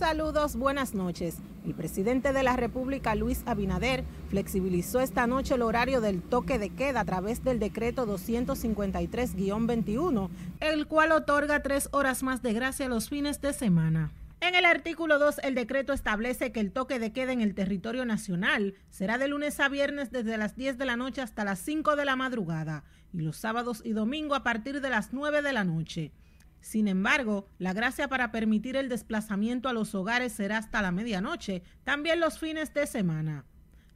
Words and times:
Saludos, 0.00 0.56
buenas 0.56 0.94
noches. 0.94 1.36
El 1.66 1.74
presidente 1.74 2.32
de 2.32 2.42
la 2.42 2.56
República, 2.56 3.14
Luis 3.14 3.42
Abinader, 3.44 4.02
flexibilizó 4.30 5.00
esta 5.00 5.26
noche 5.26 5.56
el 5.56 5.60
horario 5.60 6.00
del 6.00 6.22
toque 6.22 6.58
de 6.58 6.70
queda 6.70 7.00
a 7.00 7.04
través 7.04 7.44
del 7.44 7.58
decreto 7.58 8.06
253-21, 8.06 10.30
el 10.60 10.86
cual 10.86 11.12
otorga 11.12 11.62
tres 11.62 11.90
horas 11.92 12.22
más 12.22 12.40
de 12.40 12.54
gracia 12.54 12.88
los 12.88 13.10
fines 13.10 13.42
de 13.42 13.52
semana. 13.52 14.10
En 14.40 14.54
el 14.54 14.64
artículo 14.64 15.18
2, 15.18 15.40
el 15.42 15.54
decreto 15.54 15.92
establece 15.92 16.50
que 16.50 16.60
el 16.60 16.72
toque 16.72 16.98
de 16.98 17.12
queda 17.12 17.32
en 17.32 17.42
el 17.42 17.54
territorio 17.54 18.06
nacional 18.06 18.76
será 18.88 19.18
de 19.18 19.28
lunes 19.28 19.60
a 19.60 19.68
viernes 19.68 20.10
desde 20.10 20.38
las 20.38 20.56
10 20.56 20.78
de 20.78 20.86
la 20.86 20.96
noche 20.96 21.20
hasta 21.20 21.44
las 21.44 21.58
5 21.58 21.96
de 21.96 22.06
la 22.06 22.16
madrugada 22.16 22.84
y 23.12 23.20
los 23.20 23.36
sábados 23.36 23.82
y 23.84 23.92
domingo 23.92 24.34
a 24.34 24.44
partir 24.44 24.80
de 24.80 24.88
las 24.88 25.12
9 25.12 25.42
de 25.42 25.52
la 25.52 25.64
noche. 25.64 26.10
Sin 26.60 26.88
embargo, 26.88 27.46
la 27.58 27.72
gracia 27.72 28.08
para 28.08 28.32
permitir 28.32 28.76
el 28.76 28.88
desplazamiento 28.88 29.68
a 29.68 29.72
los 29.72 29.94
hogares 29.94 30.32
será 30.32 30.58
hasta 30.58 30.82
la 30.82 30.92
medianoche, 30.92 31.62
también 31.84 32.20
los 32.20 32.38
fines 32.38 32.72
de 32.74 32.86
semana. 32.86 33.44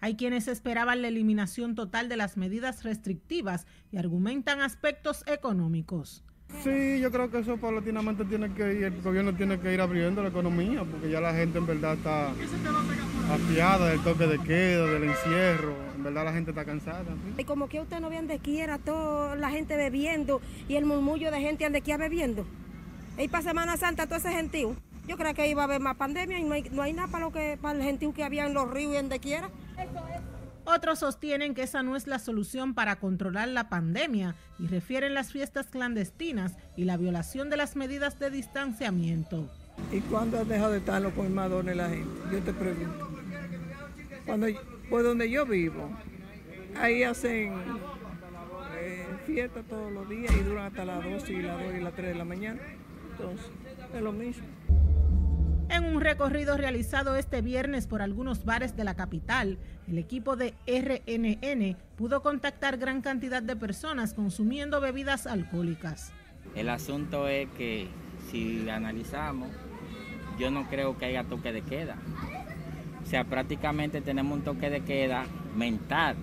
Hay 0.01 0.17
quienes 0.17 0.49
esperaban 0.49 1.01
la 1.01 1.09
eliminación 1.09 1.75
total 1.75 2.09
de 2.09 2.17
las 2.17 2.37
medidas 2.37 2.85
restrictivas 2.85 3.67
y 3.91 3.97
argumentan 3.97 4.61
aspectos 4.61 5.25
económicos. 5.27 6.25
Sí, 6.63 7.01
yo 7.01 7.11
creo 7.11 7.31
que 7.31 7.39
eso 7.39 7.57
paulatinamente 7.57 8.25
tiene 8.27 8.53
que 8.53 8.75
ir, 8.75 8.85
el 8.85 9.03
gobierno 9.03 9.35
tiene 9.35 9.59
que 9.59 9.73
ir 9.73 9.81
abriendo 9.81 10.23
la 10.23 10.29
economía, 10.29 10.85
porque 10.85 11.11
ya 11.11 11.21
la 11.21 11.35
gente 11.35 11.59
en 11.59 11.67
verdad 11.67 11.95
está 11.95 12.33
afiada 13.31 13.89
del 13.89 14.01
toque 14.01 14.27
de 14.27 14.39
queda, 14.39 14.87
del 14.87 15.05
encierro, 15.05 15.75
en 15.97 16.05
verdad 16.05 16.25
la 16.27 16.33
gente 16.33 16.51
está 16.51 16.65
cansada. 16.65 17.05
Y 17.37 17.45
como 17.45 17.69
que 17.69 17.81
usted 17.81 17.99
no 18.01 18.09
ve 18.09 18.17
donde 18.17 18.39
quiera, 18.39 18.79
toda 18.79 19.37
la 19.37 19.51
gente 19.51 19.77
bebiendo 19.77 20.41
y 20.69 20.77
el 20.77 20.85
murmullo 20.85 21.31
de 21.31 21.41
gente 21.41 21.65
donde 21.65 21.83
quiera 21.83 21.99
bebiendo. 21.99 22.47
Y 23.19 23.29
para 23.29 23.45
Semana 23.45 23.77
Santa 23.77 24.07
todo 24.07 24.19
ese 24.19 24.31
gentío. 24.31 24.77
Yo 25.07 25.17
creo 25.17 25.35
que 25.35 25.49
iba 25.49 25.63
a 25.63 25.65
haber 25.67 25.81
más 25.81 25.97
pandemia 25.97 26.39
y 26.39 26.45
no 26.45 26.55
hay, 26.55 26.63
no 26.71 26.83
hay 26.83 26.93
nada 26.93 27.09
para, 27.09 27.25
lo 27.25 27.33
que, 27.33 27.59
para 27.61 27.79
el 27.79 27.85
gentío 27.85 28.15
que 28.15 28.25
había 28.25 28.47
en 28.47 28.55
los 28.55 28.71
ríos 28.71 28.93
y 28.93 28.97
donde 28.97 29.21
quiera. 29.21 29.51
Otros 30.65 31.01
sostienen 31.01 31.55
que 31.55 31.63
esa 31.63 31.83
no 31.83 31.95
es 31.95 32.07
la 32.07 32.19
solución 32.19 32.75
para 32.75 32.97
controlar 32.97 33.49
la 33.49 33.69
pandemia 33.69 34.35
y 34.59 34.67
refieren 34.67 35.13
las 35.13 35.31
fiestas 35.31 35.67
clandestinas 35.67 36.57
y 36.75 36.85
la 36.85 36.97
violación 36.97 37.51
de 37.51 37.59
las 37.59 37.77
medidas 37.77 38.19
de 38.19 38.31
distanciamiento. 38.31 39.51
¿Y 39.93 40.01
cuándo 40.01 40.39
has 40.39 40.49
dejado 40.49 40.73
de 40.73 40.79
estar 40.79 41.03
los 41.03 41.13
colmadones 41.13 41.77
la 41.77 41.91
gente? 41.91 42.21
Yo 42.33 42.39
te 42.41 42.53
pregunto. 42.55 43.11
Cuando, 44.25 44.47
pues 44.89 45.05
donde 45.05 45.31
yo 45.31 45.45
vivo, 45.45 45.91
ahí 46.81 47.03
hacen 47.03 47.53
eh, 48.81 49.07
fiesta 49.27 49.63
todos 49.65 49.93
los 49.93 50.09
días 50.09 50.33
y 50.35 50.43
duran 50.45 50.67
hasta 50.67 50.87
las 50.87 51.05
12 51.05 51.33
y 51.33 51.43
las 51.43 51.63
2 51.63 51.75
y 51.75 51.81
las 51.81 51.93
3 51.95 52.09
de 52.09 52.15
la 52.15 52.25
mañana. 52.25 52.61
Entonces, 53.19 53.47
es 53.95 54.03
lo 54.03 54.13
mismo. 54.13 54.45
En 55.71 55.85
un 55.85 56.01
recorrido 56.01 56.57
realizado 56.57 57.17
este 57.17 57.41
viernes 57.41 57.87
por 57.87 58.03
algunos 58.03 58.45
bares 58.45 58.77
de 58.77 58.85
la 58.85 58.95
capital, 58.95 59.59
el 59.89 59.99
equipo 59.99 60.37
de 60.37 60.55
RNN 60.67 61.77
pudo 61.97 62.23
contactar 62.23 62.77
gran 62.77 63.01
cantidad 63.01 63.43
de 63.43 63.57
personas 63.57 64.15
consumiendo 64.15 64.81
bebidas 64.81 65.27
alcohólicas. 65.27 66.13
El 66.55 66.69
asunto 66.69 67.29
es 67.29 67.49
que 67.57 67.89
si 68.31 68.69
analizamos, 68.69 69.49
yo 70.39 70.51
no 70.51 70.69
creo 70.69 70.99
que 70.99 71.07
haya 71.07 71.25
toque 71.25 71.53
de 71.53 71.63
queda. 71.63 71.97
O 73.03 73.07
sea, 73.07 73.25
prácticamente 73.25 74.01
tenemos 74.01 74.39
un 74.39 74.45
toque 74.45 74.71
de 74.71 74.83
queda 74.83 75.25
mental 75.57 76.17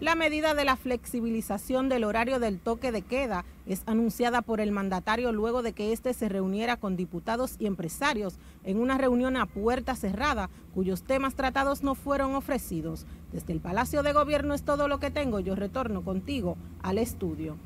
la 0.00 0.16
medida 0.16 0.54
de 0.54 0.64
la 0.64 0.76
flexibilización 0.76 1.88
del 1.88 2.04
horario 2.04 2.38
del 2.38 2.58
toque 2.58 2.92
de 2.92 3.02
queda 3.02 3.44
es 3.66 3.82
anunciada 3.86 4.42
por 4.42 4.60
el 4.60 4.72
mandatario 4.72 5.32
luego 5.32 5.62
de 5.62 5.72
que 5.72 5.92
éste 5.92 6.12
se 6.14 6.28
reuniera 6.28 6.76
con 6.76 6.96
diputados 6.96 7.56
y 7.58 7.66
empresarios 7.66 8.38
en 8.64 8.78
una 8.78 8.98
reunión 8.98 9.36
a 9.36 9.46
puerta 9.46 9.94
cerrada 9.94 10.50
cuyos 10.74 11.02
temas 11.02 11.34
tratados 11.34 11.82
no 11.82 11.94
fueron 11.94 12.34
ofrecidos. 12.34 13.06
Desde 13.32 13.52
el 13.52 13.60
Palacio 13.60 14.02
de 14.02 14.12
Gobierno 14.12 14.54
es 14.54 14.62
todo 14.62 14.88
lo 14.88 15.00
que 15.00 15.10
tengo. 15.10 15.40
Yo 15.40 15.54
retorno 15.54 16.02
contigo 16.02 16.56
al 16.82 16.98
estudio. 16.98 17.56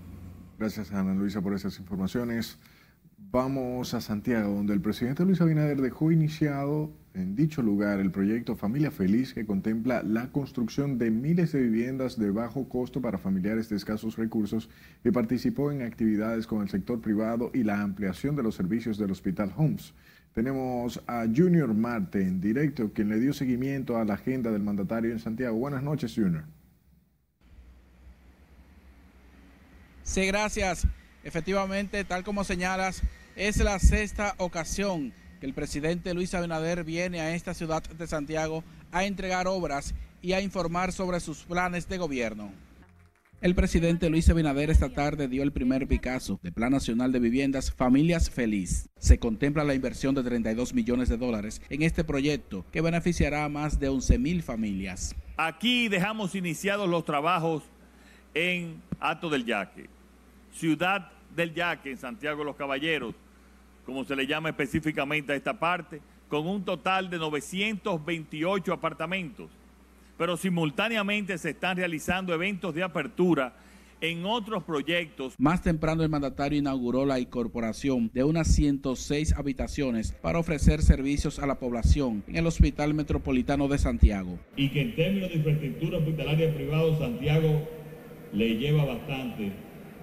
Gracias 0.59 0.93
Ana 0.93 1.15
Luisa 1.15 1.41
por 1.41 1.55
esas 1.55 1.79
informaciones. 1.79 2.59
Vamos 3.31 3.93
a 3.93 4.01
Santiago, 4.01 4.55
donde 4.55 4.73
el 4.73 4.81
presidente 4.81 5.23
Luis 5.23 5.43
Abinader 5.43 5.83
dejó 5.83 6.11
iniciado 6.11 6.91
en 7.13 7.37
dicho 7.37 7.61
lugar 7.61 8.01
el 8.01 8.11
proyecto 8.11 8.57
Familia 8.57 8.91
Feliz 8.91 9.35
que 9.35 9.45
contempla 9.45 10.03
la 10.03 10.33
construcción 10.33 10.97
de 10.97 11.11
miles 11.11 11.53
de 11.53 11.61
viviendas 11.61 12.19
de 12.19 12.31
bajo 12.31 12.71
costo 12.71 13.03
para 13.03 13.19
familiares 13.19 13.69
de 13.69 13.77
escasos 13.77 14.17
recursos 14.17 14.71
y 15.05 15.11
participó 15.11 15.71
en 15.71 15.83
actividades 15.83 16.47
con 16.47 16.63
el 16.63 16.71
sector 16.71 17.03
privado 17.03 17.51
y 17.53 17.65
la 17.65 17.83
ampliación 17.83 18.35
de 18.35 18.45
los 18.45 18.55
servicios 18.55 18.97
del 18.97 19.11
Hospital 19.11 19.53
Homes. 19.59 19.93
Tenemos 20.33 21.03
a 21.07 21.27
Junior 21.27 21.75
Marte 21.75 22.23
en 22.23 22.41
directo, 22.41 22.95
quien 22.95 23.11
le 23.11 23.21
dio 23.21 23.35
seguimiento 23.35 23.99
a 23.99 24.07
la 24.07 24.15
agenda 24.15 24.51
del 24.51 24.63
mandatario 24.63 25.13
en 25.13 25.19
Santiago. 25.19 25.59
Buenas 25.59 25.83
noches, 25.83 26.15
Junior. 26.15 26.45
Sí, 30.03 30.27
gracias. 30.27 30.87
Efectivamente, 31.25 32.05
tal 32.05 32.25
como 32.25 32.43
señalas, 32.43 33.03
es 33.39 33.59
la 33.59 33.79
sexta 33.79 34.35
ocasión 34.39 35.13
que 35.39 35.47
el 35.47 35.55
presidente 35.55 36.13
Luis 36.13 36.35
Abinader 36.35 36.83
viene 36.83 37.21
a 37.21 37.37
esta 37.37 37.55
ciudad 37.55 37.85
de 37.85 38.07
Santiago 38.09 38.65
a 38.91 39.05
entregar 39.05 39.47
obras 39.47 39.95
y 40.21 40.33
a 40.33 40.41
informar 40.41 40.91
sobre 40.91 41.21
sus 41.21 41.45
planes 41.45 41.89
de 41.89 41.99
gobierno. 41.99 42.51
El 43.41 43.55
presidente 43.55 44.11
Luis 44.11 44.29
Abinader 44.29 44.71
esta 44.71 44.89
tarde 44.89 45.29
dio 45.29 45.45
el 45.45 45.53
primer 45.53 45.87
Picasso 45.87 46.41
del 46.43 46.53
Plan 46.53 46.73
Nacional 46.73 47.13
de 47.13 47.21
Viviendas 47.21 47.71
Familias 47.71 48.29
Feliz. 48.29 48.89
Se 48.99 49.21
contempla 49.21 49.63
la 49.63 49.75
inversión 49.75 50.17
de 50.17 50.25
32 50.25 50.75
millones 50.75 51.09
de 51.09 51.17
dólares 51.17 51.63
en 51.71 51.83
este 51.83 52.03
proyecto 52.03 52.67
que 52.73 52.81
beneficiará 52.81 53.45
a 53.45 53.49
más 53.49 53.79
de 53.79 53.89
11 53.89 54.19
mil 54.19 54.43
familias. 54.43 55.15
Aquí 55.37 55.87
dejamos 55.87 56.35
iniciados 56.35 56.89
los 56.89 57.05
trabajos 57.05 57.63
en 58.35 58.83
Ato 58.99 59.31
del 59.31 59.45
Yaque, 59.45 59.89
ciudad 60.53 61.13
del 61.37 61.55
Yaque, 61.55 61.93
en 61.93 61.99
Santiago 61.99 62.41
de 62.41 62.47
los 62.47 62.57
Caballeros, 62.57 63.15
como 63.89 64.05
se 64.05 64.15
le 64.15 64.27
llama 64.27 64.51
específicamente 64.51 65.33
a 65.33 65.35
esta 65.35 65.59
parte, 65.59 66.03
con 66.29 66.47
un 66.47 66.63
total 66.63 67.09
de 67.09 67.17
928 67.17 68.71
apartamentos. 68.71 69.51
Pero 70.19 70.37
simultáneamente 70.37 71.39
se 71.39 71.51
están 71.51 71.79
realizando 71.79 72.35
eventos 72.35 72.75
de 72.75 72.83
apertura 72.83 73.55
en 74.03 74.27
otros 74.27 74.63
proyectos. 74.63 75.37
Más 75.39 75.63
temprano 75.63 76.03
el 76.03 76.11
mandatario 76.11 76.59
inauguró 76.59 77.07
la 77.07 77.19
incorporación 77.19 78.11
de 78.13 78.25
unas 78.25 78.49
106 78.49 79.33
habitaciones 79.33 80.13
para 80.21 80.39
ofrecer 80.39 80.83
servicios 80.83 81.39
a 81.39 81.47
la 81.47 81.59
población 81.59 82.23
en 82.27 82.37
el 82.37 82.47
Hospital 82.47 82.93
Metropolitano 82.93 83.69
de 83.69 83.79
Santiago. 83.79 84.39
Y 84.55 84.69
que 84.69 84.83
en 84.83 84.97
términos 84.97 85.31
de 85.31 85.37
infraestructura 85.37 85.97
hospitalaria 85.97 86.55
privada, 86.55 86.99
Santiago 86.99 87.67
le 88.35 88.59
lleva 88.59 88.85
bastante 88.85 89.51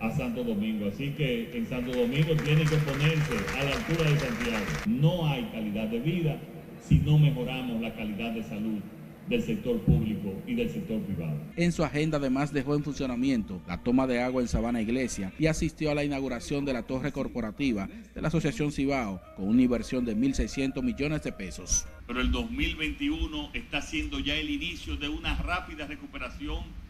a 0.06 0.16
Santo 0.16 0.44
Domingo. 0.44 0.88
Así 0.88 1.12
que 1.12 1.52
en 1.58 1.68
Santo 1.68 1.92
Domingo 1.92 2.36
tiene 2.44 2.64
que 2.64 2.78
ponerse 2.78 3.34
a 3.58 3.64
la 3.64 3.72
altura 3.72 4.10
de 4.10 4.20
Santiago. 4.20 4.66
No 4.86 5.28
hay 5.28 5.44
calidad 5.46 5.88
de 5.88 6.00
vida 6.00 6.40
si 6.82 7.00
no 7.00 7.18
mejoramos 7.18 7.82
la 7.82 7.94
calidad 7.94 8.32
de 8.32 8.44
salud 8.44 8.80
del 9.28 9.42
sector 9.42 9.80
público 9.82 10.34
y 10.46 10.54
del 10.54 10.70
sector 10.70 11.02
privado. 11.02 11.40
En 11.56 11.72
su 11.72 11.84
agenda 11.84 12.18
además 12.18 12.54
dejó 12.54 12.76
en 12.76 12.84
funcionamiento 12.84 13.60
la 13.68 13.82
toma 13.82 14.06
de 14.06 14.22
agua 14.22 14.42
en 14.42 14.48
Sabana 14.48 14.82
Iglesia 14.82 15.34
y 15.40 15.48
asistió 15.48 15.90
a 15.90 15.96
la 15.96 16.04
inauguración 16.04 16.64
de 16.64 16.74
la 16.74 16.84
torre 16.84 17.12
corporativa 17.12 17.90
de 18.14 18.22
la 18.22 18.28
Asociación 18.28 18.72
Cibao 18.72 19.22
con 19.36 19.48
una 19.48 19.64
inversión 19.64 20.06
de 20.06 20.16
1.600 20.16 20.84
millones 20.84 21.24
de 21.24 21.32
pesos. 21.32 21.88
Pero 22.06 22.22
el 22.22 22.32
2021 22.32 23.50
está 23.54 23.82
siendo 23.82 24.20
ya 24.20 24.36
el 24.36 24.50
inicio 24.50 24.96
de 24.96 25.10
una 25.10 25.36
rápida 25.38 25.88
recuperación 25.88 26.85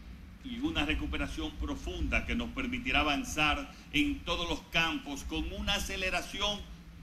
y 0.50 0.60
una 0.60 0.84
recuperación 0.84 1.50
profunda 1.52 2.24
que 2.26 2.34
nos 2.34 2.50
permitirá 2.50 3.00
avanzar 3.00 3.70
en 3.92 4.20
todos 4.20 4.48
los 4.48 4.60
campos 4.70 5.24
con 5.24 5.52
una 5.52 5.74
aceleración 5.74 6.60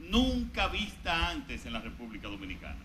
nunca 0.10 0.68
vista 0.68 1.30
antes 1.30 1.66
en 1.66 1.74
la 1.74 1.82
República 1.82 2.28
Dominicana. 2.28 2.80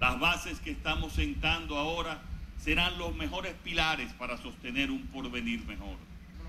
Las 0.00 0.18
bases 0.20 0.60
que 0.60 0.70
estamos 0.70 1.12
sentando 1.12 1.76
ahora 1.76 2.22
serán 2.58 2.98
los 2.98 3.14
mejores 3.14 3.54
pilares 3.62 4.12
para 4.14 4.36
sostener 4.36 4.90
un 4.90 5.02
porvenir 5.08 5.64
mejor, 5.66 5.96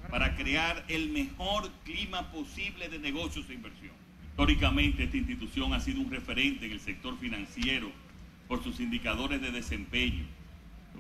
para 0.10 0.36
crear 0.36 0.84
el 0.88 1.10
mejor 1.10 1.72
clima 1.84 2.32
posible 2.32 2.90
de 2.90 3.00
negocios 3.00 3.50
e 3.50 3.54
inversión. 3.54 3.94
Históricamente 4.32 5.04
esta 5.04 5.18
institución 5.18 5.74
ha 5.74 5.80
sido 5.80 6.02
un 6.02 6.12
referente 6.12 6.66
en 6.66 6.74
el 6.74 6.80
sector 6.80 7.18
financiero 7.18 7.92
por 8.48 8.64
sus 8.64 8.80
indicadores 8.80 9.42
de 9.42 9.52
desempeño, 9.52 10.26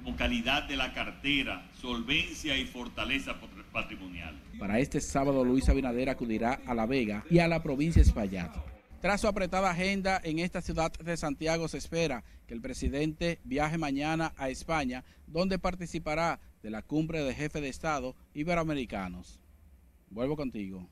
como 0.05 0.15
calidad 0.17 0.67
de 0.67 0.77
la 0.77 0.93
cartera, 0.93 1.67
solvencia 1.81 2.55
y 2.55 2.65
fortaleza 2.65 3.33
patrimonial. 3.73 4.39
Para 4.59 4.77
este 4.77 5.01
sábado, 5.01 5.43
Luis 5.43 5.67
Abinader 5.67 6.11
acudirá 6.11 6.61
a 6.67 6.75
La 6.75 6.85
Vega 6.85 7.25
y 7.27 7.39
a 7.39 7.47
la 7.47 7.63
provincia 7.63 8.03
de 8.03 8.07
Espaillat. 8.07 8.55
Tras 9.01 9.21
su 9.21 9.27
apretada 9.27 9.71
agenda 9.71 10.21
en 10.23 10.37
esta 10.37 10.61
ciudad 10.61 10.91
de 10.93 11.17
Santiago, 11.17 11.67
se 11.67 11.79
espera 11.79 12.23
que 12.45 12.53
el 12.53 12.61
presidente 12.61 13.39
viaje 13.43 13.79
mañana 13.79 14.31
a 14.37 14.49
España, 14.49 15.03
donde 15.25 15.57
participará 15.57 16.39
de 16.61 16.69
la 16.69 16.83
cumbre 16.83 17.23
de 17.23 17.33
jefes 17.33 17.63
de 17.63 17.69
Estado 17.69 18.15
iberoamericanos. 18.35 19.39
Vuelvo 20.11 20.35
contigo. 20.35 20.87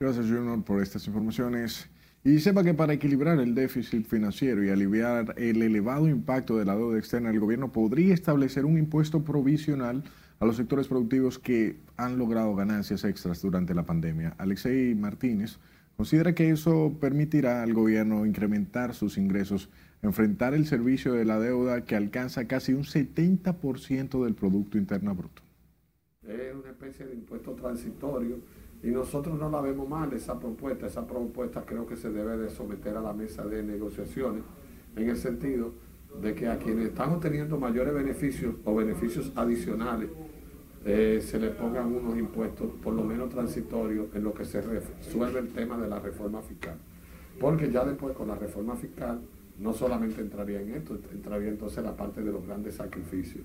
Gracias, 0.00 0.26
Junior, 0.26 0.64
por 0.64 0.82
estas 0.82 1.06
informaciones. 1.06 1.88
Y 2.24 2.38
sepa 2.38 2.62
que 2.62 2.72
para 2.72 2.92
equilibrar 2.92 3.40
el 3.40 3.52
déficit 3.52 4.06
financiero 4.06 4.62
y 4.62 4.70
aliviar 4.70 5.34
el 5.38 5.60
elevado 5.60 6.08
impacto 6.08 6.56
de 6.56 6.64
la 6.64 6.76
deuda 6.76 6.96
externa, 6.96 7.30
el 7.30 7.40
gobierno 7.40 7.72
podría 7.72 8.14
establecer 8.14 8.64
un 8.64 8.78
impuesto 8.78 9.24
provisional 9.24 10.04
a 10.38 10.46
los 10.46 10.56
sectores 10.56 10.86
productivos 10.86 11.40
que 11.40 11.80
han 11.96 12.18
logrado 12.18 12.54
ganancias 12.54 13.02
extras 13.02 13.42
durante 13.42 13.74
la 13.74 13.86
pandemia. 13.86 14.36
Alexei 14.38 14.94
Martínez 14.94 15.58
considera 15.96 16.32
que 16.32 16.50
eso 16.50 16.96
permitirá 17.00 17.64
al 17.64 17.74
gobierno 17.74 18.24
incrementar 18.24 18.94
sus 18.94 19.18
ingresos, 19.18 19.68
enfrentar 20.00 20.54
el 20.54 20.66
servicio 20.66 21.14
de 21.14 21.24
la 21.24 21.40
deuda 21.40 21.84
que 21.84 21.96
alcanza 21.96 22.46
casi 22.46 22.72
un 22.72 22.84
70% 22.84 24.22
del 24.22 24.34
Producto 24.34 24.78
Interno 24.78 25.12
Bruto. 25.16 25.42
Es 26.24 26.54
una 26.54 26.70
especie 26.70 27.04
de 27.04 27.14
impuesto 27.14 27.50
transitorio 27.54 28.38
y 28.82 28.88
nosotros 28.88 29.38
no 29.38 29.48
la 29.48 29.60
vemos 29.60 29.88
mal 29.88 30.12
esa 30.12 30.38
propuesta. 30.38 30.86
Esa 30.86 31.06
propuesta 31.06 31.62
creo 31.64 31.86
que 31.86 31.96
se 31.96 32.10
debe 32.10 32.36
de 32.36 32.50
someter 32.50 32.96
a 32.96 33.00
la 33.00 33.12
mesa 33.12 33.44
de 33.44 33.62
negociaciones 33.62 34.42
en 34.96 35.08
el 35.08 35.16
sentido 35.16 35.72
de 36.20 36.34
que 36.34 36.48
a 36.48 36.58
quienes 36.58 36.88
están 36.88 37.12
obteniendo 37.12 37.58
mayores 37.58 37.94
beneficios 37.94 38.56
o 38.64 38.74
beneficios 38.74 39.32
adicionales 39.36 40.10
eh, 40.84 41.20
se 41.22 41.38
les 41.38 41.54
pongan 41.54 41.86
unos 41.86 42.18
impuestos 42.18 42.70
por 42.82 42.92
lo 42.92 43.04
menos 43.04 43.30
transitorios 43.30 44.08
en 44.14 44.24
lo 44.24 44.34
que 44.34 44.44
se 44.44 44.60
resuelve 44.60 45.38
el 45.38 45.48
tema 45.48 45.78
de 45.78 45.88
la 45.88 46.00
reforma 46.00 46.42
fiscal. 46.42 46.76
Porque 47.40 47.70
ya 47.70 47.84
después 47.84 48.16
con 48.16 48.28
la 48.28 48.34
reforma 48.34 48.76
fiscal 48.76 49.20
no 49.58 49.72
solamente 49.72 50.20
entraría 50.20 50.60
en 50.60 50.74
esto, 50.74 50.98
entraría 51.12 51.48
entonces 51.48 51.84
la 51.84 51.96
parte 51.96 52.20
de 52.22 52.32
los 52.32 52.44
grandes 52.44 52.74
sacrificios. 52.74 53.44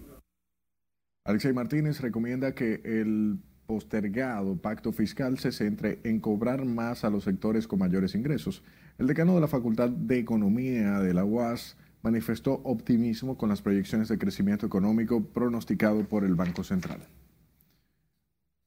Alexei 1.25 1.53
Martínez 1.53 2.01
recomienda 2.01 2.55
que 2.55 2.81
el 2.83 3.39
postergado 3.67 4.55
pacto 4.55 4.93
fiscal 4.93 5.37
se 5.37 5.51
centre 5.51 5.99
en 6.03 6.19
cobrar 6.19 6.65
más 6.65 7.03
a 7.03 7.09
los 7.09 7.25
sectores 7.25 7.67
con 7.67 7.79
mayores 7.79 8.15
ingresos. 8.15 8.63
El 8.97 9.07
decano 9.07 9.35
de 9.35 9.41
la 9.41 9.47
Facultad 9.47 9.89
de 9.89 10.17
Economía 10.17 10.99
de 11.01 11.13
la 11.13 11.25
UAS 11.25 11.77
manifestó 12.01 12.53
optimismo 12.63 13.37
con 13.37 13.49
las 13.49 13.61
proyecciones 13.61 14.07
de 14.07 14.17
crecimiento 14.17 14.65
económico 14.65 15.21
pronosticado 15.21 16.05
por 16.05 16.23
el 16.23 16.35
Banco 16.35 16.63
Central. 16.63 17.01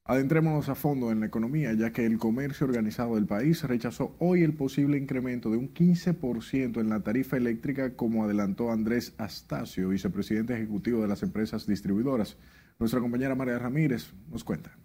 Adentrémonos 0.03 0.67
a 0.69 0.75
fondo 0.75 1.11
en 1.11 1.21
la 1.21 1.27
economía, 1.27 1.73
ya 1.73 1.91
que 1.91 2.05
el 2.05 2.17
comercio 2.17 2.67
organizado 2.67 3.15
del 3.15 3.25
país 3.25 3.63
rechazó 3.63 4.15
hoy 4.19 4.43
el 4.43 4.53
posible 4.53 4.97
incremento 4.97 5.49
de 5.49 5.57
un 5.57 5.73
15% 5.73 6.79
en 6.79 6.89
la 6.89 6.99
tarifa 6.99 7.37
eléctrica, 7.37 7.95
como 7.95 8.23
adelantó 8.23 8.71
Andrés 8.71 9.13
Astacio, 9.17 9.89
vicepresidente 9.89 10.53
ejecutivo 10.53 11.01
de 11.01 11.07
las 11.07 11.23
empresas 11.23 11.65
distribuidoras. 11.65 12.37
Nuestra 12.77 12.99
compañera 12.99 13.35
María 13.35 13.59
Ramírez 13.59 14.13
nos 14.29 14.43
cuenta 14.43 14.80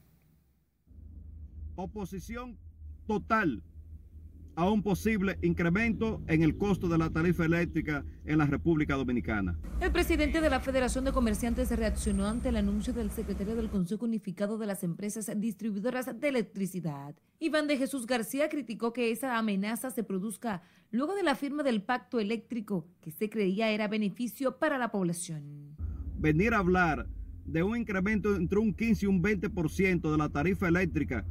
oposición 1.76 2.58
total 3.06 3.62
a 4.56 4.70
un 4.70 4.82
posible 4.82 5.38
incremento 5.42 6.22
en 6.26 6.42
el 6.42 6.56
costo 6.56 6.88
de 6.88 6.96
la 6.96 7.10
tarifa 7.10 7.44
eléctrica 7.44 8.04
en 8.24 8.38
la 8.38 8.46
República 8.46 8.94
Dominicana. 8.94 9.58
El 9.80 9.92
presidente 9.92 10.40
de 10.40 10.48
la 10.48 10.60
Federación 10.60 11.04
de 11.04 11.12
Comerciantes 11.12 11.70
reaccionó 11.76 12.26
ante 12.26 12.48
el 12.48 12.56
anuncio 12.56 12.94
del 12.94 13.10
secretario 13.10 13.54
del 13.54 13.68
Consejo 13.68 14.06
Unificado 14.06 14.56
de 14.56 14.66
las 14.66 14.82
Empresas 14.82 15.30
Distribuidoras 15.36 16.18
de 16.18 16.28
Electricidad. 16.28 17.14
Iván 17.38 17.66
de 17.66 17.76
Jesús 17.76 18.06
García 18.06 18.48
criticó 18.48 18.94
que 18.94 19.10
esa 19.10 19.36
amenaza 19.36 19.90
se 19.90 20.02
produzca 20.02 20.62
luego 20.90 21.14
de 21.14 21.22
la 21.22 21.34
firma 21.34 21.62
del 21.62 21.82
pacto 21.82 22.18
eléctrico 22.18 22.88
que 23.02 23.10
se 23.10 23.28
creía 23.28 23.70
era 23.70 23.88
beneficio 23.88 24.58
para 24.58 24.78
la 24.78 24.90
población. 24.90 25.76
Venir 26.18 26.54
a 26.54 26.58
hablar 26.58 27.06
de 27.44 27.62
un 27.62 27.76
incremento 27.76 28.34
entre 28.34 28.58
un 28.58 28.72
15 28.72 29.04
y 29.04 29.08
un 29.08 29.22
20% 29.22 30.10
de 30.10 30.16
la 30.16 30.30
tarifa 30.30 30.66
eléctrica 30.66 31.26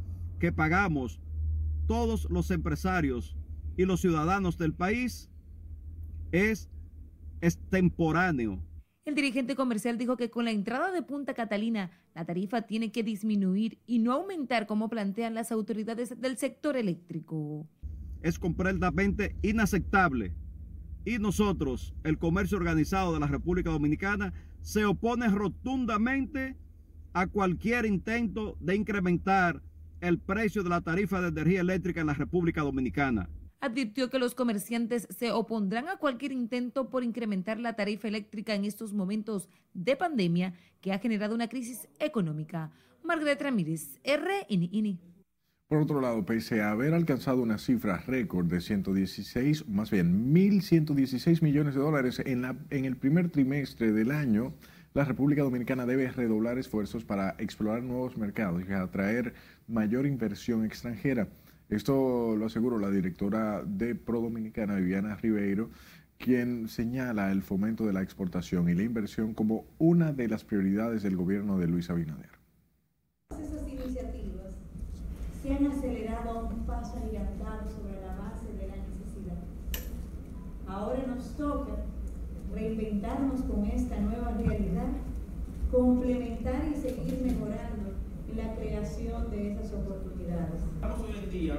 que 0.45 0.51
pagamos 0.51 1.19
todos 1.87 2.27
los 2.29 2.51
empresarios 2.51 3.35
y 3.77 3.85
los 3.85 4.01
ciudadanos 4.01 4.59
del 4.59 4.75
país 4.75 5.31
es 6.31 6.69
extemporáneo. 7.41 8.63
El 9.05 9.15
dirigente 9.15 9.55
comercial 9.55 9.97
dijo 9.97 10.17
que 10.17 10.29
con 10.29 10.45
la 10.45 10.51
entrada 10.51 10.91
de 10.91 11.01
Punta 11.01 11.33
Catalina, 11.33 11.89
la 12.13 12.25
tarifa 12.25 12.61
tiene 12.61 12.91
que 12.91 13.01
disminuir 13.01 13.79
y 13.87 13.97
no 13.97 14.13
aumentar 14.13 14.67
como 14.67 14.87
plantean 14.87 15.33
las 15.33 15.51
autoridades 15.51 16.21
del 16.21 16.37
sector 16.37 16.77
eléctrico. 16.77 17.67
Es 18.21 18.37
completamente 18.37 19.35
inaceptable. 19.41 20.35
Y 21.05 21.17
nosotros, 21.17 21.95
el 22.03 22.19
comercio 22.19 22.59
organizado 22.59 23.15
de 23.15 23.19
la 23.19 23.25
República 23.25 23.71
Dominicana, 23.71 24.31
se 24.61 24.85
opone 24.85 25.27
rotundamente 25.27 26.55
a 27.13 27.25
cualquier 27.25 27.87
intento 27.87 28.57
de 28.59 28.75
incrementar 28.75 29.63
el 30.05 30.19
precio 30.19 30.63
de 30.63 30.69
la 30.69 30.81
tarifa 30.81 31.21
de 31.21 31.29
energía 31.29 31.61
eléctrica 31.61 32.01
en 32.01 32.07
la 32.07 32.13
República 32.13 32.61
Dominicana. 32.61 33.29
Advirtió 33.59 34.09
que 34.09 34.19
los 34.19 34.35
comerciantes 34.35 35.07
se 35.09 35.31
opondrán 35.31 35.87
a 35.87 35.97
cualquier 35.97 36.31
intento 36.31 36.89
por 36.89 37.03
incrementar 37.03 37.59
la 37.59 37.73
tarifa 37.73 38.07
eléctrica 38.07 38.53
en 38.53 38.65
estos 38.65 38.93
momentos 38.93 39.49
de 39.73 39.95
pandemia 39.95 40.53
que 40.81 40.93
ha 40.93 40.99
generado 40.99 41.33
una 41.33 41.47
crisis 41.47 41.87
económica. 41.99 42.71
Margaret 43.03 43.41
Ramírez, 43.41 43.99
RNI. 44.03 44.99
Por 45.67 45.79
otro 45.79 45.99
lado, 45.99 46.23
pese 46.25 46.61
a 46.61 46.71
haber 46.71 46.93
alcanzado 46.93 47.41
una 47.41 47.57
cifra 47.57 47.97
récord 48.05 48.45
de 48.45 48.61
116, 48.61 49.67
más 49.67 49.89
bien 49.89 50.31
1.116 50.31 51.41
millones 51.41 51.73
de 51.73 51.81
dólares 51.81 52.21
en, 52.23 52.43
la, 52.43 52.55
en 52.69 52.85
el 52.85 52.97
primer 52.97 53.29
trimestre 53.29 53.91
del 53.91 54.11
año, 54.11 54.53
la 54.95 55.03
República 55.03 55.43
Dominicana 55.43 55.85
debe 55.85 56.09
redoblar 56.09 56.57
esfuerzos 56.57 57.03
para 57.03 57.35
explorar 57.37 57.83
nuevos 57.83 58.17
mercados 58.17 58.63
y 58.65 58.71
atraer 58.71 59.33
mayor 59.67 60.05
inversión 60.05 60.63
extranjera. 60.63 61.27
Esto 61.67 62.37
lo 62.37 62.45
aseguró 62.45 62.79
la 62.79 62.89
directora 62.89 63.61
de 63.65 63.93
Pro 63.95 64.21
Dominicana, 64.21 64.75
Viviana 64.75 65.17
Ribeiro, 65.17 65.69
quien 66.17 66.69
señala 66.69 67.29
el 67.33 67.41
fomento 67.41 67.85
de 67.85 67.91
la 67.91 68.01
exportación 68.01 68.69
y 68.69 68.73
la 68.73 68.83
inversión 68.83 69.33
como 69.33 69.65
una 69.79 70.13
de 70.13 70.29
las 70.29 70.45
prioridades 70.45 71.03
del 71.03 71.17
gobierno 71.17 71.59
de 71.59 71.67
Luis 71.67 71.89
Abinader. 71.89 72.29
Esas 73.31 73.67
iniciativas 73.67 74.55
se 75.43 75.55
han 75.55 75.67
acelerado 75.67 76.47
un 76.47 76.65
paso 76.65 76.93
sobre 76.93 77.11
la 77.19 78.15
base 78.15 78.47
de 78.53 78.67
la 78.69 78.77
necesidad. 78.77 79.43
Ahora 80.65 81.05
nos 81.05 81.35
toca 81.35 81.83
reinventarnos 82.53 83.41
con 83.41 83.65
esta 83.65 83.99
nueva 83.99 84.31
realidad, 84.31 84.87
complementar 85.71 86.63
y 86.71 86.79
seguir 86.79 87.21
mejorando 87.23 87.93
la 88.35 88.55
creación 88.55 89.29
de 89.29 89.53
esas 89.53 89.73
oportunidades. 89.73 90.61
Estamos 90.75 90.99
hoy 91.01 91.15
en 91.23 91.29
día 91.29 91.57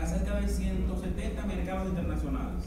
a 0.00 0.06
cerca 0.06 0.40
de 0.40 0.48
170 0.48 1.46
mercados 1.46 1.88
internacionales, 1.88 2.64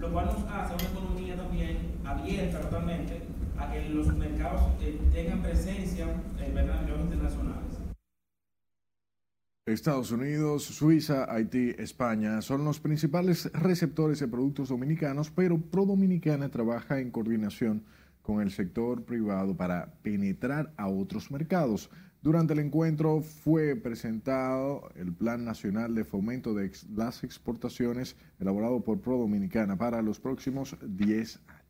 lo 0.00 0.12
cual 0.12 0.26
nos 0.26 0.44
hace 0.50 0.74
una 0.74 0.98
economía 0.98 1.36
también 1.36 1.78
abierta 2.04 2.60
totalmente 2.60 3.20
a 3.58 3.70
que 3.70 3.88
los 3.90 4.06
mercados 4.16 4.62
eh, 4.80 4.98
tengan 5.12 5.42
presencia 5.42 6.06
en 6.44 6.54
mercados 6.54 7.00
internacionales. 7.00 7.69
Estados 9.66 10.10
Unidos, 10.10 10.64
Suiza, 10.64 11.32
Haití, 11.32 11.74
España 11.78 12.40
son 12.40 12.64
los 12.64 12.80
principales 12.80 13.52
receptores 13.52 14.18
de 14.20 14.28
productos 14.28 14.70
dominicanos, 14.70 15.30
pero 15.30 15.58
Pro 15.58 15.84
Dominicana 15.84 16.48
trabaja 16.48 16.98
en 16.98 17.10
coordinación 17.10 17.84
con 18.22 18.40
el 18.40 18.50
sector 18.50 19.04
privado 19.04 19.54
para 19.56 19.92
penetrar 20.02 20.72
a 20.76 20.88
otros 20.88 21.30
mercados. 21.30 21.90
Durante 22.22 22.54
el 22.54 22.60
encuentro 22.60 23.20
fue 23.20 23.76
presentado 23.76 24.90
el 24.96 25.12
Plan 25.12 25.44
Nacional 25.44 25.94
de 25.94 26.04
Fomento 26.04 26.54
de 26.54 26.70
las 26.94 27.22
Exportaciones 27.22 28.16
elaborado 28.38 28.82
por 28.82 29.00
Pro 29.00 29.18
Dominicana 29.18 29.76
para 29.76 30.02
los 30.02 30.20
próximos 30.20 30.76
10 30.82 31.40
años. 31.46 31.60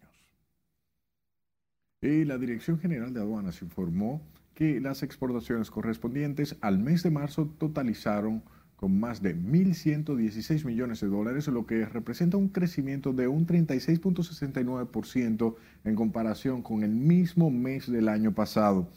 Y 2.02 2.24
la 2.24 2.38
Dirección 2.38 2.78
General 2.78 3.12
de 3.12 3.20
Aduanas 3.20 3.60
informó 3.62 4.22
que 4.60 4.78
las 4.78 5.02
exportaciones 5.02 5.70
correspondientes 5.70 6.54
al 6.60 6.78
mes 6.78 7.02
de 7.02 7.10
marzo 7.10 7.50
totalizaron 7.56 8.42
con 8.76 9.00
más 9.00 9.22
de 9.22 9.34
1.116 9.34 10.66
millones 10.66 11.00
de 11.00 11.06
dólares, 11.06 11.48
lo 11.48 11.64
que 11.64 11.86
representa 11.86 12.36
un 12.36 12.50
crecimiento 12.50 13.14
de 13.14 13.26
un 13.26 13.46
36.69% 13.46 15.54
en 15.84 15.94
comparación 15.94 16.60
con 16.60 16.82
el 16.82 16.90
mismo 16.90 17.50
mes 17.50 17.90
del 17.90 18.10
año 18.10 18.34
pasado. 18.34 18.90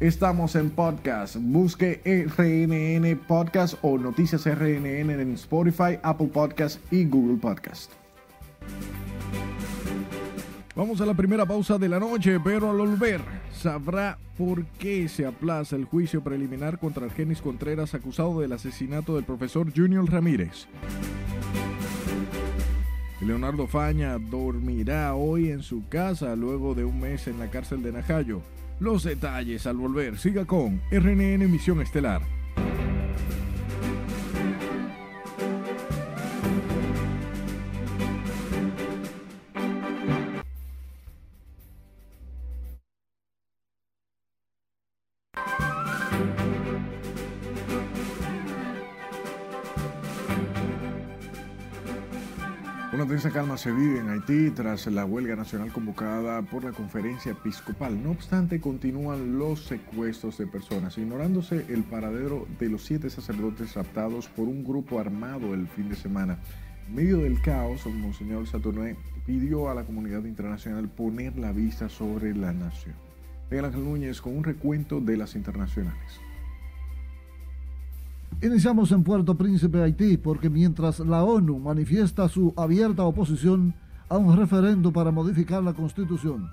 Estamos 0.00 0.56
en 0.56 0.70
podcast. 0.70 1.36
Busque 1.38 2.02
RNN 2.04 3.16
Podcast 3.26 3.76
o 3.82 3.96
Noticias 3.96 4.44
RNN 4.44 5.10
en 5.10 5.32
Spotify, 5.34 5.98
Apple 6.02 6.26
Podcast 6.28 6.80
y 6.92 7.06
Google 7.06 7.38
Podcast. 7.38 7.90
Vamos 10.76 11.00
a 11.00 11.06
la 11.06 11.14
primera 11.14 11.46
pausa 11.46 11.78
de 11.78 11.88
la 11.88 12.00
noche, 12.00 12.40
pero 12.40 12.70
al 12.70 12.78
volver 12.78 13.20
sabrá 13.52 14.18
por 14.36 14.64
qué 14.66 15.08
se 15.08 15.24
aplaza 15.24 15.76
el 15.76 15.84
juicio 15.84 16.24
preliminar 16.24 16.80
contra 16.80 17.06
Argenis 17.06 17.40
Contreras 17.40 17.94
acusado 17.94 18.40
del 18.40 18.52
asesinato 18.52 19.14
del 19.14 19.22
profesor 19.22 19.72
Junior 19.72 20.04
Ramírez. 20.10 20.66
Leonardo 23.20 23.68
Faña 23.68 24.18
dormirá 24.18 25.14
hoy 25.14 25.50
en 25.50 25.62
su 25.62 25.88
casa 25.88 26.34
luego 26.34 26.74
de 26.74 26.84
un 26.84 27.00
mes 27.00 27.28
en 27.28 27.38
la 27.38 27.50
cárcel 27.50 27.80
de 27.84 27.92
Najayo. 27.92 28.42
Los 28.80 29.04
detalles 29.04 29.68
al 29.68 29.76
volver. 29.76 30.18
Siga 30.18 30.44
con 30.44 30.82
RNN 30.90 31.50
Misión 31.50 31.80
Estelar. 31.80 32.22
Tensa 53.24 53.38
calma 53.38 53.56
se 53.56 53.72
vive 53.72 54.00
en 54.00 54.10
Haití 54.10 54.50
tras 54.50 54.86
la 54.86 55.06
huelga 55.06 55.34
nacional 55.34 55.72
convocada 55.72 56.42
por 56.42 56.62
la 56.62 56.72
conferencia 56.72 57.32
episcopal. 57.32 58.02
No 58.02 58.10
obstante, 58.10 58.60
continúan 58.60 59.38
los 59.38 59.64
secuestros 59.64 60.36
de 60.36 60.46
personas, 60.46 60.98
ignorándose 60.98 61.64
el 61.70 61.84
paradero 61.84 62.46
de 62.60 62.68
los 62.68 62.84
siete 62.84 63.08
sacerdotes 63.08 63.76
raptados 63.76 64.28
por 64.28 64.46
un 64.46 64.62
grupo 64.62 65.00
armado 65.00 65.54
el 65.54 65.66
fin 65.68 65.88
de 65.88 65.96
semana. 65.96 66.38
En 66.86 66.96
medio 66.96 67.16
del 67.16 67.40
caos, 67.40 67.86
Monseñor 67.86 68.46
Saturné 68.46 68.94
pidió 69.24 69.70
a 69.70 69.74
la 69.74 69.84
comunidad 69.84 70.24
internacional 70.26 70.90
poner 70.90 71.38
la 71.38 71.52
vista 71.52 71.88
sobre 71.88 72.34
la 72.34 72.52
nación. 72.52 72.94
Núñez 73.50 74.20
con 74.20 74.36
un 74.36 74.44
recuento 74.44 75.00
de 75.00 75.16
las 75.16 75.34
internacionales. 75.34 76.20
Iniciamos 78.42 78.92
en 78.92 79.04
Puerto 79.04 79.36
Príncipe, 79.36 79.82
Haití, 79.82 80.16
porque 80.18 80.50
mientras 80.50 81.00
la 81.00 81.24
ONU 81.24 81.58
manifiesta 81.58 82.28
su 82.28 82.52
abierta 82.56 83.04
oposición 83.04 83.74
a 84.08 84.18
un 84.18 84.36
referendo 84.36 84.92
para 84.92 85.10
modificar 85.10 85.62
la 85.62 85.72
constitución, 85.72 86.50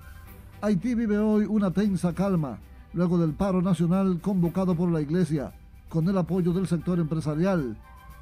Haití 0.62 0.94
vive 0.94 1.18
hoy 1.18 1.44
una 1.46 1.70
tensa 1.70 2.14
calma 2.14 2.58
luego 2.94 3.18
del 3.18 3.32
paro 3.32 3.60
nacional 3.60 4.20
convocado 4.20 4.74
por 4.74 4.90
la 4.90 5.02
Iglesia, 5.02 5.52
con 5.88 6.08
el 6.08 6.16
apoyo 6.16 6.52
del 6.52 6.66
sector 6.66 6.98
empresarial, 6.98 7.76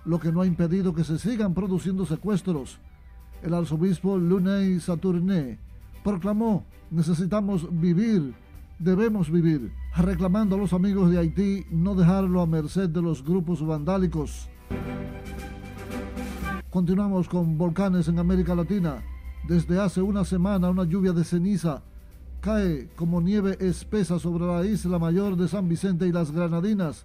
lo 0.04 0.18
que 0.18 0.32
no 0.32 0.40
ha 0.40 0.46
impedido 0.46 0.94
que 0.94 1.04
se 1.04 1.18
sigan 1.18 1.54
produciendo 1.54 2.06
secuestros. 2.06 2.78
El 3.42 3.54
arzobispo 3.54 4.16
Luney 4.16 4.80
Saturné 4.80 5.58
proclamó, 6.02 6.64
necesitamos 6.90 7.68
vivir 7.80 8.34
debemos 8.80 9.30
vivir, 9.30 9.72
reclamando 9.94 10.56
a 10.56 10.58
los 10.58 10.72
amigos 10.72 11.10
de 11.10 11.18
Haití 11.18 11.66
no 11.70 11.94
dejarlo 11.94 12.40
a 12.40 12.46
merced 12.46 12.88
de 12.88 13.02
los 13.02 13.22
grupos 13.22 13.64
vandálicos. 13.64 14.48
Continuamos 16.70 17.28
con 17.28 17.58
volcanes 17.58 18.08
en 18.08 18.18
América 18.18 18.54
Latina. 18.54 19.02
Desde 19.46 19.78
hace 19.78 20.00
una 20.00 20.24
semana 20.24 20.70
una 20.70 20.84
lluvia 20.84 21.12
de 21.12 21.24
ceniza 21.24 21.82
cae 22.40 22.88
como 22.96 23.20
nieve 23.20 23.58
espesa 23.60 24.18
sobre 24.18 24.46
la 24.46 24.64
isla 24.64 24.98
mayor 24.98 25.36
de 25.36 25.48
San 25.48 25.68
Vicente 25.68 26.06
y 26.06 26.12
las 26.12 26.30
Granadinas. 26.30 27.04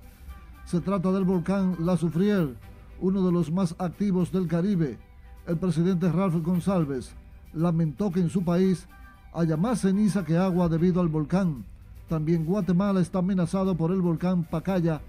Se 0.63 0.79
trata 0.79 1.11
del 1.11 1.25
volcán 1.25 1.75
La 1.79 1.97
Soufrière, 1.97 2.55
uno 3.01 3.25
de 3.25 3.33
los 3.33 3.51
más 3.51 3.75
activos 3.79 4.31
del 4.31 4.47
Caribe. 4.47 4.97
El 5.45 5.57
presidente 5.57 6.09
Ralph 6.09 6.41
González 6.41 7.13
lamentó 7.53 8.11
que 8.11 8.21
en 8.21 8.29
su 8.29 8.45
país 8.45 8.87
haya 9.35 9.57
más 9.57 9.81
ceniza 9.81 10.23
que 10.23 10.37
agua 10.37 10.69
debido 10.69 11.01
al 11.01 11.09
volcán. 11.09 11.65
También 12.07 12.45
Guatemala 12.45 13.01
está 13.01 13.19
amenazado 13.19 13.75
por 13.75 13.91
el 13.91 14.01
volcán 14.01 14.45
Pacaya, 14.45 15.01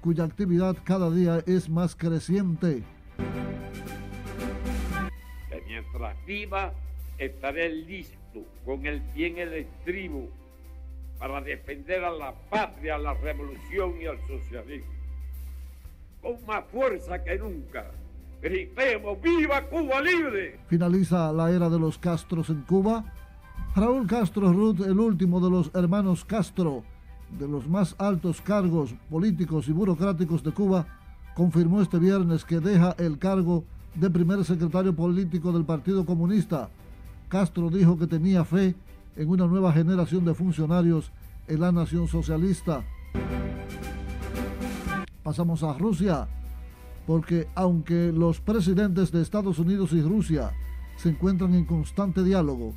cuya 0.00 0.24
actividad 0.24 0.76
cada 0.84 1.10
día 1.10 1.42
es 1.46 1.68
más 1.68 1.96
creciente. 1.96 2.84
Que 5.48 5.62
mientras 5.66 6.16
viva, 6.24 6.72
estaré 7.18 7.70
listo 7.70 8.44
con 8.64 8.86
el 8.86 9.00
bien 9.14 9.38
el 9.38 9.52
estribo 9.54 10.28
para 11.18 11.40
defender 11.40 12.04
a 12.04 12.10
la 12.10 12.34
patria, 12.50 12.96
a 12.96 12.98
la 12.98 13.14
revolución 13.14 13.94
y 14.00 14.06
al 14.06 14.18
socialismo. 14.28 14.92
Con 16.20 16.36
más 16.46 16.64
fuerza 16.70 17.22
que 17.24 17.36
nunca. 17.36 17.90
Gritemos, 18.40 19.20
¡viva 19.20 19.62
Cuba 19.62 20.00
libre! 20.00 20.60
Finaliza 20.68 21.32
la 21.32 21.50
era 21.50 21.68
de 21.68 21.78
los 21.78 21.98
Castros 21.98 22.50
en 22.50 22.62
Cuba 22.62 23.04
Raúl 23.74 24.06
Castro 24.06 24.52
Ruth, 24.52 24.80
el 24.82 25.00
último 25.00 25.40
de 25.40 25.48
los 25.48 25.70
hermanos 25.72 26.26
Castro, 26.26 26.82
de 27.38 27.48
los 27.48 27.66
más 27.66 27.94
altos 27.96 28.42
cargos 28.42 28.94
políticos 29.08 29.66
y 29.66 29.72
burocráticos 29.72 30.42
de 30.42 30.52
Cuba, 30.52 30.86
confirmó 31.34 31.80
este 31.80 31.98
viernes 31.98 32.44
que 32.44 32.60
deja 32.60 32.94
el 32.98 33.18
cargo 33.18 33.64
de 33.94 34.10
primer 34.10 34.44
secretario 34.44 34.94
político 34.94 35.52
del 35.52 35.64
Partido 35.64 36.04
Comunista. 36.04 36.68
Castro 37.30 37.70
dijo 37.70 37.96
que 37.96 38.06
tenía 38.06 38.44
fe 38.44 38.74
en 39.16 39.30
una 39.30 39.46
nueva 39.46 39.72
generación 39.72 40.26
de 40.26 40.34
funcionarios 40.34 41.10
en 41.48 41.60
la 41.60 41.72
nación 41.72 42.08
socialista. 42.08 42.84
Pasamos 45.22 45.62
a 45.62 45.72
Rusia, 45.78 46.28
porque 47.06 47.48
aunque 47.54 48.12
los 48.12 48.38
presidentes 48.38 49.10
de 49.10 49.22
Estados 49.22 49.58
Unidos 49.58 49.94
y 49.94 50.02
Rusia 50.02 50.50
se 50.96 51.08
encuentran 51.08 51.54
en 51.54 51.64
constante 51.64 52.22
diálogo, 52.22 52.74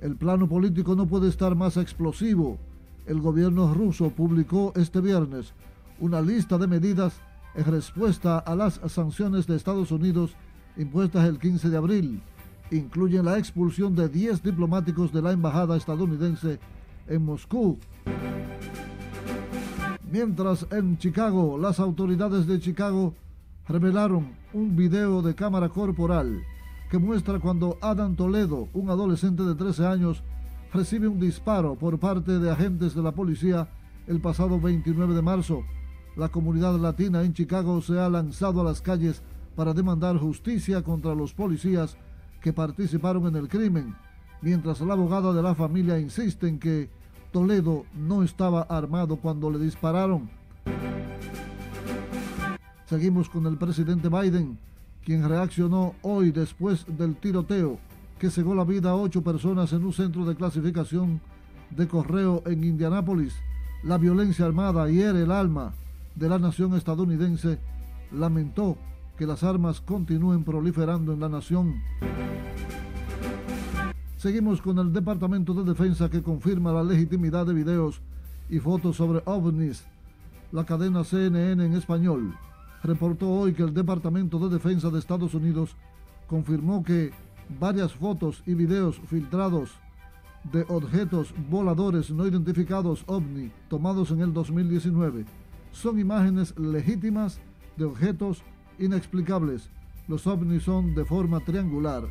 el 0.00 0.16
plano 0.16 0.48
político 0.48 0.94
no 0.94 1.06
puede 1.06 1.28
estar 1.28 1.54
más 1.54 1.76
explosivo. 1.76 2.58
El 3.06 3.20
gobierno 3.20 3.72
ruso 3.72 4.10
publicó 4.10 4.72
este 4.76 5.00
viernes 5.00 5.54
una 6.00 6.20
lista 6.20 6.58
de 6.58 6.66
medidas 6.66 7.20
en 7.54 7.64
respuesta 7.64 8.38
a 8.38 8.54
las 8.54 8.80
sanciones 8.88 9.46
de 9.46 9.56
Estados 9.56 9.90
Unidos 9.90 10.36
impuestas 10.76 11.26
el 11.26 11.38
15 11.38 11.70
de 11.70 11.76
abril. 11.76 12.22
Incluyen 12.70 13.24
la 13.24 13.38
expulsión 13.38 13.94
de 13.94 14.08
10 14.08 14.42
diplomáticos 14.42 15.12
de 15.12 15.22
la 15.22 15.32
embajada 15.32 15.76
estadounidense 15.76 16.58
en 17.06 17.24
Moscú. 17.24 17.78
Mientras 20.10 20.66
en 20.70 20.98
Chicago, 20.98 21.56
las 21.58 21.80
autoridades 21.80 22.46
de 22.46 22.60
Chicago 22.60 23.14
revelaron 23.66 24.32
un 24.52 24.76
video 24.76 25.22
de 25.22 25.34
cámara 25.34 25.68
corporal 25.68 26.42
que 26.90 26.98
muestra 26.98 27.40
cuando 27.40 27.78
Adam 27.80 28.14
Toledo, 28.14 28.68
un 28.72 28.90
adolescente 28.90 29.42
de 29.42 29.54
13 29.54 29.86
años, 29.86 30.22
recibe 30.72 31.08
un 31.08 31.18
disparo 31.18 31.74
por 31.74 31.98
parte 31.98 32.38
de 32.38 32.50
agentes 32.50 32.94
de 32.94 33.02
la 33.02 33.12
policía 33.12 33.68
el 34.06 34.20
pasado 34.20 34.60
29 34.60 35.14
de 35.14 35.22
marzo. 35.22 35.64
La 36.16 36.28
comunidad 36.28 36.78
latina 36.78 37.22
en 37.22 37.34
Chicago 37.34 37.82
se 37.82 37.98
ha 37.98 38.08
lanzado 38.08 38.60
a 38.60 38.64
las 38.64 38.80
calles 38.80 39.22
para 39.56 39.72
demandar 39.72 40.18
justicia 40.18 40.82
contra 40.82 41.14
los 41.14 41.34
policías 41.34 41.96
que 42.40 42.52
participaron 42.52 43.26
en 43.26 43.36
el 43.36 43.48
crimen, 43.48 43.96
mientras 44.40 44.80
la 44.80 44.92
abogada 44.92 45.32
de 45.32 45.42
la 45.42 45.54
familia 45.54 45.98
insiste 45.98 46.46
en 46.46 46.58
que 46.58 46.88
Toledo 47.32 47.84
no 47.94 48.22
estaba 48.22 48.62
armado 48.62 49.16
cuando 49.16 49.50
le 49.50 49.58
dispararon. 49.58 50.30
Seguimos 52.86 53.28
con 53.28 53.46
el 53.46 53.58
presidente 53.58 54.08
Biden, 54.08 54.58
quien 55.06 55.26
reaccionó 55.28 55.94
hoy 56.02 56.32
después 56.32 56.84
del 56.98 57.14
tiroteo 57.14 57.78
que 58.18 58.28
cegó 58.28 58.56
la 58.56 58.64
vida 58.64 58.90
a 58.90 58.96
ocho 58.96 59.22
personas 59.22 59.72
en 59.72 59.84
un 59.84 59.92
centro 59.92 60.24
de 60.24 60.34
clasificación 60.34 61.20
de 61.70 61.86
correo 61.86 62.42
en 62.44 62.64
Indianápolis. 62.64 63.36
La 63.84 63.98
violencia 63.98 64.46
armada 64.46 64.88
hiere 64.90 65.22
el 65.22 65.30
alma 65.30 65.74
de 66.16 66.28
la 66.28 66.40
nación 66.40 66.74
estadounidense. 66.74 67.60
Lamentó 68.10 68.78
que 69.16 69.28
las 69.28 69.44
armas 69.44 69.80
continúen 69.80 70.42
proliferando 70.42 71.12
en 71.12 71.20
la 71.20 71.28
nación. 71.28 71.74
Seguimos 74.16 74.60
con 74.60 74.80
el 74.80 74.92
Departamento 74.92 75.54
de 75.54 75.62
Defensa 75.62 76.10
que 76.10 76.22
confirma 76.22 76.72
la 76.72 76.82
legitimidad 76.82 77.46
de 77.46 77.54
videos 77.54 78.00
y 78.50 78.58
fotos 78.58 78.96
sobre 78.96 79.22
ovnis. 79.24 79.84
La 80.50 80.64
cadena 80.64 81.04
CNN 81.04 81.64
en 81.64 81.74
español 81.74 82.34
reportó 82.82 83.30
hoy 83.30 83.54
que 83.54 83.62
el 83.62 83.74
Departamento 83.74 84.38
de 84.38 84.54
Defensa 84.54 84.90
de 84.90 84.98
Estados 84.98 85.34
Unidos 85.34 85.76
confirmó 86.26 86.82
que 86.82 87.12
varias 87.60 87.92
fotos 87.92 88.42
y 88.46 88.54
videos 88.54 89.00
filtrados 89.06 89.70
de 90.52 90.64
objetos 90.68 91.34
voladores 91.50 92.10
no 92.10 92.26
identificados 92.26 93.04
ovni 93.06 93.50
tomados 93.68 94.10
en 94.10 94.20
el 94.20 94.32
2019 94.32 95.24
son 95.76 95.98
imágenes 95.98 96.58
legítimas 96.58 97.38
de 97.76 97.84
objetos 97.84 98.42
inexplicables. 98.78 99.68
Los 100.08 100.26
ovnis 100.26 100.62
son 100.62 100.94
de 100.94 101.04
forma 101.04 101.40
triangular, 101.40 102.04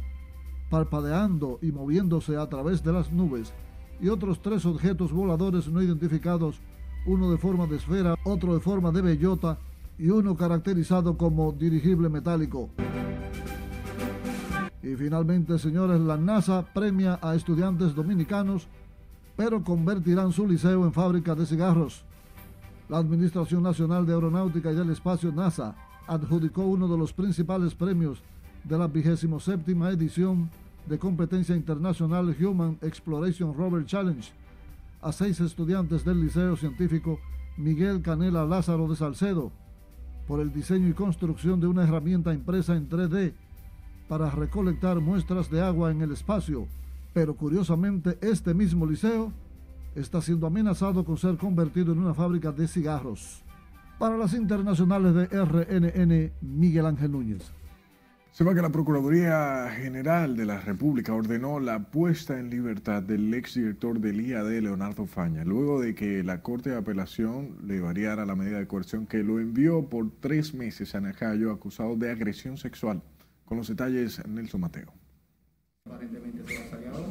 parpadeando 0.69 1.57
y 1.61 1.71
moviéndose 1.71 2.37
a 2.37 2.47
través 2.47 2.83
de 2.83 2.93
las 2.93 3.11
nubes, 3.11 3.53
y 3.99 4.09
otros 4.09 4.41
tres 4.41 4.65
objetos 4.65 5.11
voladores 5.11 5.67
no 5.67 5.81
identificados, 5.81 6.59
uno 7.07 7.31
de 7.31 7.37
forma 7.37 7.65
de 7.65 7.77
esfera, 7.77 8.15
otro 8.23 8.53
de 8.53 8.59
forma 8.59 8.91
de 8.91 9.01
bellota 9.01 9.57
y 9.97 10.09
uno 10.09 10.35
caracterizado 10.35 11.17
como 11.17 11.51
dirigible 11.51 12.09
metálico. 12.09 12.69
Y 14.83 14.95
finalmente, 14.95 15.57
señores, 15.57 15.99
la 15.99 16.17
NASA 16.17 16.63
premia 16.73 17.17
a 17.21 17.33
estudiantes 17.35 17.95
dominicanos, 17.95 18.67
pero 19.35 19.63
convertirán 19.63 20.31
su 20.31 20.47
liceo 20.47 20.85
en 20.85 20.93
fábrica 20.93 21.33
de 21.33 21.45
cigarros. 21.45 22.03
La 22.87 22.97
Administración 22.99 23.63
Nacional 23.63 24.05
de 24.05 24.13
Aeronáutica 24.13 24.71
y 24.71 24.75
del 24.75 24.91
Espacio, 24.91 25.31
NASA, 25.31 25.75
adjudicó 26.05 26.63
uno 26.65 26.87
de 26.87 26.97
los 26.97 27.13
principales 27.13 27.73
premios 27.73 28.21
de 28.63 28.77
la 28.77 28.87
27 28.87 29.71
edición 29.91 30.49
de 30.85 30.99
competencia 30.99 31.55
internacional 31.55 32.35
Human 32.39 32.77
Exploration 32.81 33.55
Rover 33.55 33.85
Challenge 33.85 34.31
a 35.01 35.11
seis 35.11 35.39
estudiantes 35.39 36.05
del 36.05 36.21
Liceo 36.21 36.55
Científico 36.55 37.19
Miguel 37.57 38.03
Canela 38.03 38.45
Lázaro 38.45 38.87
de 38.87 38.95
Salcedo 38.95 39.51
por 40.27 40.39
el 40.39 40.51
diseño 40.51 40.89
y 40.89 40.93
construcción 40.93 41.59
de 41.59 41.67
una 41.67 41.83
herramienta 41.83 42.33
impresa 42.33 42.75
en 42.75 42.89
3D 42.89 43.33
para 44.07 44.29
recolectar 44.29 44.99
muestras 44.99 45.49
de 45.49 45.61
agua 45.61 45.91
en 45.91 46.01
el 46.01 46.11
espacio, 46.11 46.67
pero 47.13 47.35
curiosamente 47.35 48.17
este 48.21 48.53
mismo 48.53 48.85
liceo 48.85 49.31
está 49.95 50.21
siendo 50.21 50.47
amenazado 50.47 51.05
con 51.05 51.17
ser 51.17 51.37
convertido 51.37 51.93
en 51.93 51.99
una 51.99 52.13
fábrica 52.13 52.51
de 52.51 52.67
cigarros. 52.67 53.43
Para 53.97 54.17
las 54.17 54.33
internacionales 54.33 55.13
de 55.15 55.25
RNN, 55.27 56.31
Miguel 56.41 56.85
Ángel 56.85 57.11
Núñez. 57.11 57.51
Se 58.35 58.43
va 58.43 58.53
que 58.53 58.61
la 58.61 58.69
Procuraduría 58.69 59.69
General 59.77 60.35
de 60.35 60.45
la 60.45 60.59
República 60.59 61.13
ordenó 61.13 61.61
la 61.61 61.89
puesta 61.89 62.37
en 62.37 62.49
libertad 62.49 63.01
del 63.01 63.33
exdirector 63.33 64.01
del 64.01 64.19
IAD, 64.19 64.59
Leonardo 64.59 65.05
Faña, 65.05 65.45
luego 65.45 65.79
de 65.79 65.95
que 65.95 66.21
la 66.21 66.41
Corte 66.41 66.69
de 66.69 66.75
Apelación 66.75 67.55
le 67.65 67.79
variara 67.79 68.25
la 68.25 68.35
medida 68.35 68.59
de 68.59 68.67
coerción 68.67 69.07
que 69.07 69.23
lo 69.23 69.39
envió 69.39 69.87
por 69.87 70.11
tres 70.19 70.53
meses 70.53 70.95
a 70.95 70.99
Najayo 70.99 71.49
acusado 71.49 71.95
de 71.95 72.11
agresión 72.11 72.57
sexual. 72.57 73.01
Con 73.45 73.57
los 73.57 73.69
detalles, 73.69 74.21
Nelson 74.27 74.59
Mateo. 74.59 74.91
Aparentemente 75.85 76.43
se 76.45 76.59
va 76.59 76.65
a 76.65 76.69
salir 76.71 76.87
ahora. 76.89 77.07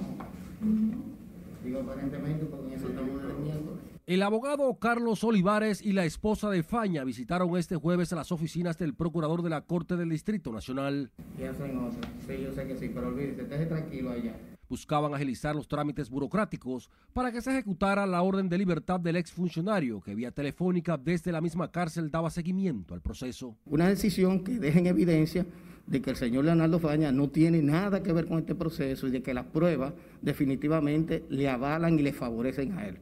Digo 1.64 1.80
aparentemente 1.80 2.44
porque 2.44 2.74
eso 2.74 2.88
estamos 2.90 3.22
en. 3.22 3.93
El 4.06 4.22
abogado 4.22 4.78
Carlos 4.78 5.24
Olivares 5.24 5.80
y 5.80 5.92
la 5.92 6.04
esposa 6.04 6.50
de 6.50 6.62
Faña 6.62 7.04
visitaron 7.04 7.56
este 7.56 7.76
jueves 7.76 8.12
las 8.12 8.32
oficinas 8.32 8.76
del 8.76 8.92
procurador 8.92 9.40
de 9.40 9.48
la 9.48 9.62
Corte 9.62 9.96
del 9.96 10.10
Distrito 10.10 10.52
Nacional. 10.52 11.10
Y 11.40 11.44
hacen 11.44 11.78
otra. 11.78 12.10
Sí, 12.26 12.42
yo 12.42 12.52
sé 12.52 12.66
que 12.66 12.76
sí, 12.76 12.90
pero 12.92 13.08
olvídese, 13.08 13.40
esté 13.40 13.64
tranquilo 13.64 14.10
allá. 14.10 14.36
Buscaban 14.68 15.14
agilizar 15.14 15.56
los 15.56 15.68
trámites 15.68 16.10
burocráticos 16.10 16.90
para 17.14 17.32
que 17.32 17.40
se 17.40 17.50
ejecutara 17.52 18.04
la 18.04 18.20
orden 18.20 18.50
de 18.50 18.58
libertad 18.58 19.00
del 19.00 19.16
exfuncionario 19.16 20.02
que 20.02 20.14
vía 20.14 20.32
telefónica 20.32 20.98
desde 20.98 21.32
la 21.32 21.40
misma 21.40 21.70
cárcel 21.70 22.10
daba 22.10 22.28
seguimiento 22.28 22.92
al 22.92 23.00
proceso. 23.00 23.56
Una 23.64 23.88
decisión 23.88 24.44
que 24.44 24.58
deja 24.58 24.80
en 24.80 24.86
evidencia 24.86 25.46
de 25.86 26.02
que 26.02 26.10
el 26.10 26.16
señor 26.16 26.44
Leonardo 26.44 26.78
Faña 26.78 27.10
no 27.10 27.30
tiene 27.30 27.62
nada 27.62 28.02
que 28.02 28.12
ver 28.12 28.26
con 28.26 28.40
este 28.40 28.54
proceso 28.54 29.06
y 29.06 29.12
de 29.12 29.22
que 29.22 29.32
las 29.32 29.46
pruebas 29.46 29.94
definitivamente 30.20 31.24
le 31.30 31.48
avalan 31.48 31.98
y 31.98 32.02
le 32.02 32.12
favorecen 32.12 32.72
a 32.72 32.86
él. 32.86 32.98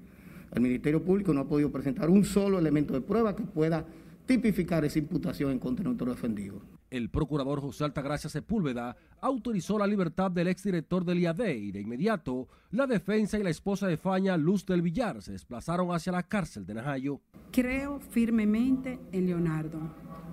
El 0.53 0.61
Ministerio 0.61 1.03
Público 1.03 1.33
no 1.33 1.41
ha 1.41 1.49
podido 1.49 1.73
presentar 1.73 2.11
un 2.11 2.25
solo 2.25 2.59
elemento 2.59 2.93
de 2.93 3.01
prueba 3.01 3.35
que 3.35 3.45
pueda 3.45 3.87
tipificar 4.27 4.85
esa 4.85 4.99
imputación 4.99 5.51
en 5.51 5.59
contra 5.59 5.83
de 5.83 5.89
nuestro 5.89 6.11
defendido. 6.11 6.61
El 6.91 7.09
procurador 7.09 7.61
José 7.63 7.85
Altagracia 7.85 8.29
Sepúlveda 8.29 8.95
autorizó 9.23 9.79
la 9.79 9.87
libertad 9.87 10.31
del 10.31 10.49
exdirector 10.49 11.07
del 11.07 11.21
IAD 11.21 11.49
y 11.49 11.73
de 11.73 11.81
inmediato 11.81 12.49
la 12.71 12.87
defensa 12.87 13.39
y 13.39 13.43
la 13.43 13.49
esposa 13.49 13.87
de 13.87 13.97
Faña, 13.97 14.37
Luz 14.37 14.67
del 14.67 14.83
Villar, 14.83 15.23
se 15.23 15.33
desplazaron 15.33 15.91
hacia 15.95 16.13
la 16.13 16.23
cárcel 16.23 16.67
de 16.67 16.75
Najayo. 16.75 17.21
Creo 17.51 17.99
firmemente 17.99 18.99
en 19.11 19.27
Leonardo 19.27 19.81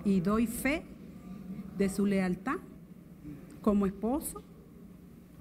y 0.04 0.20
doy 0.20 0.46
fe 0.46 0.84
de 1.78 1.88
su 1.88 2.04
lealtad 2.04 2.58
como 3.62 3.86
esposo 3.86 4.42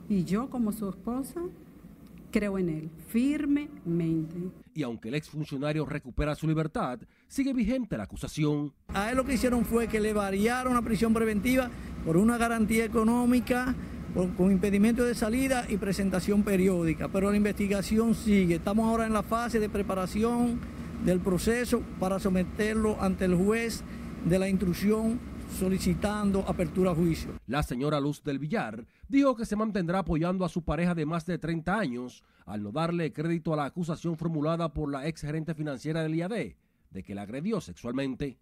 y 0.08 0.24
yo 0.24 0.50
como 0.50 0.72
su 0.72 0.88
esposa 0.88 1.42
creo 2.32 2.58
en 2.58 2.70
él 2.70 2.90
firmemente. 3.08 4.38
Y 4.74 4.84
aunque 4.84 5.10
el 5.10 5.16
exfuncionario 5.16 5.86
recupera 5.86 6.36
su 6.36 6.48
libertad, 6.48 7.00
sigue 7.28 7.54
vigente 7.54 7.98
la 7.98 8.04
acusación. 8.04 8.74
A 8.90 9.12
él 9.12 9.18
lo 9.18 9.26
que 9.26 9.34
hicieron 9.34 9.66
fue 9.66 9.88
que 9.88 10.00
le 10.00 10.14
variaron 10.14 10.74
la 10.74 10.82
prisión 10.82 11.14
preventiva 11.14 11.70
por 12.06 12.18
una 12.18 12.38
garantía 12.38 12.86
económica, 12.86 13.76
por, 14.14 14.34
con 14.36 14.52
impedimento 14.52 15.04
de 15.04 15.16
salida 15.16 15.66
y 15.70 15.78
presentación 15.78 16.44
periódica. 16.44 17.08
Pero 17.10 17.32
la 17.32 17.38
investigación 17.38 18.16
sigue. 18.16 18.56
Estamos 18.56 18.88
ahora 18.88 19.06
en 19.06 19.14
la 19.14 19.24
fase 19.24 19.60
de 19.60 19.70
preparación 19.70 20.60
del 21.04 21.20
proceso 21.20 21.82
para 22.00 22.20
someterlo 22.20 23.02
ante 23.02 23.26
el 23.26 23.36
juez 23.36 23.84
de 24.26 24.40
la 24.40 24.50
instrucción 24.50 25.20
solicitando 25.58 26.42
apertura 26.48 26.92
a 26.92 26.96
juicio. 26.96 27.32
La 27.48 27.64
señora 27.64 28.00
Luz 28.00 28.24
del 28.24 28.40
Villar 28.40 28.86
dijo 29.08 29.36
que 29.36 29.46
se 29.46 29.56
mantendrá 29.56 30.00
apoyando 30.00 30.46
a 30.46 30.50
su 30.50 30.64
pareja 30.64 30.96
de 30.96 31.06
más 31.06 31.26
de 31.26 31.38
30 31.38 31.78
años 31.78 32.24
al 32.46 32.64
no 32.64 32.72
darle 32.72 33.14
crédito 33.14 33.54
a 33.54 33.58
la 33.58 33.66
acusación 33.66 34.18
formulada 34.18 34.74
por 34.74 34.92
la 34.92 35.08
ex 35.08 35.22
gerente 35.22 35.54
financiera 35.54 36.02
del 36.02 36.16
IAD 36.16 36.56
de 36.92 37.04
que 37.04 37.16
la 37.16 37.24
agredió 37.24 37.62
sexualmente. 37.62 38.38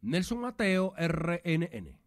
Nelson 0.00 0.40
Mateo, 0.40 0.94
RNN. 0.96 2.02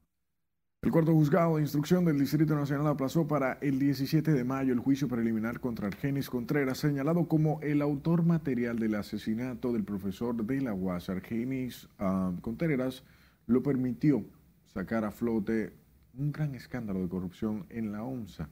El 0.82 0.91
cuarto 0.91 1.13
juzgado 1.13 1.56
de 1.56 1.63
instrucción 1.63 2.06
del 2.06 2.20
Distrito 2.20 2.54
Nacional 2.56 2.86
aplazó 2.88 3.28
para 3.28 3.54
el 3.54 3.80
17 3.80 4.34
de 4.34 4.44
mayo 4.44 4.72
el 4.72 4.80
juicio 4.80 5.08
preliminar 5.08 5.60
contra 5.60 5.88
Argenis 5.88 6.30
Contreras, 6.30 6.78
señalado 6.78 7.28
como 7.28 7.60
el 7.62 7.82
autor 7.82 8.24
material 8.24 8.78
del 8.78 8.94
asesinato 8.94 9.74
del 9.74 9.84
profesor 9.84 10.36
de 10.36 10.62
la 10.62 10.76
UAS. 10.76 11.10
Argenis 11.10 11.89
uh, 12.00 12.39
Contreras 12.41 13.04
lo 13.47 13.62
permitió 13.62 14.25
sacar 14.65 15.05
a 15.05 15.12
flote 15.12 15.73
un 16.17 16.31
gran 16.31 16.55
escándalo 16.55 17.01
de 17.01 17.10
corrupción 17.10 17.65
en 17.69 17.91
la 17.91 18.03
ONSA. 18.03 18.49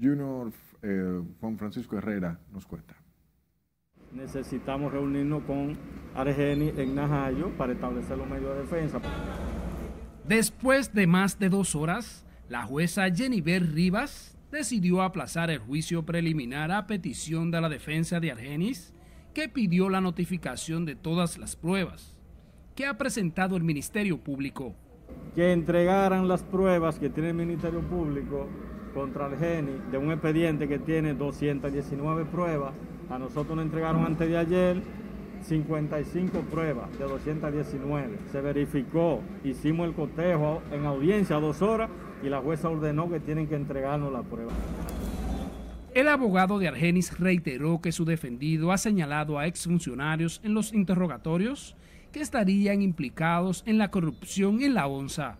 Junior 0.00 0.52
eh, 0.82 1.22
Juan 1.40 1.58
Francisco 1.58 1.96
Herrera 1.96 2.38
nos 2.52 2.66
cuenta. 2.66 2.96
Necesitamos 4.12 4.92
reunirnos 4.92 5.42
con 5.44 5.76
Argeni 6.14 6.72
en 6.76 6.94
Najayo 6.94 7.56
para 7.56 7.72
establecer 7.72 8.16
los 8.16 8.28
medios 8.28 8.54
de 8.54 8.62
defensa. 8.62 9.00
Después 10.26 10.92
de 10.92 11.06
más 11.06 11.38
de 11.38 11.48
dos 11.48 11.74
horas, 11.74 12.24
la 12.48 12.64
jueza 12.64 13.10
Jennifer 13.10 13.62
Rivas 13.62 14.36
decidió 14.50 15.02
aplazar 15.02 15.50
el 15.50 15.58
juicio 15.58 16.04
preliminar 16.04 16.70
a 16.70 16.86
petición 16.86 17.50
de 17.50 17.60
la 17.60 17.68
defensa 17.68 18.20
de 18.20 18.32
Argenis, 18.32 18.92
que 19.34 19.48
pidió 19.48 19.88
la 19.88 20.00
notificación 20.00 20.84
de 20.84 20.94
todas 20.94 21.38
las 21.38 21.56
pruebas 21.56 22.15
que 22.76 22.86
ha 22.86 22.96
presentado 22.96 23.56
el 23.56 23.64
Ministerio 23.64 24.18
Público. 24.18 24.74
Que 25.34 25.52
entregaran 25.52 26.28
las 26.28 26.42
pruebas 26.42 26.98
que 26.98 27.08
tiene 27.08 27.30
el 27.30 27.34
Ministerio 27.34 27.80
Público 27.80 28.46
contra 28.94 29.28
el 29.28 29.38
GENI 29.38 29.90
de 29.90 29.98
un 29.98 30.12
expediente 30.12 30.68
que 30.68 30.78
tiene 30.78 31.14
219 31.14 32.26
pruebas. 32.26 32.74
A 33.08 33.18
nosotros 33.18 33.56
nos 33.56 33.64
entregaron 33.64 34.04
antes 34.04 34.28
de 34.28 34.36
ayer 34.36 34.82
55 35.42 36.40
pruebas 36.50 36.92
de 36.98 37.04
219. 37.04 38.18
Se 38.30 38.42
verificó, 38.42 39.22
hicimos 39.42 39.88
el 39.88 39.94
cotejo 39.94 40.62
en 40.70 40.84
audiencia 40.84 41.36
dos 41.36 41.62
horas 41.62 41.88
y 42.22 42.28
la 42.28 42.40
jueza 42.40 42.68
ordenó 42.68 43.10
que 43.10 43.20
tienen 43.20 43.46
que 43.46 43.56
entregarnos 43.56 44.12
la 44.12 44.22
prueba. 44.22 44.52
El 45.94 46.08
abogado 46.08 46.58
de 46.58 46.68
Argenis 46.68 47.18
reiteró 47.18 47.80
que 47.80 47.90
su 47.90 48.04
defendido 48.04 48.70
ha 48.70 48.76
señalado 48.76 49.38
a 49.38 49.46
exfuncionarios 49.46 50.42
en 50.44 50.52
los 50.52 50.74
interrogatorios 50.74 51.74
que 52.16 52.22
estarían 52.22 52.80
implicados 52.80 53.62
en 53.66 53.76
la 53.76 53.90
corrupción 53.90 54.62
en 54.62 54.72
la 54.72 54.86
ONSA. 54.86 55.36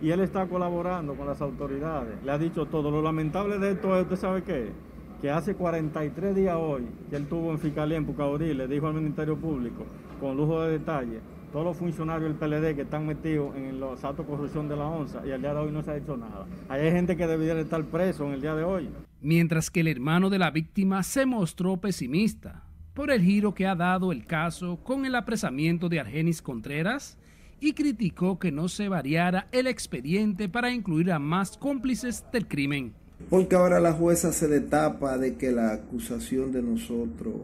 Y 0.00 0.12
él 0.12 0.20
está 0.20 0.46
colaborando 0.46 1.16
con 1.16 1.26
las 1.26 1.42
autoridades, 1.42 2.22
le 2.22 2.30
ha 2.30 2.38
dicho 2.38 2.66
todo. 2.66 2.88
Lo 2.92 3.02
lamentable 3.02 3.58
de 3.58 3.72
esto 3.72 3.96
es, 3.96 4.04
¿usted 4.04 4.16
sabe 4.16 4.44
qué? 4.44 4.68
Que 5.20 5.28
hace 5.28 5.56
43 5.56 6.36
días 6.36 6.54
hoy 6.56 6.86
que 7.10 7.16
él 7.16 7.26
tuvo 7.26 7.50
en 7.50 7.58
Fiscalía 7.58 7.96
en 7.96 8.06
Pucaudí, 8.06 8.54
le 8.54 8.68
dijo 8.68 8.86
al 8.86 8.94
Ministerio 8.94 9.36
Público, 9.36 9.86
con 10.20 10.36
lujo 10.36 10.62
de 10.62 10.78
detalle, 10.78 11.18
todos 11.52 11.64
los 11.64 11.76
funcionarios 11.76 12.30
del 12.30 12.38
PLD 12.38 12.76
que 12.76 12.82
están 12.82 13.08
metidos 13.08 13.56
en 13.56 13.80
los 13.80 14.04
actos 14.04 14.24
de 14.24 14.30
corrupción 14.30 14.68
de 14.68 14.76
la 14.76 14.86
ONSA 14.86 15.26
y 15.26 15.32
al 15.32 15.40
día 15.40 15.52
de 15.52 15.58
hoy 15.58 15.72
no 15.72 15.82
se 15.82 15.90
ha 15.90 15.96
hecho 15.96 16.16
nada. 16.16 16.46
Hay 16.68 16.92
gente 16.92 17.16
que 17.16 17.26
debería 17.26 17.58
estar 17.58 17.82
preso 17.86 18.24
en 18.26 18.34
el 18.34 18.40
día 18.40 18.54
de 18.54 18.62
hoy. 18.62 18.88
Mientras 19.20 19.68
que 19.68 19.80
el 19.80 19.88
hermano 19.88 20.30
de 20.30 20.38
la 20.38 20.52
víctima 20.52 21.02
se 21.02 21.26
mostró 21.26 21.78
pesimista 21.78 22.63
por 22.94 23.10
el 23.10 23.22
giro 23.22 23.54
que 23.54 23.66
ha 23.66 23.74
dado 23.74 24.12
el 24.12 24.24
caso 24.24 24.78
con 24.82 25.04
el 25.04 25.16
apresamiento 25.16 25.88
de 25.88 26.00
Argenis 26.00 26.40
Contreras 26.40 27.18
y 27.60 27.72
criticó 27.72 28.38
que 28.38 28.52
no 28.52 28.68
se 28.68 28.88
variara 28.88 29.48
el 29.50 29.66
expediente 29.66 30.48
para 30.48 30.70
incluir 30.70 31.10
a 31.10 31.18
más 31.18 31.56
cómplices 31.56 32.24
del 32.32 32.46
crimen. 32.46 32.92
Porque 33.30 33.56
ahora 33.56 33.80
la 33.80 33.92
jueza 33.92 34.32
se 34.32 34.48
destapa 34.48 35.18
de 35.18 35.34
que 35.36 35.50
la 35.50 35.72
acusación 35.72 36.52
de 36.52 36.62
nosotros 36.62 37.34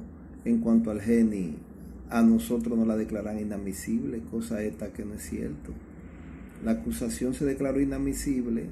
en 0.44 0.60
cuanto 0.60 0.90
al 0.90 1.00
Geni 1.00 1.56
a 2.10 2.22
nosotros 2.22 2.76
nos 2.76 2.86
la 2.86 2.96
declaran 2.96 3.38
inadmisible, 3.38 4.20
cosa 4.30 4.62
esta 4.62 4.92
que 4.92 5.04
no 5.04 5.14
es 5.14 5.22
cierto. 5.22 5.72
La 6.64 6.72
acusación 6.72 7.34
se 7.34 7.44
declaró 7.44 7.80
inadmisible 7.80 8.66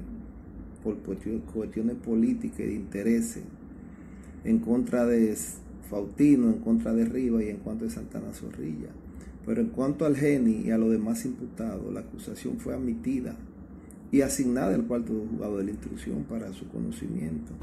por 0.83 0.97
cuestiones 0.97 1.95
políticas 1.95 2.59
y 2.59 2.63
de 2.63 2.73
intereses 2.73 3.43
en 4.43 4.59
contra 4.59 5.05
de 5.05 5.31
Fautino, 5.89 6.47
en 6.47 6.59
contra 6.59 6.93
de 6.93 7.05
Riva 7.05 7.43
y 7.43 7.49
en 7.49 7.57
cuanto 7.57 7.85
de 7.85 7.91
Santana 7.91 8.31
Zorrilla. 8.33 8.89
Pero 9.45 9.61
en 9.61 9.69
cuanto 9.69 10.05
al 10.05 10.15
Geni 10.15 10.61
y 10.67 10.71
a 10.71 10.77
los 10.77 10.91
demás 10.91 11.25
imputados, 11.25 11.91
la 11.93 12.01
acusación 12.01 12.59
fue 12.59 12.75
admitida 12.75 13.35
y 14.11 14.21
asignada 14.21 14.75
al 14.75 14.85
cuarto 14.85 15.13
juzgado 15.13 15.57
de 15.57 15.65
la 15.65 15.71
instrucción 15.71 16.23
para 16.23 16.53
su 16.53 16.67
conocimiento. 16.67 17.53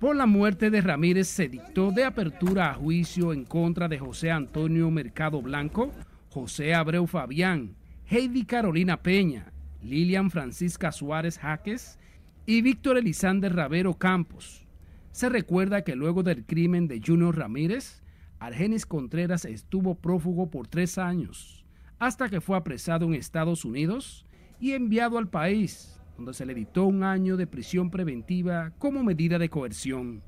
Por 0.00 0.14
la 0.14 0.26
muerte 0.26 0.70
de 0.70 0.80
Ramírez 0.80 1.26
se 1.26 1.48
dictó 1.48 1.90
de 1.90 2.04
apertura 2.04 2.70
a 2.70 2.74
juicio 2.74 3.32
en 3.32 3.44
contra 3.44 3.88
de 3.88 3.98
José 3.98 4.30
Antonio 4.30 4.90
Mercado 4.90 5.42
Blanco, 5.42 5.90
José 6.30 6.74
Abreu 6.74 7.06
Fabián, 7.06 7.74
Heidi 8.06 8.44
Carolina 8.44 9.02
Peña, 9.02 9.52
Lilian 9.82 10.30
Francisca 10.30 10.92
Suárez 10.92 11.38
Jaques 11.38 11.98
y 12.46 12.62
Víctor 12.62 12.98
Elisander 12.98 13.54
Ravero 13.56 13.94
Campos. 13.94 14.67
Se 15.12 15.28
recuerda 15.28 15.82
que 15.82 15.96
luego 15.96 16.22
del 16.22 16.44
crimen 16.44 16.88
de 16.88 17.00
Junior 17.04 17.36
Ramírez, 17.36 18.02
Argenis 18.38 18.86
Contreras 18.86 19.44
estuvo 19.44 19.96
prófugo 19.96 20.50
por 20.50 20.68
tres 20.68 20.98
años, 20.98 21.64
hasta 21.98 22.28
que 22.28 22.40
fue 22.40 22.56
apresado 22.56 23.06
en 23.06 23.14
Estados 23.14 23.64
Unidos 23.64 24.26
y 24.60 24.72
enviado 24.72 25.18
al 25.18 25.28
país, 25.28 26.00
donde 26.16 26.34
se 26.34 26.46
le 26.46 26.54
dictó 26.54 26.84
un 26.84 27.02
año 27.02 27.36
de 27.36 27.46
prisión 27.46 27.90
preventiva 27.90 28.72
como 28.78 29.02
medida 29.02 29.38
de 29.38 29.48
coerción. 29.48 30.22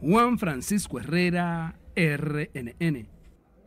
Juan 0.00 0.38
Francisco 0.38 0.98
Herrera, 0.98 1.78
RNN. 1.94 3.08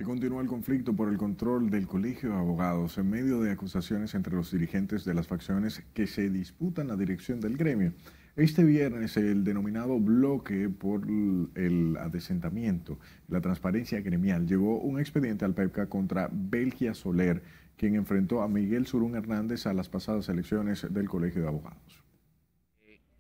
Continúa 0.04 0.42
el 0.42 0.48
conflicto 0.48 0.94
por 0.94 1.08
el 1.08 1.18
control 1.18 1.70
del 1.70 1.88
Colegio 1.88 2.32
de 2.32 2.36
Abogados 2.36 2.98
en 2.98 3.10
medio 3.10 3.40
de 3.40 3.52
acusaciones 3.52 4.16
entre 4.16 4.36
los 4.36 4.52
dirigentes 4.52 5.06
de 5.06 5.14
las 5.14 5.28
facciones 5.28 5.84
que 5.94 6.08
se 6.08 6.30
disputan 6.30 6.88
la 6.88 6.98
dirección 6.98 7.40
del 7.40 7.56
gremio. 7.56 7.94
Este 8.36 8.64
viernes 8.64 9.16
el 9.16 9.44
denominado 9.44 10.00
bloque 10.00 10.68
por 10.68 11.04
el 11.06 11.96
adesentamiento, 11.98 12.98
la 13.28 13.42
transparencia 13.42 14.02
gremial, 14.02 14.48
llevó 14.48 14.80
un 14.80 15.00
expediente 15.00 15.46
al 15.46 15.54
PEPCA 15.54 15.86
contra 15.86 16.30
Belgia 16.32 16.96
Soler, 16.96 17.44
quien 17.78 17.94
enfrentó 17.94 18.42
a 18.42 18.48
Miguel 18.48 18.88
Surún 18.88 19.14
Hernández 19.14 19.68
a 19.68 19.74
las 19.74 19.88
pasadas 19.88 20.30
elecciones 20.30 20.92
del 20.92 21.08
Colegio 21.08 21.44
de 21.44 21.48
Abogados. 21.48 22.04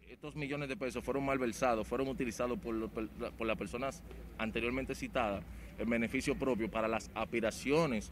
Estos 0.09 0.35
millones 0.35 0.67
de 0.67 0.77
pesos 0.77 1.03
fueron 1.03 1.25
malversados, 1.25 1.87
fueron 1.87 2.07
utilizados 2.07 2.57
por, 2.57 2.89
por 2.89 3.45
las 3.45 3.57
personas 3.57 4.01
anteriormente 4.39 4.95
citadas 4.95 5.43
en 5.77 5.91
beneficio 5.91 6.35
propio 6.39 6.71
para 6.71 6.87
las 6.87 7.11
aspiraciones 7.13 8.11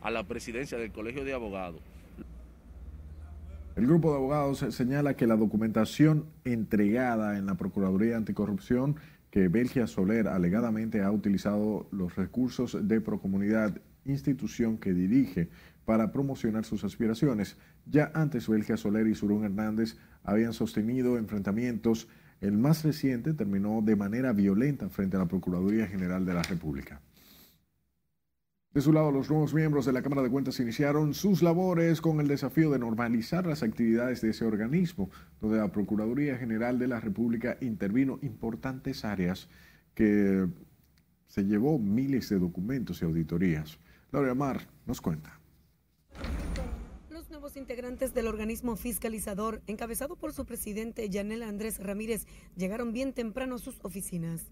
a 0.00 0.10
la 0.10 0.24
presidencia 0.24 0.78
del 0.78 0.92
Colegio 0.92 1.24
de 1.26 1.34
Abogados. 1.34 1.82
El 3.78 3.86
grupo 3.86 4.10
de 4.10 4.16
abogados 4.16 4.66
señala 4.70 5.14
que 5.14 5.28
la 5.28 5.36
documentación 5.36 6.26
entregada 6.44 7.38
en 7.38 7.46
la 7.46 7.54
Procuraduría 7.54 8.16
Anticorrupción 8.16 8.96
que 9.30 9.46
Belgia 9.46 9.86
Soler 9.86 10.26
alegadamente 10.26 11.00
ha 11.00 11.12
utilizado 11.12 11.86
los 11.92 12.16
recursos 12.16 12.76
de 12.88 13.00
Procomunidad, 13.00 13.80
institución 14.04 14.78
que 14.78 14.92
dirige 14.92 15.48
para 15.84 16.10
promocionar 16.10 16.64
sus 16.64 16.82
aspiraciones. 16.82 17.56
Ya 17.86 18.10
antes 18.14 18.48
Belgia 18.48 18.76
Soler 18.76 19.06
y 19.06 19.14
Surún 19.14 19.44
Hernández 19.44 19.96
habían 20.24 20.54
sostenido 20.54 21.16
enfrentamientos. 21.16 22.08
El 22.40 22.58
más 22.58 22.82
reciente 22.82 23.32
terminó 23.32 23.80
de 23.80 23.94
manera 23.94 24.32
violenta 24.32 24.88
frente 24.88 25.16
a 25.16 25.20
la 25.20 25.28
Procuraduría 25.28 25.86
General 25.86 26.26
de 26.26 26.34
la 26.34 26.42
República. 26.42 27.00
De 28.74 28.82
su 28.82 28.92
lado, 28.92 29.10
los 29.10 29.30
nuevos 29.30 29.54
miembros 29.54 29.86
de 29.86 29.92
la 29.92 30.02
Cámara 30.02 30.22
de 30.22 30.30
Cuentas 30.30 30.60
iniciaron 30.60 31.14
sus 31.14 31.42
labores 31.42 32.02
con 32.02 32.20
el 32.20 32.28
desafío 32.28 32.70
de 32.70 32.78
normalizar 32.78 33.46
las 33.46 33.62
actividades 33.62 34.20
de 34.20 34.30
ese 34.30 34.44
organismo, 34.44 35.10
donde 35.40 35.56
la 35.56 35.72
Procuraduría 35.72 36.36
General 36.36 36.78
de 36.78 36.86
la 36.86 37.00
República 37.00 37.56
intervino 37.62 38.18
importantes 38.20 39.06
áreas 39.06 39.48
que 39.94 40.46
se 41.28 41.44
llevó 41.44 41.78
miles 41.78 42.28
de 42.28 42.38
documentos 42.38 43.00
y 43.00 43.06
auditorías. 43.06 43.78
Laura 44.12 44.34
Mar 44.34 44.68
nos 44.84 45.00
cuenta. 45.00 45.40
Los 47.08 47.30
nuevos 47.30 47.56
integrantes 47.56 48.12
del 48.12 48.26
organismo 48.26 48.76
fiscalizador, 48.76 49.62
encabezado 49.66 50.14
por 50.16 50.34
su 50.34 50.44
presidente 50.44 51.08
Yanel 51.08 51.42
Andrés 51.42 51.78
Ramírez, 51.78 52.26
llegaron 52.54 52.92
bien 52.92 53.14
temprano 53.14 53.54
a 53.54 53.58
sus 53.58 53.78
oficinas 53.82 54.50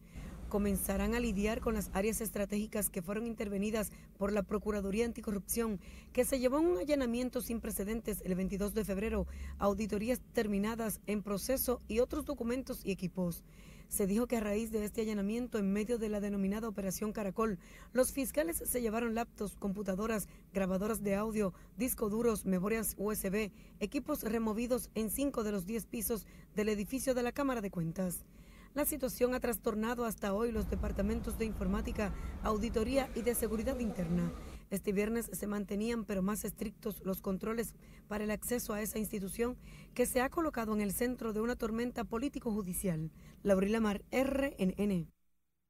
comenzarán 0.49 1.15
a 1.15 1.21
lidiar 1.21 1.61
con 1.61 1.75
las 1.75 1.91
áreas 1.93 2.21
estratégicas 2.21 2.91
que 2.91 3.03
fueron 3.03 3.27
intervenidas 3.27 3.91
por 4.19 4.33
la 4.33 4.43
Procuraduría 4.43 5.05
Anticorrupción, 5.05 5.81
que 6.13 6.25
se 6.25 6.39
llevó 6.39 6.59
un 6.59 6.79
allanamiento 6.79 7.41
sin 7.41 7.61
precedentes 7.61 8.23
el 8.25 8.35
22 8.35 8.75
de 8.75 8.85
febrero, 8.85 9.27
auditorías 9.59 10.21
terminadas 10.33 11.01
en 11.07 11.23
proceso 11.23 11.81
y 11.89 12.01
otros 12.01 12.25
documentos 12.25 12.85
y 12.85 12.93
equipos. 12.93 13.45
Se 13.89 14.07
dijo 14.07 14.27
que 14.27 14.37
a 14.37 14.41
raíz 14.41 14.73
de 14.73 14.85
este 14.85 15.03
allanamiento, 15.03 15.59
en 15.59 15.73
medio 15.73 15.99
de 15.99 16.09
la 16.09 16.21
denominada 16.21 16.69
Operación 16.69 17.13
Caracol, 17.13 17.59
los 17.93 18.13
fiscales 18.13 18.57
se 18.57 18.81
llevaron 18.81 19.15
laptops, 19.15 19.57
computadoras, 19.57 20.29
grabadoras 20.53 21.03
de 21.03 21.15
audio, 21.15 21.55
discos 21.77 22.11
duros, 22.11 22.45
memorias 22.45 22.95
USB, 22.99 23.53
equipos 23.79 24.23
removidos 24.23 24.91
en 24.95 25.11
cinco 25.11 25.45
de 25.45 25.53
los 25.53 25.67
diez 25.67 25.87
pisos 25.87 26.27
del 26.55 26.69
edificio 26.69 27.15
de 27.15 27.23
la 27.23 27.33
Cámara 27.33 27.61
de 27.61 27.71
Cuentas. 27.71 28.25
La 28.77 28.85
situación 28.85 29.33
ha 29.33 29.41
trastornado 29.41 30.05
hasta 30.05 30.35
hoy 30.35 30.53
los 30.53 30.69
departamentos 30.69 31.39
de 31.39 31.47
informática, 31.47 32.13
auditoría 32.43 33.09
y 33.15 33.23
de 33.23 33.35
seguridad 33.35 33.79
interna. 33.79 34.31
Este 34.69 34.93
viernes 34.93 35.31
se 35.33 35.47
mantenían 35.47 36.05
pero 36.05 36.21
más 36.21 36.45
estrictos 36.45 37.01
los 37.03 37.23
controles 37.23 37.75
para 38.07 38.25
el 38.25 38.31
acceso 38.31 38.75
a 38.75 38.83
esa 38.83 38.99
institución 38.99 39.57
que 39.95 40.05
se 40.05 40.21
ha 40.21 40.29
colocado 40.29 40.75
en 40.75 40.83
el 40.83 40.93
centro 40.93 41.33
de 41.33 41.41
una 41.41 41.57
tormenta 41.57 42.05
político-judicial. 42.05 43.11
Laurila 43.43 43.81
Mar, 43.81 44.03
RNN. 44.13 45.09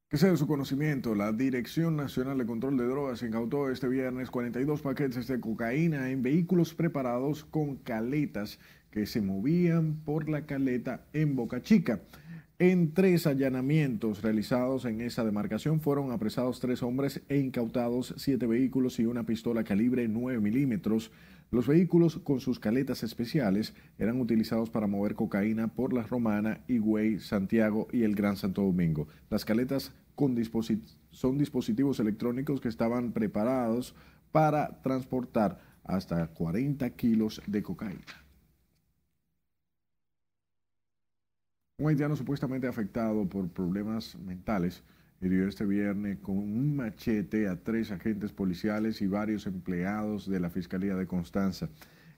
Que 0.09 0.17
sea 0.17 0.33
de 0.33 0.37
su 0.37 0.49
conocimiento, 0.49 1.15
la 1.15 1.31
Dirección 1.31 1.95
Nacional 1.95 2.39
de 2.39 2.47
Control 2.47 2.77
de 2.77 2.89
Drogas 2.89 3.23
incautó 3.23 3.71
este 3.71 3.87
viernes 3.87 4.31
42 4.31 4.83
paquetes 4.83 5.29
de 5.29 5.39
cocaína 5.39 6.11
en 6.11 6.25
vehículos 6.25 6.75
preparados 6.75 7.45
con 7.45 7.77
caletas 7.77 8.59
que 8.91 9.07
se 9.07 9.21
movían 9.21 9.95
por 10.05 10.29
la 10.29 10.45
caleta 10.45 11.07
en 11.13 11.37
Boca 11.37 11.63
Chica. 11.63 12.01
En 12.59 12.95
tres 12.95 13.27
allanamientos 13.27 14.23
realizados 14.23 14.87
en 14.87 15.03
esa 15.03 15.27
demarcación 15.27 15.79
fueron 15.79 16.11
apresados 16.11 16.59
tres 16.59 16.83
hombres 16.83 17.21
e 17.29 17.37
incautados 17.37 18.15
siete 18.17 18.47
vehículos 18.47 18.99
y 18.99 19.05
una 19.05 19.27
pistola 19.27 19.63
calibre 19.63 20.09
9 20.09 20.41
milímetros. 20.41 21.11
Los 21.51 21.67
vehículos 21.67 22.17
con 22.17 22.41
sus 22.41 22.59
caletas 22.59 23.03
especiales 23.03 23.75
eran 23.99 24.19
utilizados 24.23 24.71
para 24.71 24.87
mover 24.87 25.15
cocaína 25.17 25.69
por 25.69 25.93
la 25.93 26.05
Romana, 26.05 26.65
Higüey, 26.67 27.19
Santiago 27.19 27.89
y 27.93 28.05
el 28.05 28.15
Gran 28.15 28.39
Santo 28.39 28.63
Domingo. 28.63 29.07
Las 29.29 29.45
caletas 29.45 29.93
son 31.11 31.37
dispositivos 31.37 32.01
electrónicos 32.01 32.63
que 32.63 32.71
estaban 32.71 33.13
preparados 33.13 33.95
para 34.33 34.81
transportar 34.81 35.61
hasta 35.85 36.27
40 36.29 36.89
kilos 36.97 37.43
de 37.47 37.63
cocaína. 37.63 38.26
Un 41.79 41.91
haitiano 41.91 42.17
supuestamente 42.17 42.67
afectado 42.67 43.29
por 43.29 43.51
problemas 43.51 44.17
mentales 44.17 44.83
hirió 45.21 45.47
este 45.47 45.67
viernes 45.67 46.19
con 46.21 46.39
un 46.39 46.75
machete 46.75 47.49
a 47.49 47.63
tres 47.63 47.91
agentes 47.91 48.33
policiales 48.33 49.03
y 49.03 49.07
varios 49.07 49.47
empleados 49.47 50.27
de 50.27 50.41
la 50.41 50.49
Fiscalía 50.49 50.97
de 50.97 51.07
Constanza. 51.07 51.69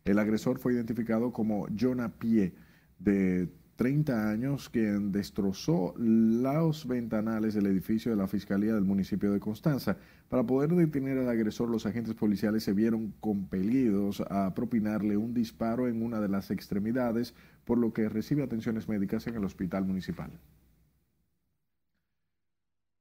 El 0.05 0.21
agresor 0.21 0.61
fue 0.61 0.75
identificado 0.75 1.33
como 1.33 1.67
Jonah 1.77 2.21
Pie, 2.21 2.55
de 3.01 3.49
30 3.79 4.29
años, 4.29 4.69
quien 4.69 5.13
destrozó 5.13 5.95
los 5.97 6.85
ventanales 6.89 7.55
del 7.55 7.67
edificio 7.67 8.11
de 8.11 8.17
la 8.17 8.27
Fiscalía 8.27 8.75
del 8.75 8.85
municipio 8.85 9.33
de 9.33 9.39
Constanza. 9.39 9.97
Para 10.29 10.43
poder 10.43 10.71
detener 10.71 11.17
al 11.17 11.29
agresor, 11.29 11.71
los 11.71 11.87
agentes 11.87 12.15
policiales 12.15 12.65
se 12.65 12.73
vieron 12.73 13.15
compelidos 13.21 14.21
a 14.31 14.53
propinarle 14.53 15.17
un 15.17 15.33
disparo 15.33 15.87
en 15.87 16.03
una 16.03 16.21
de 16.21 16.29
las 16.29 16.51
extremidades, 16.51 17.37
por 17.65 17.79
lo 17.79 17.93
que 17.93 18.09
recibe 18.09 18.43
atenciones 18.43 18.89
médicas 18.89 19.29
en 19.29 19.37
el 19.37 19.45
hospital 19.45 19.85
municipal. 19.85 20.33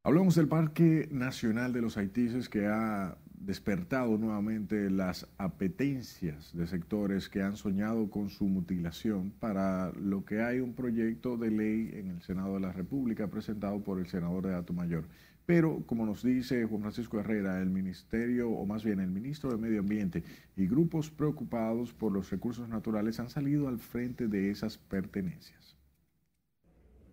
Hablamos 0.04 0.36
del 0.36 0.48
Parque 0.48 1.10
Nacional 1.12 1.74
de 1.74 1.82
los 1.82 1.98
Haitises 1.98 2.50
que 2.50 2.68
ha 2.68 3.18
despertado 3.48 4.18
nuevamente 4.18 4.90
las 4.90 5.26
apetencias 5.38 6.52
de 6.54 6.68
sectores 6.68 7.30
que 7.30 7.42
han 7.42 7.56
soñado 7.56 8.10
con 8.10 8.30
su 8.30 8.44
mutilación 8.44 9.32
para 9.40 9.94
lo 9.94 10.26
que 10.26 10.42
hay 10.42 10.60
un 10.60 10.74
proyecto 10.74 11.38
de 11.38 11.50
ley 11.50 11.92
en 11.94 12.10
el 12.10 12.22
Senado 12.22 12.56
de 12.56 12.60
la 12.60 12.74
República 12.74 13.28
presentado 13.28 13.80
por 13.80 14.00
el 14.00 14.08
senador 14.08 14.48
de 14.48 14.74
Mayor. 14.74 15.06
Pero, 15.46 15.82
como 15.86 16.06
nos 16.06 16.24
dice 16.24 16.66
Juan 16.66 16.82
Francisco 16.82 17.22
Herrera, 17.22 17.62
el 17.62 17.70
Ministerio, 17.70 18.50
o 18.50 18.66
más 18.66 18.84
bien 18.84 19.00
el 19.00 19.12
Ministro 19.12 19.50
de 19.50 19.58
Medio 19.58 19.80
Ambiente 19.80 20.26
y 20.58 20.68
grupos 20.68 21.10
preocupados 21.10 21.94
por 21.94 22.12
los 22.12 22.30
recursos 22.30 22.68
naturales 22.68 23.18
han 23.22 23.30
salido 23.30 23.70
al 23.70 23.80
frente 23.80 24.28
de 24.28 24.52
esas 24.52 24.78
pertenencias. 24.78 25.78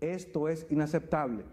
Esto 0.01 0.49
es 0.49 0.66
inaceptable 0.68 1.44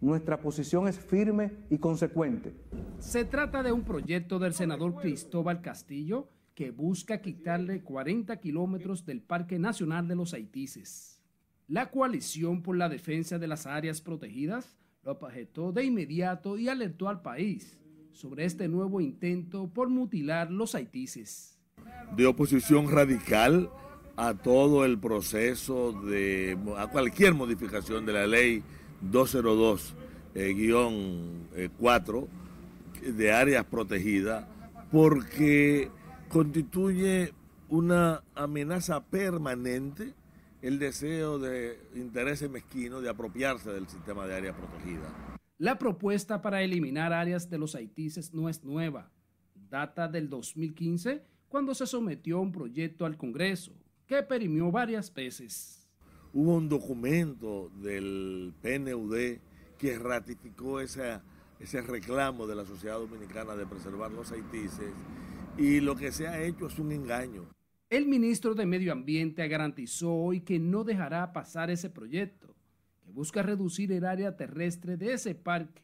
nuestra 0.00 0.38
posición 0.38 0.88
es 0.88 0.98
firme 0.98 1.52
y 1.70 1.78
consecuente. 1.78 2.54
Se 2.98 3.24
trata 3.24 3.62
de 3.62 3.72
un 3.72 3.82
proyecto 3.82 4.38
del 4.38 4.54
senador 4.54 4.94
Cristóbal 4.96 5.62
Castillo 5.62 6.28
que 6.54 6.70
busca 6.70 7.20
quitarle 7.20 7.82
40 7.82 8.36
kilómetros 8.38 9.04
del 9.04 9.20
Parque 9.20 9.58
Nacional 9.58 10.08
de 10.08 10.16
los 10.16 10.32
Haitises. 10.32 11.22
La 11.68 11.90
coalición 11.90 12.62
por 12.62 12.76
la 12.76 12.88
defensa 12.88 13.38
de 13.38 13.48
las 13.48 13.66
áreas 13.66 14.00
protegidas 14.00 14.78
lo 15.02 15.12
objetó 15.12 15.72
de 15.72 15.84
inmediato 15.84 16.56
y 16.58 16.68
alertó 16.68 17.08
al 17.08 17.22
país 17.22 17.78
sobre 18.12 18.44
este 18.44 18.68
nuevo 18.68 19.00
intento 19.00 19.68
por 19.68 19.88
mutilar 19.88 20.50
los 20.50 20.74
haitises. 20.74 21.58
De 22.16 22.26
oposición 22.26 22.90
radical 22.90 23.70
a 24.16 24.34
todo 24.34 24.84
el 24.84 24.98
proceso 24.98 25.92
de 25.92 26.58
a 26.78 26.86
cualquier 26.88 27.34
modificación 27.34 28.06
de 28.06 28.12
la 28.14 28.26
ley 28.26 28.62
202-4 29.02 29.94
eh, 30.34 31.68
eh, 33.02 33.12
de 33.12 33.32
áreas 33.32 33.64
protegidas 33.64 34.46
porque 34.90 35.90
constituye 36.28 37.32
una 37.68 38.22
amenaza 38.34 39.04
permanente 39.04 40.14
el 40.62 40.78
deseo 40.78 41.38
de 41.38 41.78
intereses 41.94 42.50
mezquinos 42.50 43.02
de 43.02 43.10
apropiarse 43.10 43.70
del 43.70 43.86
sistema 43.88 44.26
de 44.26 44.34
áreas 44.34 44.56
protegidas. 44.56 45.12
La 45.58 45.78
propuesta 45.78 46.42
para 46.42 46.62
eliminar 46.62 47.12
áreas 47.12 47.48
de 47.48 47.58
los 47.58 47.74
haitises 47.74 48.34
no 48.34 48.48
es 48.48 48.64
nueva. 48.64 49.10
Data 49.70 50.08
del 50.08 50.28
2015 50.28 51.22
cuando 51.48 51.74
se 51.74 51.86
sometió 51.86 52.40
un 52.40 52.52
proyecto 52.52 53.06
al 53.06 53.16
Congreso 53.16 53.72
que 54.06 54.22
perimió 54.22 54.70
varias 54.70 55.12
veces 55.12 55.85
hubo 56.36 56.54
un 56.54 56.68
documento 56.68 57.70
del 57.80 58.52
PNUD 58.60 59.38
que 59.78 59.98
ratificó 59.98 60.80
ese 60.80 61.22
reclamo 61.80 62.46
de 62.46 62.54
la 62.54 62.66
sociedad 62.66 62.98
dominicana 62.98 63.56
de 63.56 63.64
preservar 63.64 64.10
los 64.10 64.30
haitises 64.32 64.92
y 65.56 65.80
lo 65.80 65.96
que 65.96 66.12
se 66.12 66.28
ha 66.28 66.42
hecho 66.42 66.66
es 66.66 66.78
un 66.78 66.92
engaño. 66.92 67.46
El 67.88 68.04
ministro 68.04 68.54
de 68.54 68.66
Medio 68.66 68.92
Ambiente 68.92 69.48
garantizó 69.48 70.12
hoy 70.12 70.42
que 70.42 70.58
no 70.58 70.84
dejará 70.84 71.32
pasar 71.32 71.70
ese 71.70 71.88
proyecto, 71.88 72.54
que 73.02 73.12
busca 73.12 73.42
reducir 73.42 73.90
el 73.92 74.04
área 74.04 74.36
terrestre 74.36 74.98
de 74.98 75.14
ese 75.14 75.34
parque. 75.34 75.80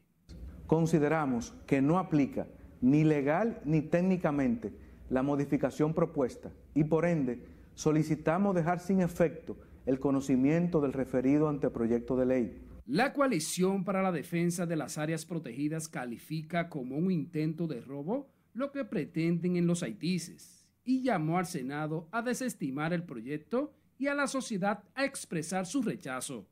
Consideramos 0.66 1.54
que 1.66 1.80
no 1.80 1.98
aplica 1.98 2.46
ni 2.82 3.04
legal 3.04 3.62
ni 3.64 3.80
técnicamente 3.80 4.74
la 5.08 5.22
modificación 5.22 5.94
propuesta 5.94 6.52
y 6.74 6.84
por 6.84 7.06
ende 7.06 7.42
solicitamos 7.74 8.54
dejar 8.54 8.80
sin 8.80 9.00
efecto 9.00 9.56
el 9.86 9.98
conocimiento 10.00 10.80
del 10.80 10.92
referido 10.92 11.48
anteproyecto 11.48 12.16
de 12.16 12.26
ley. 12.26 12.62
La 12.86 13.12
coalición 13.12 13.84
para 13.84 14.02
la 14.02 14.12
defensa 14.12 14.66
de 14.66 14.76
las 14.76 14.98
áreas 14.98 15.24
protegidas 15.24 15.88
califica 15.88 16.68
como 16.68 16.96
un 16.96 17.10
intento 17.10 17.66
de 17.66 17.80
robo 17.80 18.28
lo 18.54 18.72
que 18.72 18.84
pretenden 18.84 19.56
en 19.56 19.66
los 19.66 19.82
haitises 19.82 20.66
y 20.84 21.02
llamó 21.02 21.38
al 21.38 21.46
Senado 21.46 22.08
a 22.10 22.22
desestimar 22.22 22.92
el 22.92 23.04
proyecto 23.04 23.72
y 23.98 24.08
a 24.08 24.14
la 24.14 24.26
sociedad 24.26 24.82
a 24.94 25.04
expresar 25.04 25.66
su 25.66 25.80
rechazo. 25.80 26.48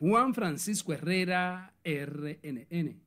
Juan 0.00 0.34
Francisco 0.34 0.92
Herrera, 0.92 1.74
RNN. 1.84 3.03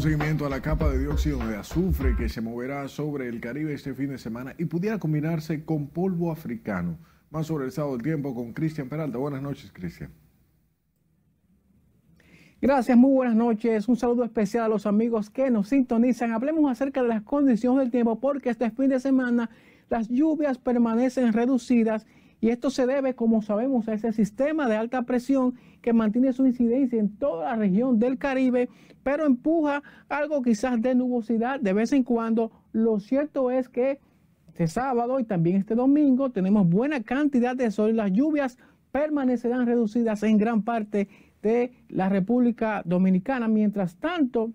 Seguimiento 0.00 0.44
a 0.46 0.50
la 0.50 0.60
capa 0.60 0.88
de 0.90 0.98
dióxido 0.98 1.38
de 1.46 1.56
azufre 1.56 2.16
que 2.16 2.28
se 2.28 2.40
moverá 2.40 2.88
sobre 2.88 3.28
el 3.28 3.40
Caribe 3.40 3.72
este 3.72 3.94
fin 3.94 4.08
de 4.08 4.18
semana 4.18 4.52
y 4.58 4.64
pudiera 4.64 4.98
combinarse 4.98 5.64
con 5.64 5.86
polvo 5.86 6.32
africano. 6.32 6.98
Más 7.30 7.46
sobre 7.46 7.64
el 7.64 7.68
estado 7.68 7.92
del 7.92 8.02
tiempo 8.02 8.34
con 8.34 8.52
Cristian 8.52 8.88
Peralta. 8.88 9.18
Buenas 9.18 9.40
noches, 9.42 9.70
Cristian. 9.72 10.10
Gracias, 12.60 12.98
muy 12.98 13.12
buenas 13.12 13.36
noches. 13.36 13.86
Un 13.86 13.96
saludo 13.96 14.24
especial 14.24 14.64
a 14.64 14.68
los 14.68 14.86
amigos 14.86 15.30
que 15.30 15.52
nos 15.52 15.68
sintonizan. 15.68 16.32
Hablemos 16.32 16.68
acerca 16.68 17.00
de 17.00 17.08
las 17.08 17.22
condiciones 17.22 17.84
del 17.84 17.92
tiempo 17.92 18.18
porque 18.18 18.50
este 18.50 18.72
fin 18.72 18.88
de 18.88 18.98
semana 18.98 19.50
las 19.88 20.08
lluvias 20.08 20.58
permanecen 20.58 21.32
reducidas 21.32 22.06
y 22.42 22.50
esto 22.50 22.70
se 22.70 22.86
debe, 22.86 23.14
como 23.14 23.40
sabemos, 23.40 23.88
a 23.88 23.94
ese 23.94 24.12
sistema 24.12 24.68
de 24.68 24.74
alta 24.74 25.02
presión 25.02 25.54
que 25.80 25.92
mantiene 25.92 26.32
su 26.32 26.44
incidencia 26.44 26.98
en 26.98 27.16
toda 27.16 27.44
la 27.44 27.56
región 27.56 28.00
del 28.00 28.18
Caribe, 28.18 28.68
pero 29.04 29.24
empuja 29.24 29.84
algo 30.08 30.42
quizás 30.42 30.82
de 30.82 30.96
nubosidad 30.96 31.60
de 31.60 31.72
vez 31.72 31.92
en 31.92 32.02
cuando. 32.02 32.50
Lo 32.72 32.98
cierto 32.98 33.52
es 33.52 33.68
que 33.68 34.00
este 34.48 34.66
sábado 34.66 35.20
y 35.20 35.24
también 35.24 35.54
este 35.54 35.76
domingo 35.76 36.30
tenemos 36.30 36.68
buena 36.68 37.00
cantidad 37.04 37.54
de 37.54 37.70
sol 37.70 37.90
y 37.90 37.94
las 37.94 38.10
lluvias 38.10 38.58
permanecerán 38.90 39.64
reducidas 39.64 40.24
en 40.24 40.36
gran 40.36 40.62
parte 40.62 41.08
de 41.42 41.72
la 41.90 42.08
República 42.08 42.82
Dominicana. 42.84 43.46
Mientras 43.46 43.94
tanto, 43.94 44.50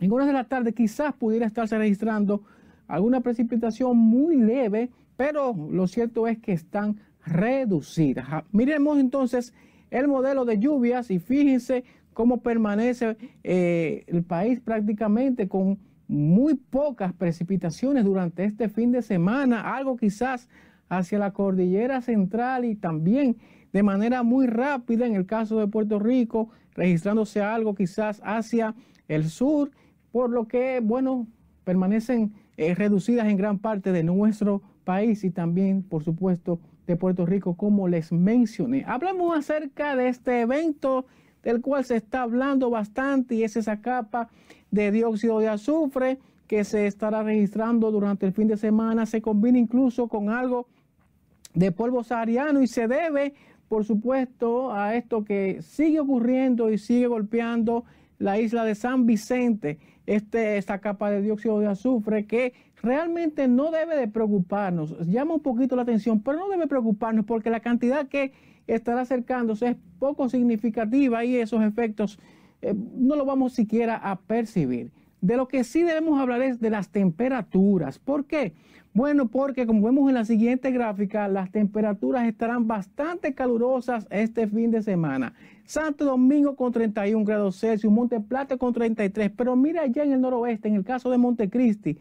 en 0.00 0.12
horas 0.12 0.26
de 0.26 0.34
la 0.34 0.44
tarde 0.44 0.74
quizás 0.74 1.14
pudiera 1.14 1.46
estarse 1.46 1.78
registrando 1.78 2.42
alguna 2.86 3.22
precipitación 3.22 3.96
muy 3.96 4.36
leve, 4.36 4.90
pero 5.16 5.54
lo 5.70 5.86
cierto 5.86 6.26
es 6.26 6.38
que 6.38 6.52
están 6.52 7.00
reducidas. 7.24 8.44
Miremos 8.52 8.98
entonces 8.98 9.54
el 9.90 10.08
modelo 10.08 10.44
de 10.44 10.58
lluvias 10.58 11.10
y 11.10 11.18
fíjense 11.18 11.84
cómo 12.12 12.40
permanece 12.40 13.16
eh, 13.44 14.04
el 14.06 14.22
país 14.22 14.60
prácticamente 14.60 15.48
con 15.48 15.78
muy 16.08 16.54
pocas 16.54 17.12
precipitaciones 17.12 18.04
durante 18.04 18.44
este 18.44 18.68
fin 18.68 18.92
de 18.92 19.02
semana, 19.02 19.76
algo 19.76 19.96
quizás 19.96 20.48
hacia 20.88 21.18
la 21.18 21.32
cordillera 21.32 22.00
central 22.00 22.64
y 22.64 22.76
también 22.76 23.36
de 23.72 23.82
manera 23.82 24.22
muy 24.22 24.46
rápida 24.46 25.06
en 25.06 25.14
el 25.14 25.26
caso 25.26 25.58
de 25.58 25.66
Puerto 25.66 25.98
Rico, 25.98 26.48
registrándose 26.74 27.42
algo 27.42 27.74
quizás 27.74 28.22
hacia 28.24 28.74
el 29.08 29.28
sur, 29.28 29.70
por 30.12 30.30
lo 30.30 30.46
que, 30.46 30.80
bueno, 30.80 31.26
permanecen 31.64 32.32
eh, 32.56 32.74
reducidas 32.74 33.26
en 33.26 33.36
gran 33.36 33.58
parte 33.58 33.92
de 33.92 34.04
nuestro 34.04 34.58
país 34.58 34.75
y 34.88 35.30
también, 35.30 35.82
por 35.82 36.04
supuesto, 36.04 36.60
de 36.86 36.94
Puerto 36.94 37.26
Rico, 37.26 37.56
como 37.56 37.88
les 37.88 38.12
mencioné. 38.12 38.84
Hablamos 38.86 39.36
acerca 39.36 39.96
de 39.96 40.08
este 40.08 40.42
evento 40.42 41.06
del 41.42 41.60
cual 41.60 41.84
se 41.84 41.96
está 41.96 42.22
hablando 42.22 42.70
bastante 42.70 43.34
y 43.34 43.42
es 43.42 43.56
esa 43.56 43.80
capa 43.80 44.28
de 44.70 44.92
dióxido 44.92 45.40
de 45.40 45.48
azufre 45.48 46.18
que 46.46 46.62
se 46.62 46.86
estará 46.86 47.24
registrando 47.24 47.90
durante 47.90 48.26
el 48.26 48.32
fin 48.32 48.46
de 48.46 48.56
semana. 48.56 49.06
Se 49.06 49.20
combina 49.20 49.58
incluso 49.58 50.06
con 50.06 50.30
algo 50.30 50.68
de 51.52 51.72
polvo 51.72 52.04
sahariano 52.04 52.62
y 52.62 52.68
se 52.68 52.86
debe, 52.86 53.34
por 53.68 53.84
supuesto, 53.84 54.72
a 54.72 54.94
esto 54.94 55.24
que 55.24 55.62
sigue 55.62 55.98
ocurriendo 55.98 56.70
y 56.70 56.78
sigue 56.78 57.08
golpeando 57.08 57.84
la 58.18 58.38
isla 58.38 58.64
de 58.64 58.76
San 58.76 59.04
Vicente, 59.04 59.78
este, 60.06 60.58
esta 60.58 60.78
capa 60.78 61.10
de 61.10 61.22
dióxido 61.22 61.58
de 61.58 61.66
azufre 61.66 62.26
que 62.26 62.52
realmente 62.82 63.48
no 63.48 63.70
debe 63.70 63.96
de 63.96 64.08
preocuparnos, 64.08 64.98
llama 65.06 65.34
un 65.34 65.40
poquito 65.40 65.76
la 65.76 65.82
atención, 65.82 66.20
pero 66.20 66.38
no 66.38 66.48
debe 66.48 66.66
preocuparnos 66.66 67.24
porque 67.24 67.50
la 67.50 67.60
cantidad 67.60 68.06
que 68.08 68.32
estará 68.66 69.02
acercándose 69.02 69.68
es 69.68 69.76
poco 69.98 70.28
significativa 70.28 71.24
y 71.24 71.36
esos 71.36 71.62
efectos 71.62 72.18
eh, 72.62 72.74
no 72.96 73.16
lo 73.16 73.24
vamos 73.24 73.52
siquiera 73.52 73.96
a 73.96 74.16
percibir. 74.16 74.90
De 75.20 75.36
lo 75.36 75.48
que 75.48 75.64
sí 75.64 75.82
debemos 75.82 76.20
hablar 76.20 76.42
es 76.42 76.60
de 76.60 76.70
las 76.70 76.90
temperaturas. 76.90 77.98
¿Por 77.98 78.26
qué? 78.26 78.52
Bueno, 78.96 79.28
porque 79.28 79.66
como 79.66 79.82
vemos 79.82 80.08
en 80.08 80.14
la 80.14 80.24
siguiente 80.24 80.70
gráfica, 80.70 81.28
las 81.28 81.50
temperaturas 81.50 82.26
estarán 82.26 82.66
bastante 82.66 83.34
calurosas 83.34 84.06
este 84.10 84.46
fin 84.46 84.70
de 84.70 84.82
semana. 84.82 85.34
Santo 85.64 86.04
Domingo 86.04 86.56
con 86.56 86.72
31 86.72 87.24
grados 87.24 87.60
Celsius, 87.60 87.92
Monte 87.92 88.20
Plata 88.20 88.56
con 88.56 88.72
33, 88.72 89.32
pero 89.36 89.54
mira 89.54 89.82
allá 89.82 90.02
en 90.02 90.12
el 90.12 90.20
noroeste, 90.20 90.68
en 90.68 90.76
el 90.76 90.84
caso 90.84 91.10
de 91.10 91.18
Montecristi, 91.18 91.98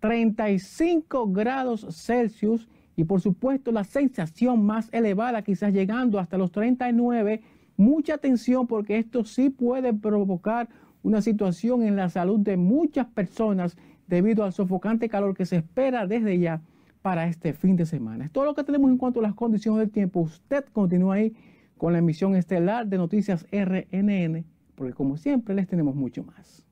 35 0.00 1.28
grados 1.28 1.86
Celsius 1.90 2.68
y 2.96 3.04
por 3.04 3.20
supuesto 3.20 3.72
la 3.72 3.84
sensación 3.84 4.64
más 4.64 4.88
elevada, 4.92 5.42
quizás 5.42 5.72
llegando 5.72 6.18
hasta 6.18 6.36
los 6.36 6.50
39. 6.52 7.40
Mucha 7.76 8.14
atención 8.14 8.66
porque 8.66 8.98
esto 8.98 9.24
sí 9.24 9.48
puede 9.48 9.94
provocar 9.94 10.68
una 11.02 11.22
situación 11.22 11.82
en 11.82 11.96
la 11.96 12.10
salud 12.10 12.38
de 12.40 12.56
muchas 12.56 13.06
personas 13.06 13.76
debido 14.06 14.44
al 14.44 14.52
sofocante 14.52 15.08
calor 15.08 15.34
que 15.34 15.46
se 15.46 15.56
espera 15.56 16.06
desde 16.06 16.38
ya 16.38 16.60
para 17.00 17.26
este 17.26 17.52
fin 17.52 17.76
de 17.76 17.86
semana. 17.86 18.26
Es 18.26 18.32
todo 18.32 18.44
lo 18.44 18.54
que 18.54 18.64
tenemos 18.64 18.90
en 18.90 18.98
cuanto 18.98 19.20
a 19.20 19.22
las 19.22 19.34
condiciones 19.34 19.80
del 19.80 19.90
tiempo. 19.90 20.20
Usted 20.20 20.64
continúa 20.72 21.14
ahí 21.14 21.34
con 21.78 21.92
la 21.92 22.00
emisión 22.00 22.36
estelar 22.36 22.86
de 22.86 22.98
Noticias 22.98 23.46
RNN, 23.50 24.44
porque 24.74 24.92
como 24.92 25.16
siempre 25.16 25.54
les 25.54 25.66
tenemos 25.66 25.94
mucho 25.94 26.22
más. 26.24 26.66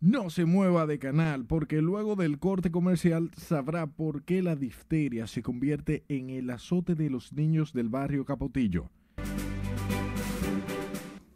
No 0.00 0.28
se 0.28 0.44
mueva 0.44 0.86
de 0.86 0.98
canal 0.98 1.46
porque 1.46 1.80
luego 1.80 2.16
del 2.16 2.38
corte 2.38 2.70
comercial 2.70 3.30
sabrá 3.34 3.86
por 3.86 4.24
qué 4.24 4.42
la 4.42 4.54
difteria 4.54 5.26
se 5.26 5.42
convierte 5.42 6.04
en 6.08 6.28
el 6.28 6.50
azote 6.50 6.94
de 6.94 7.08
los 7.08 7.32
niños 7.32 7.72
del 7.72 7.88
barrio 7.88 8.26
Capotillo. 8.26 8.90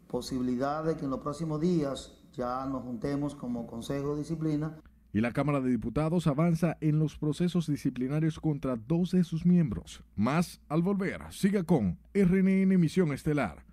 Posibilidad 0.07 0.83
de 0.83 0.95
que 0.95 1.05
en 1.05 1.09
los 1.09 1.21
próximos 1.21 1.59
días 1.59 2.23
ya 2.33 2.63
nos 2.67 2.83
juntemos 2.83 3.33
como 3.33 3.65
Consejo 3.65 4.13
de 4.13 4.19
Disciplina. 4.19 4.77
Y 5.11 5.21
la 5.21 5.31
Cámara 5.31 5.59
de 5.59 5.71
Diputados 5.71 6.27
avanza 6.27 6.77
en 6.81 6.99
los 6.99 7.17
procesos 7.17 7.65
disciplinarios 7.65 8.39
contra 8.39 8.75
dos 8.75 9.09
de 9.09 9.23
sus 9.23 9.43
miembros. 9.43 10.03
Más 10.15 10.61
al 10.69 10.83
volver. 10.83 11.21
Siga 11.31 11.63
con 11.63 11.97
RNN 12.13 12.71
Emisión 12.71 13.11
Estelar. 13.11 13.70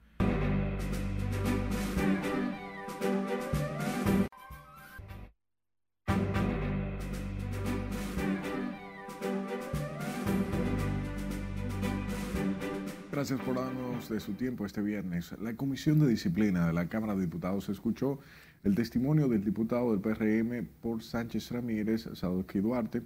Gracias 13.19 13.41
por 13.41 13.57
darnos 13.57 14.09
de 14.09 14.21
su 14.21 14.35
tiempo 14.35 14.65
este 14.65 14.81
viernes. 14.81 15.37
La 15.41 15.57
Comisión 15.57 15.99
de 15.99 16.07
Disciplina 16.07 16.69
de 16.69 16.73
la 16.73 16.89
Cámara 16.89 17.17
de 17.17 17.23
Diputados 17.23 17.69
escuchó 17.69 18.21
el 18.63 18.77
testimonio 18.77 19.27
del 19.27 19.45
diputado 19.45 19.91
del 19.91 20.01
PRM 20.01 20.69
por 20.81 21.03
Sánchez 21.03 21.51
Ramírez, 21.51 22.09
Sadoki 22.15 22.61
Duarte, 22.61 23.03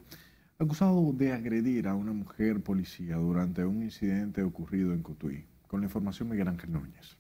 acusado 0.59 1.14
de 1.14 1.33
agredir 1.33 1.88
a 1.88 1.94
una 1.94 2.12
mujer 2.12 2.62
policía 2.62 3.16
durante 3.16 3.64
un 3.64 3.83
incidente 3.83 4.42
ocurrido 4.42 4.92
en 4.92 5.03
Cotuí. 5.03 5.46
Con 5.66 5.81
la 5.81 5.87
información 5.87 6.29
Miguel 6.29 6.48
Ángel 6.48 6.75
Núñez. 6.75 7.16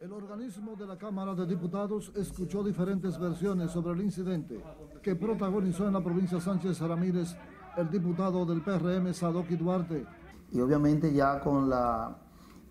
El 0.00 0.10
organismo 0.10 0.76
de 0.76 0.86
la 0.86 0.96
Cámara 0.96 1.34
de 1.34 1.44
Diputados 1.44 2.10
escuchó 2.16 2.64
diferentes 2.64 3.18
versiones 3.18 3.70
sobre 3.70 3.92
el 3.92 4.06
incidente 4.06 4.58
que 5.02 5.14
protagonizó 5.14 5.86
en 5.86 5.92
la 5.92 6.02
provincia 6.02 6.40
Sánchez 6.40 6.80
Ramírez 6.80 7.36
el 7.76 7.90
diputado 7.90 8.46
del 8.46 8.62
PRM, 8.62 9.12
Sadoki 9.12 9.56
Duarte, 9.56 10.06
y 10.52 10.60
obviamente 10.60 11.12
ya 11.12 11.40
con 11.40 11.68
la 11.68 12.16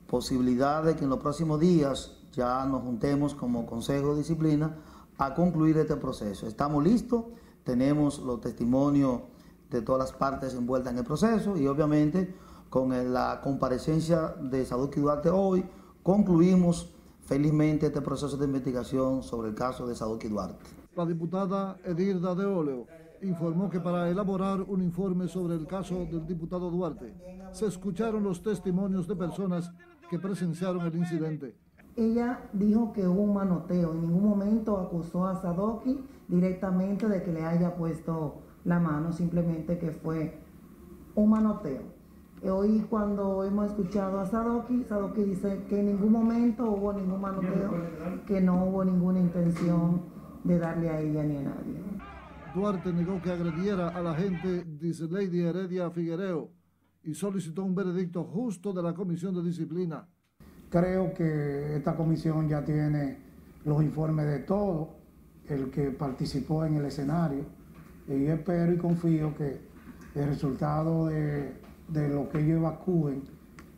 posibilidad 0.07 0.83
de 0.83 0.95
que 0.95 1.03
en 1.03 1.09
los 1.09 1.19
próximos 1.19 1.59
días 1.59 2.17
ya 2.33 2.65
nos 2.65 2.81
juntemos 2.81 3.35
como 3.35 3.65
Consejo 3.65 4.11
de 4.11 4.19
Disciplina 4.19 4.75
a 5.17 5.33
concluir 5.33 5.77
este 5.77 5.95
proceso. 5.95 6.47
Estamos 6.47 6.83
listos, 6.83 7.25
tenemos 7.63 8.19
los 8.19 8.39
testimonios 8.39 9.21
de 9.69 9.81
todas 9.81 10.09
las 10.09 10.17
partes 10.17 10.53
envueltas 10.53 10.93
en 10.93 10.99
el 10.99 11.03
proceso 11.03 11.57
y 11.57 11.67
obviamente 11.67 12.33
con 12.69 13.13
la 13.13 13.41
comparecencia 13.41 14.35
de 14.39 14.65
Saduki 14.65 14.99
Duarte 14.99 15.29
hoy 15.29 15.65
concluimos 16.03 16.93
felizmente 17.25 17.87
este 17.87 18.01
proceso 18.01 18.37
de 18.37 18.45
investigación 18.45 19.23
sobre 19.23 19.49
el 19.49 19.55
caso 19.55 19.85
de 19.87 19.95
Saduki 19.95 20.27
Duarte. 20.27 20.63
La 20.95 21.05
diputada 21.05 21.77
Edirda 21.83 22.33
de 22.33 22.45
Oleo 22.45 22.87
informó 23.21 23.69
que 23.69 23.79
para 23.79 24.09
elaborar 24.09 24.61
un 24.61 24.81
informe 24.81 25.27
sobre 25.27 25.55
el 25.55 25.65
caso 25.65 26.05
del 26.05 26.25
diputado 26.25 26.69
Duarte 26.69 27.13
se 27.51 27.65
escucharon 27.65 28.23
los 28.23 28.41
testimonios 28.41 29.07
de 29.07 29.15
personas 29.15 29.71
que 30.09 30.19
presenciaron 30.19 30.85
el 30.85 30.95
incidente. 30.95 31.55
Ella 31.95 32.47
dijo 32.53 32.93
que 32.93 33.07
hubo 33.07 33.21
un 33.21 33.33
manoteo, 33.33 33.91
en 33.91 34.01
ningún 34.01 34.29
momento 34.29 34.77
acusó 34.77 35.25
a 35.25 35.35
Sadoki 35.41 35.99
directamente 36.27 37.07
de 37.07 37.23
que 37.23 37.33
le 37.33 37.43
haya 37.43 37.75
puesto 37.75 38.35
la 38.65 38.79
mano, 38.79 39.11
simplemente 39.11 39.79
que 39.79 39.91
fue 39.91 40.39
un 41.15 41.31
manoteo. 41.31 41.81
Hoy 42.43 42.85
cuando 42.87 43.43
hemos 43.43 43.71
escuchado 43.71 44.19
a 44.19 44.27
Sadoki, 44.27 44.83
Sadoki 44.83 45.23
dice 45.23 45.63
que 45.67 45.79
en 45.79 45.87
ningún 45.87 46.11
momento 46.11 46.69
hubo 46.69 46.93
ningún 46.93 47.19
manoteo, 47.19 47.71
que 48.27 48.41
no 48.41 48.65
hubo 48.65 48.85
ninguna 48.85 49.19
intención 49.19 50.01
de 50.43 50.59
darle 50.59 50.89
a 50.89 50.99
ella 50.99 51.23
ni 51.23 51.37
a 51.37 51.41
nadie. 51.41 51.96
Duarte 52.57 52.91
negó 52.91 53.21
que 53.21 53.29
agrediera 53.29 53.89
a 53.89 54.01
la 54.01 54.15
gente, 54.15 54.65
dice 54.65 55.03
Lady 55.07 55.41
Heredia 55.41 55.91
Figuereo, 55.91 56.49
y 57.03 57.13
solicitó 57.13 57.63
un 57.63 57.75
veredicto 57.75 58.23
justo 58.23 58.73
de 58.73 58.81
la 58.81 58.95
Comisión 58.95 59.35
de 59.35 59.43
Disciplina. 59.43 60.07
Creo 60.67 61.13
que 61.13 61.75
esta 61.75 61.95
comisión 61.95 62.49
ya 62.49 62.65
tiene 62.65 63.19
los 63.63 63.83
informes 63.83 64.25
de 64.25 64.39
todo 64.39 64.95
el 65.47 65.69
que 65.69 65.91
participó 65.91 66.65
en 66.65 66.77
el 66.77 66.85
escenario 66.85 67.45
y 68.07 68.25
espero 68.25 68.73
y 68.73 68.77
confío 68.77 69.35
que 69.35 69.61
el 70.15 70.27
resultado 70.27 71.05
de, 71.05 71.53
lo 72.09 72.27
que 72.27 72.39
ellos 72.39 72.57
evacúen 72.57 73.21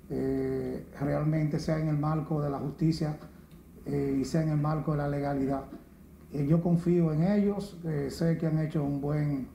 eh, 0.09 0.87
realmente 1.01 1.59
sea 1.59 1.79
en 1.79 1.89
el 1.89 1.97
marco 1.97 2.41
de 2.41 2.49
la 2.49 2.59
justicia 2.59 3.17
eh, 3.85 4.19
y 4.21 4.23
sea 4.23 4.43
en 4.43 4.49
el 4.51 4.57
marco 4.57 4.93
de 4.93 4.99
la 4.99 5.09
legalidad. 5.09 5.65
Yo 6.31 6.61
confío 6.61 7.11
en 7.11 7.23
ellos, 7.23 7.75
sé 8.09 8.37
que 8.37 8.45
han 8.45 8.59
hecho 8.59 8.83
un 8.83 9.01
buen 9.01 9.47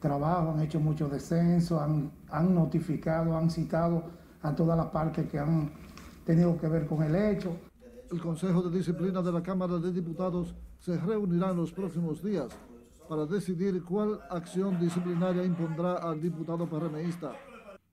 trabajo, 0.00 0.50
han 0.50 0.60
hecho 0.60 0.80
mucho 0.80 1.08
descenso, 1.08 1.80
han, 1.80 2.10
han 2.30 2.52
notificado, 2.52 3.36
han 3.36 3.48
citado 3.48 4.02
a 4.42 4.54
todas 4.54 4.76
las 4.76 4.86
partes 4.86 5.28
que 5.30 5.38
han 5.38 5.70
tenido 6.24 6.58
que 6.58 6.68
ver 6.68 6.86
con 6.86 7.02
el 7.04 7.14
hecho. 7.14 7.56
El 8.10 8.20
Consejo 8.20 8.62
de 8.62 8.76
Disciplina 8.76 9.22
de 9.22 9.32
la 9.32 9.42
Cámara 9.42 9.78
de 9.78 9.92
Diputados 9.92 10.54
se 10.80 10.96
reunirá 10.98 11.50
en 11.50 11.56
los 11.56 11.72
próximos 11.72 12.22
días 12.22 12.48
para 13.08 13.24
decidir 13.24 13.82
cuál 13.84 14.20
acción 14.30 14.80
disciplinaria 14.80 15.44
impondrá 15.44 15.94
al 15.94 16.20
diputado 16.20 16.68
PRMista. 16.68 17.32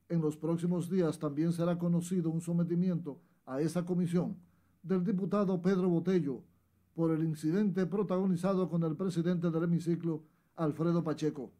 En 0.09 0.21
los 0.21 0.35
próximos 0.35 0.89
días 0.89 1.19
también 1.19 1.53
será 1.53 1.77
conocido 1.77 2.31
un 2.31 2.41
sometimiento 2.41 3.19
a 3.45 3.61
esa 3.61 3.85
comisión 3.85 4.37
del 4.81 5.03
diputado 5.03 5.61
Pedro 5.61 5.87
Botello 5.87 6.41
por 6.95 7.11
el 7.11 7.23
incidente 7.23 7.85
protagonizado 7.85 8.69
con 8.69 8.83
el 8.83 8.95
presidente 8.95 9.49
del 9.49 9.63
hemiciclo, 9.63 10.23
Alfredo 10.55 11.03
Pacheco. 11.03 11.51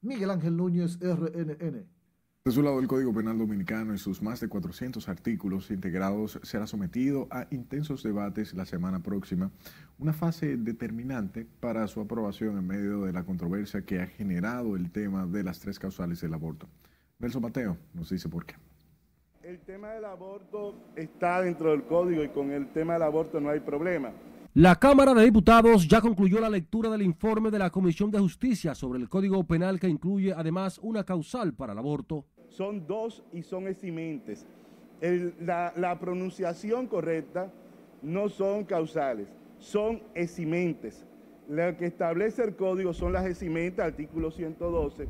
Miguel 0.00 0.30
Ángel 0.30 0.56
Núñez, 0.56 0.98
RNN. 1.00 1.86
De 2.44 2.50
su 2.50 2.60
lado, 2.60 2.80
el 2.80 2.88
Código 2.88 3.14
Penal 3.14 3.38
Dominicano 3.38 3.94
y 3.94 3.98
sus 3.98 4.20
más 4.20 4.40
de 4.40 4.48
400 4.48 5.08
artículos 5.08 5.70
integrados 5.70 6.40
será 6.42 6.66
sometido 6.66 7.28
a 7.30 7.46
intensos 7.52 8.02
debates 8.02 8.52
la 8.54 8.66
semana 8.66 9.00
próxima, 9.00 9.52
una 9.98 10.12
fase 10.12 10.56
determinante 10.56 11.46
para 11.60 11.86
su 11.86 12.00
aprobación 12.00 12.58
en 12.58 12.66
medio 12.66 13.04
de 13.04 13.12
la 13.12 13.22
controversia 13.24 13.84
que 13.84 14.00
ha 14.00 14.08
generado 14.08 14.74
el 14.74 14.90
tema 14.90 15.24
de 15.24 15.44
las 15.44 15.60
tres 15.60 15.78
causales 15.78 16.20
del 16.20 16.34
aborto. 16.34 16.68
Nelson 17.20 17.42
Mateo 17.42 17.78
nos 17.94 18.10
dice 18.10 18.28
por 18.28 18.44
qué. 18.44 18.56
El 19.44 19.58
tema 19.58 19.90
del 19.94 20.04
aborto 20.04 20.72
está 20.94 21.42
dentro 21.42 21.72
del 21.72 21.82
código 21.82 22.22
y 22.22 22.28
con 22.28 22.52
el 22.52 22.68
tema 22.68 22.92
del 22.92 23.02
aborto 23.02 23.40
no 23.40 23.50
hay 23.50 23.58
problema. 23.58 24.12
La 24.54 24.76
Cámara 24.76 25.14
de 25.14 25.24
Diputados 25.24 25.88
ya 25.88 26.00
concluyó 26.00 26.38
la 26.38 26.48
lectura 26.48 26.88
del 26.90 27.02
informe 27.02 27.50
de 27.50 27.58
la 27.58 27.68
Comisión 27.68 28.12
de 28.12 28.20
Justicia 28.20 28.72
sobre 28.76 29.00
el 29.00 29.08
Código 29.08 29.42
Penal 29.42 29.80
que 29.80 29.88
incluye 29.88 30.32
además 30.32 30.78
una 30.80 31.02
causal 31.02 31.54
para 31.54 31.72
el 31.72 31.78
aborto. 31.80 32.24
Son 32.50 32.86
dos 32.86 33.24
y 33.32 33.42
son 33.42 33.66
eximentes. 33.66 34.46
la, 35.00 35.72
la 35.76 35.98
pronunciación 35.98 36.86
correcta 36.86 37.50
no 38.00 38.28
son 38.28 38.62
causales, 38.62 39.26
son 39.58 40.04
eximentes. 40.14 41.04
Lo 41.48 41.76
que 41.76 41.86
establece 41.86 42.44
el 42.44 42.54
código 42.54 42.92
son 42.92 43.12
las 43.12 43.26
eximentes, 43.26 43.84
artículo 43.84 44.30
112, 44.30 45.08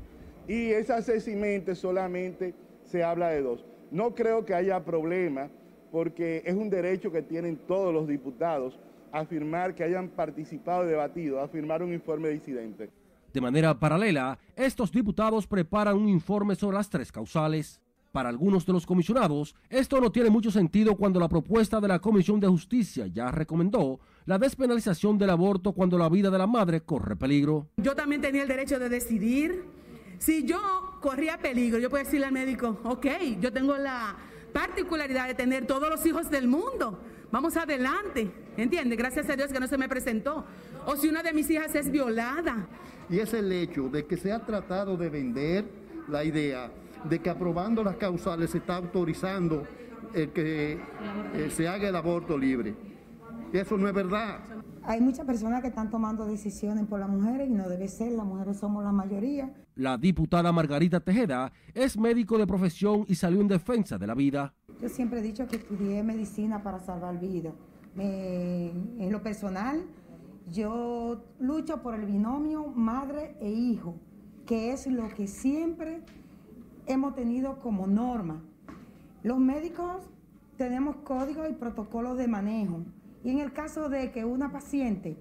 y 0.49 0.71
esas 0.71 1.07
eximentes 1.11 1.79
solamente 1.79 2.55
se 2.83 3.05
habla 3.05 3.29
de 3.29 3.43
dos. 3.43 3.67
No 3.93 4.15
creo 4.15 4.47
que 4.47 4.55
haya 4.55 4.83
problema 4.83 5.51
porque 5.93 6.43
es 6.47 6.55
un 6.55 6.71
derecho 6.71 7.13
que 7.13 7.21
tienen 7.21 7.59
todos 7.69 7.93
los 7.93 8.09
diputados 8.09 8.79
afirmar 9.13 9.75
que 9.75 9.85
hayan 9.85 10.09
participado 10.09 10.85
y 10.85 10.89
debatido, 10.89 11.39
afirmar 11.43 11.83
un 11.83 11.93
informe 11.93 12.31
disidente. 12.31 12.89
De 13.35 13.41
manera 13.43 13.79
paralela, 13.79 14.39
estos 14.57 14.91
diputados 14.91 15.47
preparan 15.47 15.99
un 15.99 16.09
informe 16.09 16.55
sobre 16.55 16.79
las 16.79 16.89
tres 16.89 17.13
causales. 17.13 17.79
Para 18.13 18.31
algunos 18.31 18.65
de 18.65 18.73
los 18.73 18.87
comisionados, 18.87 19.55
esto 19.69 20.01
no 20.01 20.11
tiene 20.11 20.31
mucho 20.31 20.51
sentido 20.51 20.97
cuando 20.97 21.21
la 21.21 21.29
propuesta 21.29 21.79
de 21.79 21.89
la 21.89 21.99
Comisión 21.99 22.41
de 22.41 22.47
Justicia 22.47 23.07
ya 23.07 23.31
recomendó 23.31 24.01
la 24.25 24.39
despenalización 24.39 25.19
del 25.19 25.31
aborto 25.31 25.73
cuando 25.73 25.99
la 25.99 26.09
vida 26.09 26.31
de 26.31 26.39
la 26.39 26.47
madre 26.47 26.81
corre 26.81 27.17
peligro. 27.17 27.69
Yo 27.77 27.95
también 27.95 28.23
tenía 28.23 28.43
el 28.43 28.49
derecho 28.49 28.79
de 28.79 28.89
decidir. 28.89 29.82
Si 30.19 30.45
yo 30.45 30.59
corría 31.01 31.39
peligro, 31.39 31.79
yo 31.79 31.91
puedo 31.91 32.05
decirle 32.05 32.27
al 32.27 32.33
médico, 32.33 32.79
ok, 32.85 33.07
yo 33.41 33.53
tengo 33.53 33.77
la 33.77 34.17
particularidad 34.53 35.27
de 35.27 35.35
tener 35.35 35.67
todos 35.67 35.89
los 35.89 36.05
hijos 36.07 36.31
del 36.31 36.47
mundo. 36.47 36.99
Vamos 37.31 37.57
adelante, 37.57 38.31
¿entiende? 38.57 38.95
Gracias 38.95 39.29
a 39.31 39.37
Dios 39.37 39.51
que 39.51 39.59
no 39.59 39.67
se 39.67 39.79
me 39.79 39.89
presentó. 39.89 40.45
O 40.87 40.97
si 40.97 41.09
una 41.09 41.23
de 41.23 41.33
mis 41.33 41.49
hijas 41.51 41.75
es 41.75 41.91
violada. 41.91 42.67
Y 43.09 43.19
es 43.19 43.33
el 43.33 43.51
hecho 43.53 43.89
de 43.89 44.05
que 44.07 44.17
se 44.17 44.33
ha 44.33 44.45
tratado 44.45 44.97
de 44.97 45.09
vender 45.09 45.65
la 46.09 46.25
idea 46.25 46.71
de 47.05 47.19
que 47.19 47.31
aprobando 47.31 47.83
las 47.83 47.97
causales 47.97 48.51
se 48.51 48.59
está 48.59 48.77
autorizando 48.77 49.67
el 50.15 50.31
que 50.31 50.79
eh, 51.35 51.51
se 51.51 51.67
haga 51.67 51.89
el 51.89 51.97
aborto 51.97 52.37
libre. 52.37 52.75
Eso 53.53 53.77
no 53.77 53.89
es 53.89 53.95
verdad. 53.95 54.41
Hay 54.85 55.01
muchas 55.01 55.25
personas 55.25 55.63
que 55.63 55.69
están 55.69 55.91
tomando 55.91 56.27
decisiones 56.27 56.87
por 56.87 56.99
las 56.99 57.09
mujeres 57.09 57.49
y 57.49 57.53
no 57.53 57.69
debe 57.69 57.87
ser, 57.87 58.13
las 58.13 58.27
mujeres 58.27 58.57
somos 58.57 58.83
la 58.83 58.91
mayoría. 58.91 59.53
La 59.77 59.97
diputada 59.97 60.51
Margarita 60.51 60.99
Tejeda 60.99 61.53
es 61.73 61.97
médico 61.97 62.37
de 62.37 62.47
profesión 62.49 63.05
y 63.07 63.15
salió 63.15 63.41
en 63.41 63.49
defensa 63.49 63.97
de 63.97 64.07
la 64.09 64.15
vida. 64.15 64.55
Yo 64.81 64.89
siempre 64.89 65.21
he 65.21 65.23
dicho 65.23 65.47
que 65.47 65.57
estudié 65.57 66.03
medicina 66.03 66.63
para 66.63 66.81
salvar 66.81 67.21
vidas. 67.21 67.55
en 67.97 69.13
lo 69.13 69.23
personal, 69.23 69.85
yo 70.51 71.23
lucho 71.39 71.81
por 71.83 71.95
el 71.95 72.07
binomio 72.07 72.67
madre 72.67 73.37
e 73.41 73.51
hijo, 73.51 73.95
que 74.47 74.73
es 74.73 74.87
lo 74.89 75.09
que 75.11 75.29
siempre 75.29 76.03
hemos 76.87 77.15
tenido 77.15 77.61
como 77.61 77.87
norma. 77.87 78.43
Los 79.23 79.39
médicos 79.39 80.11
tenemos 80.57 80.97
códigos 81.05 81.49
y 81.49 81.53
protocolos 81.53 82.19
de 82.19 82.27
manejo. 82.27 82.85
Y 83.25 83.31
en 83.31 83.39
el 83.39 83.53
caso 83.53 83.89
de 83.89 84.11
que 84.11 84.25
una 84.25 84.51
paciente 84.51 85.17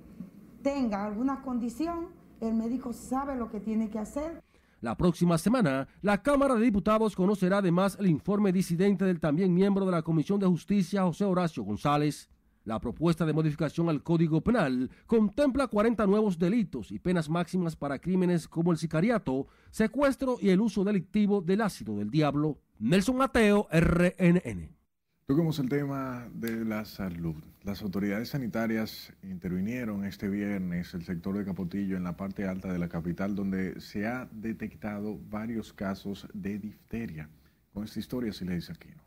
tenga 0.64 1.06
alguna 1.06 1.41
condición, 1.41 2.08
el 2.39 2.56
médico 2.56 2.93
sabe 2.93 3.36
lo 3.36 3.49
que 3.49 3.60
tiene 3.60 3.89
que 3.89 3.99
hacer. 3.99 4.41
La 4.82 4.97
próxima 4.97 5.38
semana, 5.38 5.88
la 6.02 6.24
Cámara 6.24 6.56
de 6.56 6.66
Diputados 6.66 7.16
conocerá 7.16 7.60
además 7.60 7.97
el 7.99 8.08
informe 8.08 8.52
disidente 8.52 9.06
del 9.06 9.20
también 9.20 9.54
miembro 9.54 9.86
de 9.86 9.91
la 9.91 10.02
Comisión 10.02 10.39
de 10.39 10.47
Justicia, 10.47 11.04
José 11.04 11.26
Horacio 11.26 11.64
González. 11.64 12.30
La 12.64 12.80
propuesta 12.80 13.26
de 13.26 13.34
modificación 13.34 13.89
al 13.89 14.02
Código 14.02 14.41
Penal 14.41 14.89
contempla 15.06 15.68
40 15.68 16.06
nuevos 16.08 16.38
delitos 16.38 16.91
y 16.91 16.99
penas 16.99 17.30
máximas 17.30 17.76
para 17.76 17.99
crímenes 17.99 18.47
como 18.47 18.72
el 18.72 18.78
sicariato, 18.78 19.47
secuestro 19.70 20.38
y 20.39 20.49
el 20.49 20.62
uso 20.62 20.84
delictivo 20.84 21.41
del 21.41 21.62
ácido 21.62 21.97
del 21.97 22.10
diablo. 22.10 22.60
Nelson 22.80 23.18
Mateo, 23.18 23.68
RNN. 23.72 24.80
Tocamos 25.32 25.59
el 25.59 25.69
tema 25.69 26.27
de 26.34 26.65
la 26.65 26.84
salud. 26.84 27.41
Las 27.63 27.82
autoridades 27.82 28.27
sanitarias 28.27 29.13
intervinieron 29.23 30.03
este 30.03 30.27
viernes 30.27 30.93
el 30.93 31.05
sector 31.05 31.38
de 31.38 31.45
Capotillo 31.45 31.95
en 31.95 32.03
la 32.03 32.17
parte 32.17 32.45
alta 32.49 32.73
de 32.73 32.77
la 32.77 32.89
capital 32.89 33.34
donde 33.34 33.79
se 33.79 34.05
ha 34.05 34.27
detectado 34.34 35.17
varios 35.29 35.71
casos 35.71 36.27
de 36.34 36.59
difteria. 36.59 37.29
Con 37.73 37.86
esta 37.86 37.99
historia 37.99 38.34
sí 38.34 38.43
le 38.43 38.55
dice 38.55 38.73
Aquino. 38.73 39.01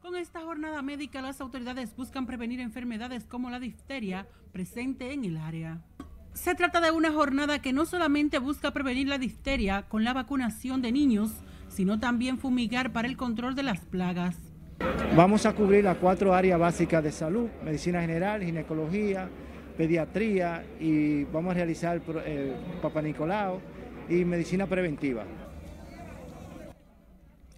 Con 0.00 0.16
esta 0.16 0.40
jornada 0.40 0.82
médica 0.82 1.22
las 1.22 1.40
autoridades 1.40 1.94
buscan 1.94 2.26
prevenir 2.26 2.58
enfermedades 2.58 3.24
como 3.24 3.50
la 3.50 3.60
difteria 3.60 4.26
presente 4.50 5.12
en 5.12 5.26
el 5.26 5.36
área. 5.36 5.80
Se 6.32 6.56
trata 6.56 6.80
de 6.80 6.90
una 6.90 7.12
jornada 7.12 7.62
que 7.62 7.72
no 7.72 7.86
solamente 7.86 8.40
busca 8.40 8.72
prevenir 8.72 9.06
la 9.06 9.18
difteria 9.18 9.82
con 9.82 10.02
la 10.02 10.12
vacunación 10.12 10.82
de 10.82 10.90
niños, 10.90 11.30
sino 11.74 11.98
también 11.98 12.38
fumigar 12.38 12.92
para 12.92 13.08
el 13.08 13.16
control 13.16 13.54
de 13.54 13.64
las 13.64 13.80
plagas. 13.84 14.36
Vamos 15.16 15.44
a 15.46 15.54
cubrir 15.54 15.84
las 15.84 15.96
cuatro 15.96 16.34
áreas 16.34 16.58
básicas 16.58 17.02
de 17.02 17.12
salud, 17.12 17.48
medicina 17.64 18.00
general, 18.00 18.42
ginecología, 18.42 19.28
pediatría 19.76 20.64
y 20.78 21.24
vamos 21.24 21.52
a 21.52 21.54
realizar 21.54 22.00
eh, 22.24 22.54
Papa 22.80 23.02
Nicolau 23.02 23.60
y 24.08 24.24
medicina 24.24 24.66
preventiva. 24.66 25.24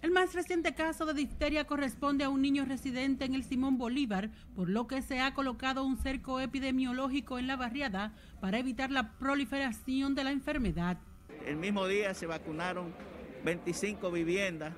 El 0.01 0.11
más 0.11 0.33
reciente 0.33 0.73
caso 0.73 1.05
de 1.05 1.13
difteria 1.13 1.65
corresponde 1.65 2.23
a 2.23 2.29
un 2.29 2.41
niño 2.41 2.65
residente 2.65 3.25
en 3.25 3.35
el 3.35 3.43
Simón 3.43 3.77
Bolívar, 3.77 4.29
por 4.55 4.69
lo 4.69 4.87
que 4.87 5.01
se 5.01 5.19
ha 5.19 5.33
colocado 5.33 5.83
un 5.83 5.97
cerco 5.97 6.39
epidemiológico 6.39 7.39
en 7.39 7.47
la 7.47 7.55
barriada 7.55 8.13
para 8.39 8.59
evitar 8.59 8.91
la 8.91 9.17
proliferación 9.17 10.15
de 10.15 10.23
la 10.23 10.31
enfermedad. 10.31 10.97
El 11.45 11.57
mismo 11.57 11.87
día 11.87 12.13
se 12.13 12.25
vacunaron 12.25 12.93
25 13.43 14.11
viviendas 14.11 14.73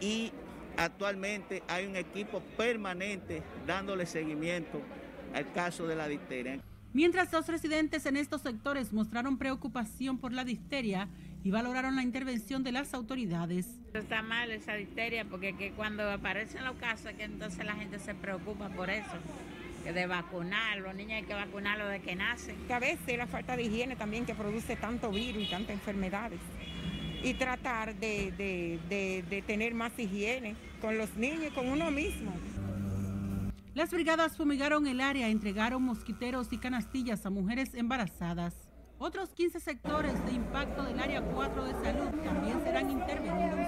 y 0.00 0.32
actualmente 0.76 1.62
hay 1.68 1.86
un 1.86 1.96
equipo 1.96 2.40
permanente 2.56 3.42
dándole 3.66 4.06
seguimiento 4.06 4.80
al 5.34 5.52
caso 5.52 5.86
de 5.86 5.96
la 5.96 6.08
difteria. 6.08 6.60
Mientras 6.92 7.32
los 7.32 7.48
residentes 7.48 8.06
en 8.06 8.16
estos 8.16 8.42
sectores 8.42 8.92
mostraron 8.92 9.36
preocupación 9.36 10.18
por 10.18 10.32
la 10.32 10.44
difteria 10.44 11.08
y 11.42 11.50
valoraron 11.50 11.96
la 11.96 12.02
intervención 12.02 12.62
de 12.62 12.72
las 12.72 12.94
autoridades. 12.94 13.66
Está 13.92 14.22
mal 14.22 14.50
esa 14.50 14.74
difteria 14.74 15.24
porque 15.24 15.56
que 15.56 15.72
cuando 15.72 16.08
aparecen 16.08 16.64
los 16.64 16.76
casos 16.76 17.12
que 17.14 17.24
entonces 17.24 17.64
la 17.64 17.74
gente 17.74 17.98
se 17.98 18.14
preocupa 18.14 18.68
por 18.68 18.90
eso, 18.90 19.16
que 19.82 19.92
de 19.92 20.06
vacunar, 20.06 20.78
los 20.78 20.94
niños 20.94 21.14
hay 21.14 21.24
que 21.24 21.34
vacunarlos 21.34 21.90
de 21.90 22.00
que 22.00 22.14
nacen. 22.14 22.56
Que 22.68 22.74
a 22.74 22.78
veces 22.78 23.18
la 23.18 23.26
falta 23.26 23.56
de 23.56 23.64
higiene 23.64 23.96
también 23.96 24.24
que 24.24 24.34
produce 24.34 24.76
tanto 24.76 25.10
virus 25.10 25.42
y 25.42 25.46
tantas 25.46 25.74
enfermedades 25.74 26.38
y 27.24 27.34
tratar 27.34 27.94
de, 27.96 29.42
tener 29.46 29.74
más 29.74 29.98
higiene 29.98 30.56
con 30.80 30.98
los 30.98 31.16
niños 31.16 31.44
y 31.48 31.54
con 31.54 31.68
uno 31.68 31.90
mismo. 31.90 32.32
Las 33.74 33.90
brigadas 33.90 34.36
fumigaron 34.36 34.86
el 34.86 35.00
área, 35.00 35.28
entregaron 35.28 35.82
mosquiteros 35.82 36.52
y 36.52 36.58
canastillas 36.58 37.24
a 37.26 37.30
mujeres 37.30 37.74
embarazadas. 37.74 38.54
Otros 38.98 39.30
15 39.30 39.58
sectores 39.58 40.24
de 40.26 40.32
impacto 40.32 40.84
del 40.84 41.00
área 41.00 41.22
4 41.22 41.64
de 41.64 41.72
salud 41.72 42.10
también 42.22 42.62
serán 42.62 42.90
intervenidos. 42.90 43.58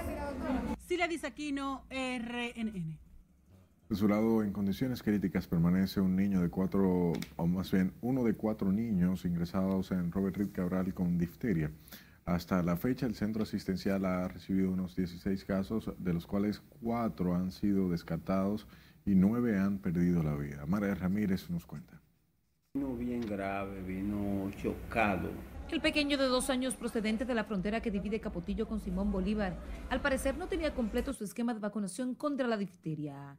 Sila 0.87 1.07
Disaquino, 1.07 1.83
RNN. 1.89 2.99
De 3.89 3.95
su 3.95 4.07
lado, 4.07 4.43
en 4.43 4.53
condiciones 4.53 5.01
críticas 5.01 5.47
permanece 5.47 5.99
un 5.99 6.15
niño 6.15 6.41
de 6.41 6.49
cuatro, 6.49 7.13
o 7.37 7.47
más 7.47 7.71
bien 7.71 7.93
uno 8.01 8.23
de 8.23 8.33
cuatro 8.33 8.71
niños 8.71 9.25
ingresados 9.25 9.91
en 9.91 10.11
Robert 10.11 10.37
Reed 10.37 10.51
Cabral 10.51 10.93
con 10.93 11.17
difteria. 11.17 11.71
Hasta 12.27 12.61
la 12.61 12.75
fecha, 12.75 13.05
el 13.05 13.15
centro 13.15 13.43
asistencial 13.43 14.03
ha 14.03 14.27
recibido 14.27 14.69
unos 14.69 14.97
16 14.97 15.45
casos, 15.45 15.89
de 15.97 16.13
los 16.13 16.27
cuales 16.27 16.61
cuatro 16.81 17.33
han 17.33 17.51
sido 17.51 17.87
descartados 17.87 18.67
y 19.05 19.15
nueve 19.15 19.57
han 19.57 19.77
perdido 19.77 20.21
la 20.21 20.35
vida. 20.35 20.65
María 20.65 20.93
Ramírez 20.93 21.49
nos 21.49 21.65
cuenta. 21.65 22.01
Vino 22.73 22.93
bien 22.97 23.21
grave, 23.21 23.81
vino 23.81 24.51
chocado. 24.61 25.29
El 25.71 25.79
pequeño 25.79 26.17
de 26.17 26.25
dos 26.25 26.49
años 26.49 26.75
procedente 26.75 27.23
de 27.23 27.33
la 27.33 27.45
frontera 27.45 27.81
que 27.81 27.91
divide 27.91 28.19
Capotillo 28.19 28.67
con 28.67 28.81
Simón 28.81 29.09
Bolívar, 29.09 29.55
al 29.89 30.01
parecer 30.01 30.37
no 30.37 30.47
tenía 30.47 30.75
completo 30.75 31.13
su 31.13 31.23
esquema 31.23 31.53
de 31.53 31.61
vacunación 31.61 32.13
contra 32.13 32.45
la 32.45 32.57
difteria. 32.57 33.37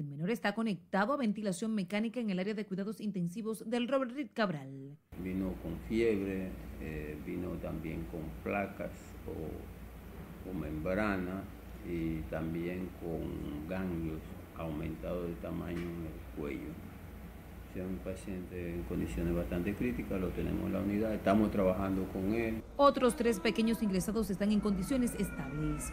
El 0.00 0.06
menor 0.06 0.30
está 0.30 0.54
conectado 0.54 1.12
a 1.12 1.18
ventilación 1.18 1.74
mecánica 1.74 2.20
en 2.20 2.30
el 2.30 2.38
área 2.38 2.54
de 2.54 2.64
cuidados 2.64 3.02
intensivos 3.02 3.68
del 3.68 3.86
Robert 3.86 4.12
Reed 4.12 4.28
Cabral. 4.32 4.96
Vino 5.22 5.52
con 5.62 5.78
fiebre, 5.90 6.48
eh, 6.80 7.18
vino 7.26 7.50
también 7.60 8.06
con 8.10 8.22
placas 8.42 8.92
o, 9.26 10.54
membrana 10.58 11.42
y 11.86 12.20
también 12.30 12.88
con 12.98 13.68
ganglios 13.68 14.20
aumentados 14.56 15.28
de 15.28 15.34
tamaño 15.34 15.78
en 15.78 16.06
el 16.06 16.40
cuello. 16.40 16.72
Es 17.76 17.82
un 17.82 17.98
paciente 17.98 18.76
en 18.76 18.82
condiciones 18.84 19.34
bastante 19.34 19.74
críticas, 19.74 20.18
lo 20.18 20.28
tenemos 20.30 20.64
en 20.64 20.72
la 20.72 20.80
unidad, 20.80 21.12
estamos 21.12 21.50
trabajando 21.50 22.04
con 22.08 22.32
él. 22.32 22.62
Otros 22.78 23.16
tres 23.16 23.38
pequeños 23.38 23.82
ingresados 23.82 24.30
están 24.30 24.50
en 24.50 24.60
condiciones 24.60 25.14
estables. 25.16 25.92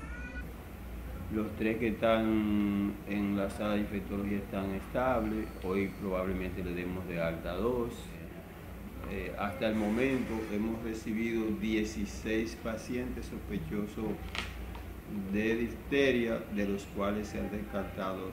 Los 1.34 1.48
tres 1.58 1.78
que 1.78 1.90
están 1.90 2.94
en 3.10 3.36
la 3.36 3.50
sala 3.50 3.74
de 3.74 3.82
infectología 3.82 4.38
están 4.38 4.72
estables. 4.72 5.46
Hoy 5.64 5.92
probablemente 6.00 6.64
le 6.64 6.74
demos 6.74 7.06
de 7.08 7.22
alta 7.22 7.54
dos. 7.54 7.92
Eh, 9.12 9.36
hasta 9.38 9.68
el 9.68 9.76
momento 9.76 10.34
hemos 10.54 10.82
recibido 10.84 11.46
16 11.60 12.56
pacientes 12.64 13.26
sospechosos 13.26 14.06
de 15.34 15.56
difteria, 15.56 16.40
de 16.56 16.68
los 16.68 16.84
cuales 16.96 17.28
se 17.28 17.40
han 17.40 17.52
descartado 17.52 18.32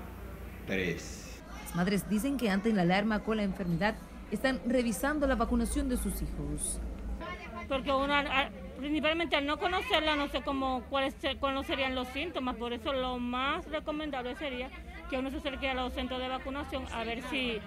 tres. 0.67 1.41
Las 1.65 1.75
madres 1.75 2.09
dicen 2.09 2.37
que 2.37 2.51
ante 2.51 2.73
la 2.73 2.83
alarma 2.83 3.21
con 3.25 3.39
la 3.39 3.43
enfermedad 3.43 3.97
están 4.31 4.61
revisando 4.67 5.27
la 5.27 5.35
vacunación 5.35 5.89
de 5.89 5.97
sus 5.97 6.23
hijos. 6.23 6.81
Porque 7.69 7.93
una, 7.93 8.51
principalmente 8.85 9.35
al 9.35 9.47
no 9.47 9.59
conocerla, 9.59 10.15
no 10.15 10.29
sé 10.29 10.43
cómo, 10.43 10.83
cuáles, 10.91 11.15
serían 11.67 11.95
los 11.95 12.07
síntomas, 12.09 12.55
por 12.57 12.75
eso 12.75 12.93
lo 12.93 13.19
más 13.19 13.65
recomendable 13.71 14.37
sería 14.37 14.69
que 15.09 15.17
uno 15.17 15.31
se 15.31 15.39
acerque 15.39 15.71
a 15.71 15.75
los 15.75 15.95
centros 15.95 16.21
de 16.21 16.29
vacunación 16.29 16.85
a 16.93 17.03
ver 17.03 17.23
si, 17.31 17.61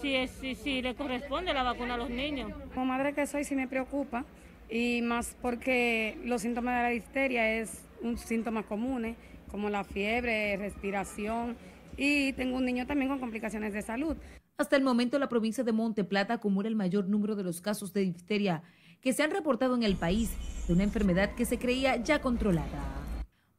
si, 0.00 0.26
si, 0.28 0.54
si 0.54 0.80
le 0.80 0.94
corresponde 0.94 1.52
la 1.52 1.62
vacuna 1.62 1.92
a 1.92 1.96
los 1.98 2.08
niños. 2.08 2.50
Como 2.72 2.86
madre 2.86 3.12
que 3.12 3.26
soy, 3.26 3.44
sí 3.44 3.54
me 3.54 3.68
preocupa 3.68 4.24
y 4.70 5.02
más 5.02 5.36
porque 5.42 6.16
los 6.24 6.40
síntomas 6.40 6.76
de 6.76 6.82
la 6.84 6.88
difteria 6.88 7.52
es 7.58 7.84
un 8.00 8.16
síntoma 8.16 8.62
común, 8.62 9.04
¿eh? 9.04 9.16
como 9.50 9.68
la 9.68 9.84
fiebre, 9.84 10.56
respiración 10.56 11.54
y 11.98 12.32
tengo 12.32 12.56
un 12.56 12.64
niño 12.64 12.86
también 12.86 13.10
con 13.10 13.20
complicaciones 13.20 13.74
de 13.74 13.82
salud. 13.82 14.16
Hasta 14.56 14.76
el 14.76 14.84
momento, 14.84 15.18
la 15.18 15.28
provincia 15.28 15.64
de 15.64 15.72
Monte 15.72 16.02
Plata 16.02 16.32
acumula 16.32 16.68
el 16.68 16.76
mayor 16.76 17.10
número 17.10 17.36
de 17.36 17.42
los 17.42 17.60
casos 17.60 17.92
de 17.92 18.00
difteria 18.00 18.62
que 19.02 19.12
se 19.12 19.22
han 19.22 19.32
reportado 19.32 19.74
en 19.74 19.82
el 19.82 19.96
país, 19.96 20.30
de 20.66 20.72
una 20.72 20.84
enfermedad 20.84 21.34
que 21.34 21.44
se 21.44 21.58
creía 21.58 21.96
ya 21.96 22.20
controlada. 22.20 23.02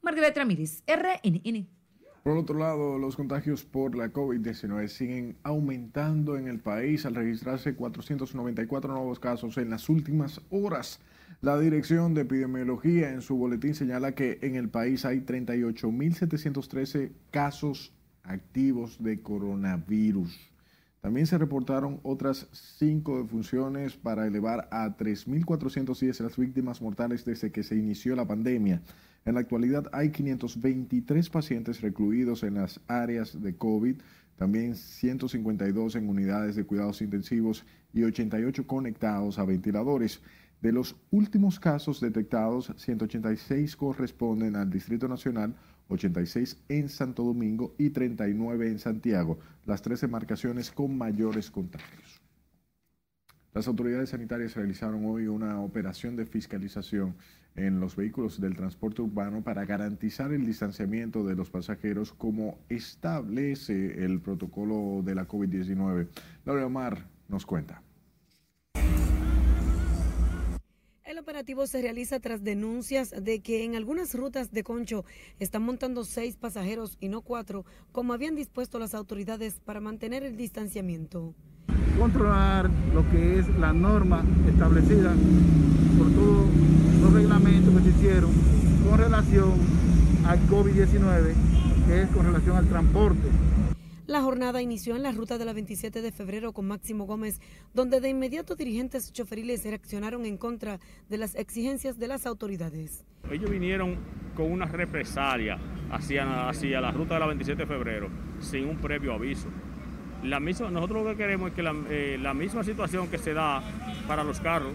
Margaret 0.01 0.35
Ramírez, 0.35 0.83
RNN. 0.87 1.67
Por 2.23 2.37
otro 2.37 2.57
lado, 2.57 2.97
los 2.97 3.17
contagios 3.17 3.65
por 3.65 3.95
la 3.95 4.13
COVID-19 4.13 4.87
siguen 4.87 5.35
aumentando 5.43 6.37
en 6.37 6.47
el 6.47 6.59
país 6.61 7.05
al 7.05 7.15
registrarse 7.15 7.75
494 7.75 8.93
nuevos 8.93 9.19
casos 9.19 9.57
en 9.57 9.69
las 9.69 9.89
últimas 9.89 10.39
horas. 10.49 11.01
La 11.41 11.59
Dirección 11.59 12.13
de 12.13 12.21
Epidemiología 12.21 13.11
en 13.11 13.21
su 13.21 13.35
boletín 13.35 13.75
señala 13.75 14.15
que 14.15 14.39
en 14.41 14.55
el 14.55 14.69
país 14.69 15.03
hay 15.03 15.19
38.713 15.19 17.11
casos 17.31 17.91
activos 18.23 19.03
de 19.03 19.21
coronavirus. 19.21 20.52
También 21.03 21.27
se 21.27 21.37
reportaron 21.37 21.99
otras 22.03 22.47
cinco 22.53 23.21
defunciones 23.21 23.97
para 23.97 24.25
elevar 24.25 24.69
a 24.71 24.95
3.410 24.95 26.21
las 26.21 26.37
víctimas 26.37 26.81
mortales 26.81 27.25
desde 27.25 27.51
que 27.51 27.61
se 27.61 27.75
inició 27.75 28.15
la 28.15 28.25
pandemia. 28.25 28.81
En 29.25 29.33
la 29.33 29.41
actualidad 29.41 29.89
hay 29.91 30.11
523 30.11 31.29
pacientes 31.29 31.81
recluidos 31.81 32.43
en 32.43 32.53
las 32.53 32.79
áreas 32.87 33.41
de 33.41 33.53
COVID, 33.57 33.97
también 34.37 34.77
152 34.77 35.97
en 35.97 36.07
unidades 36.07 36.55
de 36.55 36.63
cuidados 36.63 37.01
intensivos 37.01 37.65
y 37.93 38.03
88 38.03 38.65
conectados 38.65 39.39
a 39.39 39.43
ventiladores. 39.43 40.21
De 40.61 40.71
los 40.71 40.95
últimos 41.11 41.59
casos 41.59 41.99
detectados, 41.99 42.71
186 42.77 43.75
corresponden 43.75 44.55
al 44.55 44.69
Distrito 44.69 45.09
Nacional, 45.09 45.53
86 45.89 46.57
en 46.69 46.89
Santo 46.89 47.23
Domingo 47.23 47.75
y 47.77 47.89
39 47.89 48.67
en 48.67 48.79
Santiago, 48.79 49.39
las 49.65 49.81
tres 49.81 50.01
demarcaciones 50.01 50.71
con 50.71 50.97
mayores 50.97 51.51
contagios. 51.51 52.21
Las 53.53 53.67
autoridades 53.67 54.09
sanitarias 54.09 54.55
realizaron 54.55 55.05
hoy 55.05 55.27
una 55.27 55.61
operación 55.61 56.15
de 56.15 56.25
fiscalización 56.25 57.15
en 57.55 57.79
los 57.79 57.95
vehículos 57.95 58.41
del 58.41 58.55
transporte 58.55 59.03
urbano 59.03 59.43
para 59.43 59.65
garantizar 59.65 60.31
el 60.31 60.45
distanciamiento 60.45 61.23
de 61.23 61.35
los 61.35 61.51
pasajeros 61.51 62.13
como 62.13 62.57
establece 62.69 64.03
el 64.03 64.19
protocolo 64.21 65.03
de 65.03 65.13
la 65.13 65.27
COVID-19. 65.27 66.07
Laura 66.45 66.65
Omar 66.65 67.05
nos 67.27 67.45
cuenta. 67.45 67.83
Operativo 71.23 71.65
se 71.67 71.81
realiza 71.81 72.19
tras 72.19 72.43
denuncias 72.43 73.13
de 73.17 73.39
que 73.39 73.63
en 73.63 73.75
algunas 73.75 74.13
rutas 74.13 74.51
de 74.51 74.61
Concho 74.61 75.05
están 75.39 75.63
montando 75.63 76.03
seis 76.03 76.35
pasajeros 76.35 76.97
y 76.99 77.07
no 77.07 77.21
cuatro, 77.21 77.65
como 77.93 78.11
habían 78.11 78.35
dispuesto 78.35 78.77
las 78.77 78.93
autoridades 78.93 79.61
para 79.63 79.79
mantener 79.79 80.23
el 80.23 80.35
distanciamiento. 80.35 81.33
Controlar 81.97 82.69
lo 82.93 83.09
que 83.09 83.39
es 83.39 83.47
la 83.57 83.71
norma 83.71 84.25
establecida 84.49 85.13
por 85.97 86.11
todos 86.11 86.45
los 87.01 87.13
reglamentos 87.13 87.73
que 87.73 87.83
se 87.83 87.97
hicieron 87.97 88.31
con 88.89 88.99
relación 88.99 89.53
al 90.25 90.39
COVID-19, 90.49 91.33
que 91.87 92.01
es 92.01 92.09
con 92.09 92.25
relación 92.25 92.57
al 92.57 92.67
transporte 92.67 93.29
la 94.05 94.21
jornada 94.21 94.61
inició 94.61 94.95
en 94.95 95.03
la 95.03 95.11
ruta 95.11 95.37
de 95.37 95.45
la 95.45 95.53
27 95.53 96.01
de 96.01 96.11
febrero 96.11 96.51
con 96.51 96.67
Máximo 96.67 97.05
Gómez, 97.05 97.39
donde 97.73 98.01
de 98.01 98.09
inmediato 98.09 98.55
dirigentes 98.55 99.13
choferiles 99.13 99.63
reaccionaron 99.63 100.25
en 100.25 100.37
contra 100.37 100.79
de 101.09 101.17
las 101.17 101.35
exigencias 101.35 101.97
de 101.97 102.07
las 102.07 102.25
autoridades. 102.25 103.05
Ellos 103.31 103.49
vinieron 103.49 103.97
con 104.35 104.51
una 104.51 104.65
represalia 104.65 105.57
hacia, 105.91 106.49
hacia 106.49 106.81
la 106.81 106.91
ruta 106.91 107.13
de 107.13 107.19
la 107.21 107.27
27 107.27 107.61
de 107.61 107.67
febrero 107.67 108.09
sin 108.41 108.67
un 108.67 108.77
previo 108.77 109.13
aviso. 109.13 109.47
La 110.23 110.39
misma, 110.39 110.69
nosotros 110.69 111.03
lo 111.03 111.09
que 111.11 111.17
queremos 111.17 111.49
es 111.49 111.55
que 111.55 111.63
la, 111.63 111.75
eh, 111.89 112.17
la 112.21 112.33
misma 112.33 112.63
situación 112.63 113.07
que 113.07 113.17
se 113.17 113.33
da 113.33 113.61
para 114.07 114.23
los 114.23 114.39
carros, 114.39 114.73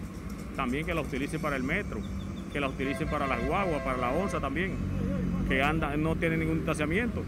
también 0.55 0.85
que 0.85 0.93
la 0.93 1.01
utilicen 1.01 1.41
para 1.41 1.55
el 1.55 1.63
metro, 1.63 1.99
que 2.51 2.59
la 2.59 2.67
utilicen 2.67 3.07
para 3.07 3.27
las 3.27 3.45
guaguas, 3.45 3.81
para 3.83 3.97
la 3.97 4.11
onza 4.11 4.39
también, 4.39 4.75
que 5.47 5.61
anda, 5.61 5.95
no 5.97 6.15
tienen 6.15 6.39
ningún 6.39 6.57
distanciamiento. 6.57 7.23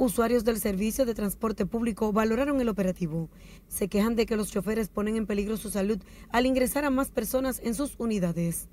Usuarios 0.00 0.44
del 0.44 0.60
servicio 0.60 1.04
de 1.04 1.12
transporte 1.12 1.66
público 1.66 2.12
valoraron 2.12 2.60
el 2.60 2.68
operativo. 2.68 3.28
Se 3.66 3.88
quejan 3.88 4.14
de 4.14 4.26
que 4.26 4.36
los 4.36 4.48
choferes 4.48 4.88
ponen 4.88 5.16
en 5.16 5.26
peligro 5.26 5.56
su 5.56 5.70
salud 5.70 5.98
al 6.30 6.46
ingresar 6.46 6.84
a 6.84 6.90
más 6.90 7.10
personas 7.10 7.60
en 7.64 7.74
sus 7.74 7.96
unidades. 7.98 8.68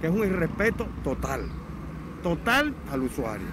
Que 0.00 0.06
es 0.06 0.12
un 0.14 0.24
irrespeto 0.24 0.88
total, 1.04 1.42
total 2.22 2.74
al 2.90 3.02
usuario. 3.02 3.48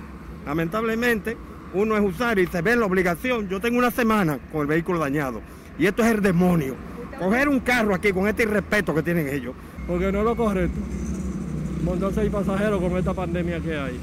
Lamentablemente, 0.45 1.35
uno 1.73 1.97
es 1.97 2.05
usuario 2.05 2.45
y 2.45 2.47
se 2.47 2.61
ve 2.61 2.77
la 2.77 2.85
obligación. 2.85 3.49
Yo 3.49 3.59
tengo 3.59 3.79
una 3.79 3.91
semana 3.91 4.39
con 4.53 4.61
el 4.61 4.67
vehículo 4.67 4.97
dañado 4.97 5.41
y 5.77 5.87
esto 5.87 6.05
es 6.05 6.11
el 6.11 6.21
demonio. 6.21 6.77
Coger 7.19 7.49
un 7.49 7.59
carro 7.59 7.93
aquí 7.93 8.13
con 8.13 8.29
este 8.29 8.43
irrespeto 8.43 8.95
que 8.95 9.03
tienen 9.03 9.27
ellos. 9.27 9.55
Porque 9.87 10.09
no 10.09 10.19
es 10.19 10.23
lo 10.23 10.37
correcto. 10.37 10.79
Montar 11.83 12.13
seis 12.13 12.29
pasajeros 12.29 12.81
con 12.81 12.95
esta 12.95 13.13
pandemia 13.13 13.59
que 13.59 13.77
hay. 13.77 13.99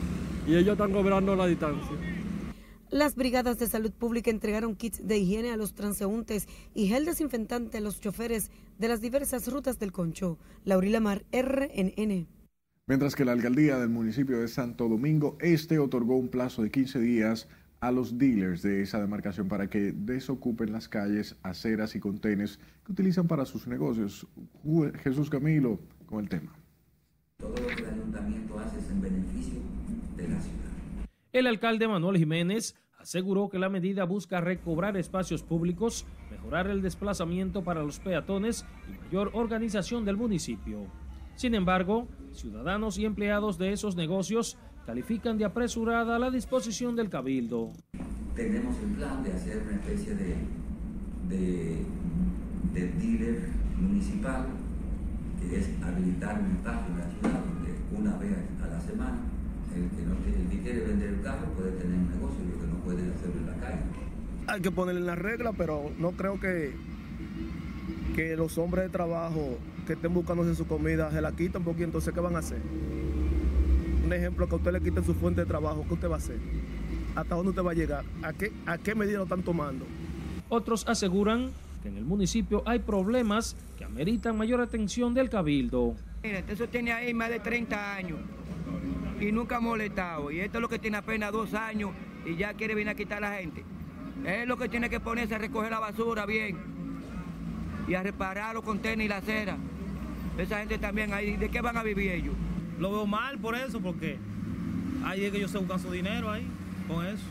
Y 0.46 0.54
ellos 0.54 0.72
están 0.72 0.92
cobrando 0.92 1.34
la 1.34 1.46
distancia. 1.46 2.15
Las 2.90 3.16
brigadas 3.16 3.58
de 3.58 3.66
salud 3.66 3.90
pública 3.90 4.30
entregaron 4.30 4.76
kits 4.76 5.04
de 5.04 5.18
higiene 5.18 5.50
a 5.50 5.56
los 5.56 5.74
transeúntes 5.74 6.46
y 6.72 6.86
gel 6.86 7.04
desinfectante 7.04 7.78
a 7.78 7.80
los 7.80 8.00
choferes 8.00 8.50
de 8.78 8.86
las 8.86 9.00
diversas 9.00 9.50
rutas 9.50 9.80
del 9.80 9.90
Concho. 9.90 10.38
Laurila 10.64 11.00
Mar, 11.00 11.24
RNN. 11.32 12.28
Mientras 12.86 13.16
que 13.16 13.24
la 13.24 13.32
alcaldía 13.32 13.78
del 13.78 13.88
municipio 13.88 14.38
de 14.38 14.46
Santo 14.46 14.88
Domingo 14.88 15.36
Este 15.40 15.80
otorgó 15.80 16.16
un 16.16 16.28
plazo 16.28 16.62
de 16.62 16.70
15 16.70 17.00
días 17.00 17.48
a 17.80 17.90
los 17.90 18.18
dealers 18.18 18.62
de 18.62 18.82
esa 18.82 19.00
demarcación 19.00 19.48
para 19.48 19.68
que 19.68 19.92
desocupen 19.92 20.72
las 20.72 20.88
calles, 20.88 21.34
aceras 21.42 21.96
y 21.96 22.00
contenes 22.00 22.60
que 22.84 22.92
utilizan 22.92 23.26
para 23.26 23.44
sus 23.44 23.66
negocios. 23.66 24.28
Jesús 25.02 25.28
Camilo 25.28 25.80
con 26.06 26.20
el 26.20 26.28
tema. 26.28 26.54
Todo 27.38 27.50
lo 27.50 27.66
que 27.66 27.82
el 27.82 27.88
ayuntamiento 27.88 28.58
hace 28.60 28.78
es 28.78 28.90
en 28.90 29.00
beneficio 29.00 29.58
de 30.16 30.28
la 30.28 30.40
ciudad. 30.40 30.65
El 31.36 31.46
alcalde 31.46 31.86
Manuel 31.86 32.16
Jiménez 32.16 32.76
aseguró 32.98 33.50
que 33.50 33.58
la 33.58 33.68
medida 33.68 34.04
busca 34.04 34.40
recobrar 34.40 34.96
espacios 34.96 35.42
públicos, 35.42 36.06
mejorar 36.30 36.66
el 36.68 36.80
desplazamiento 36.80 37.62
para 37.62 37.82
los 37.82 38.00
peatones 38.00 38.64
y 38.88 39.04
mayor 39.04 39.32
organización 39.34 40.06
del 40.06 40.16
municipio. 40.16 40.86
Sin 41.34 41.54
embargo, 41.54 42.08
ciudadanos 42.32 42.96
y 42.96 43.04
empleados 43.04 43.58
de 43.58 43.74
esos 43.74 43.96
negocios 43.96 44.56
califican 44.86 45.36
de 45.36 45.44
apresurada 45.44 46.18
la 46.18 46.30
disposición 46.30 46.96
del 46.96 47.10
cabildo. 47.10 47.70
Tenemos 48.34 48.74
el 48.78 48.92
plan 48.92 49.22
de 49.22 49.34
hacer 49.34 49.62
una 49.62 49.72
especie 49.72 50.14
de, 50.14 50.36
de, 51.28 51.84
de 52.72 52.88
dealer 52.92 53.50
municipal, 53.76 54.46
que 55.38 55.58
es 55.58 55.68
habilitar 55.82 56.40
un 56.40 56.56
espacio 56.56 56.94
en 56.94 56.98
la 56.98 57.10
ciudad 57.10 57.44
donde 57.44 57.74
una 57.94 58.16
vez 58.16 58.38
a 58.64 58.68
la 58.68 58.80
semana 58.80 59.35
el 59.76 59.90
que, 59.90 60.02
no, 60.02 60.14
el 60.26 60.48
que 60.48 60.62
quiere 60.62 60.80
vender 60.80 61.08
el 61.10 61.22
carro 61.22 61.46
puede 61.56 61.72
tener 61.72 61.98
un 61.98 62.10
negocio 62.10 62.38
y 62.44 62.52
el 62.52 62.60
que 62.60 62.66
no 62.66 62.74
puede 62.84 63.12
hacerlo 63.12 63.40
en 63.40 63.46
la 63.46 63.54
calle. 63.54 63.80
Hay 64.48 64.60
que 64.60 64.70
ponerle 64.70 65.00
la 65.00 65.14
regla, 65.14 65.52
pero 65.52 65.90
no 65.98 66.12
creo 66.12 66.40
que, 66.40 66.74
que 68.14 68.36
los 68.36 68.56
hombres 68.58 68.84
de 68.84 68.90
trabajo 68.90 69.58
que 69.86 69.92
estén 69.94 70.12
buscándose 70.14 70.54
su 70.54 70.66
comida 70.66 71.10
se 71.10 71.20
la 71.20 71.32
quitan 71.32 71.62
porque 71.62 71.84
entonces 71.84 72.12
¿qué 72.12 72.20
van 72.20 72.36
a 72.36 72.40
hacer? 72.40 72.60
Un 74.04 74.12
ejemplo, 74.12 74.48
que 74.48 74.54
a 74.54 74.58
usted 74.58 74.72
le 74.72 74.80
quiten 74.80 75.04
su 75.04 75.14
fuente 75.14 75.40
de 75.40 75.46
trabajo, 75.46 75.84
¿qué 75.86 75.94
usted 75.94 76.08
va 76.08 76.14
a 76.14 76.18
hacer? 76.18 76.38
¿Hasta 77.14 77.34
dónde 77.34 77.50
usted 77.50 77.64
va 77.64 77.72
a 77.72 77.74
llegar? 77.74 78.04
¿A 78.22 78.32
qué, 78.32 78.52
a 78.66 78.78
qué 78.78 78.94
medida 78.94 79.18
lo 79.18 79.24
están 79.24 79.42
tomando? 79.42 79.84
Otros 80.48 80.86
aseguran 80.86 81.50
que 81.82 81.88
en 81.88 81.96
el 81.96 82.04
municipio 82.04 82.62
hay 82.66 82.78
problemas 82.78 83.56
que 83.76 83.84
ameritan 83.84 84.36
mayor 84.36 84.60
atención 84.60 85.12
del 85.12 85.28
cabildo. 85.28 85.94
Mira, 86.22 86.40
eso 86.48 86.68
tiene 86.68 86.92
ahí 86.92 87.12
más 87.14 87.30
de 87.30 87.40
30 87.40 87.94
años 87.96 88.18
y 89.20 89.32
nunca 89.32 89.56
ha 89.56 89.60
molestado. 89.60 90.30
Y 90.30 90.40
esto 90.40 90.58
es 90.58 90.62
lo 90.62 90.68
que 90.68 90.78
tiene 90.78 90.98
apenas 90.98 91.32
dos 91.32 91.54
años 91.54 91.90
y 92.24 92.36
ya 92.36 92.54
quiere 92.54 92.74
venir 92.74 92.90
a 92.90 92.94
quitar 92.94 93.24
a 93.24 93.30
la 93.30 93.36
gente. 93.36 93.64
Es 94.24 94.46
lo 94.46 94.56
que 94.56 94.68
tiene 94.68 94.90
que 94.90 95.00
ponerse 95.00 95.34
a 95.34 95.38
recoger 95.38 95.70
la 95.70 95.78
basura 95.78 96.26
bien 96.26 96.56
y 97.88 97.94
a 97.94 98.02
reparar 98.02 98.54
los 98.54 98.64
contenedores 98.64 99.06
y 99.06 99.08
la 99.08 99.16
acera. 99.18 99.56
Esa 100.38 100.58
gente 100.58 100.78
también 100.78 101.12
ahí, 101.12 101.36
¿de 101.36 101.48
qué 101.48 101.60
van 101.60 101.76
a 101.76 101.82
vivir 101.82 102.10
ellos? 102.10 102.34
Lo 102.78 102.90
veo 102.90 103.06
mal 103.06 103.38
por 103.38 103.54
eso, 103.54 103.80
porque 103.80 104.18
ahí 105.04 105.24
es 105.24 105.30
que 105.30 105.38
ellos 105.38 105.50
se 105.50 105.58
buscan 105.58 105.78
su 105.78 105.90
dinero 105.90 106.30
ahí, 106.30 106.46
con 106.88 107.06
eso. 107.06 107.24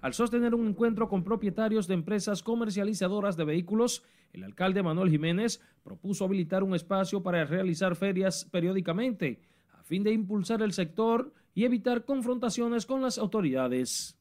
Al 0.00 0.12
sostener 0.12 0.54
un 0.54 0.68
encuentro 0.68 1.08
con 1.08 1.24
propietarios 1.24 1.88
de 1.88 1.94
empresas 1.94 2.42
comercializadoras 2.42 3.36
de 3.36 3.44
vehículos, 3.44 4.04
el 4.32 4.44
alcalde 4.44 4.82
Manuel 4.82 5.10
Jiménez 5.10 5.60
propuso 5.82 6.24
habilitar 6.24 6.62
un 6.62 6.74
espacio 6.74 7.22
para 7.22 7.44
realizar 7.44 7.96
ferias 7.96 8.44
periódicamente 8.44 9.40
fin 9.84 10.02
de 10.02 10.12
impulsar 10.12 10.62
el 10.62 10.72
sector 10.72 11.32
y 11.54 11.64
evitar 11.64 12.04
confrontaciones 12.04 12.86
con 12.86 13.02
las 13.02 13.18
autoridades. 13.18 14.18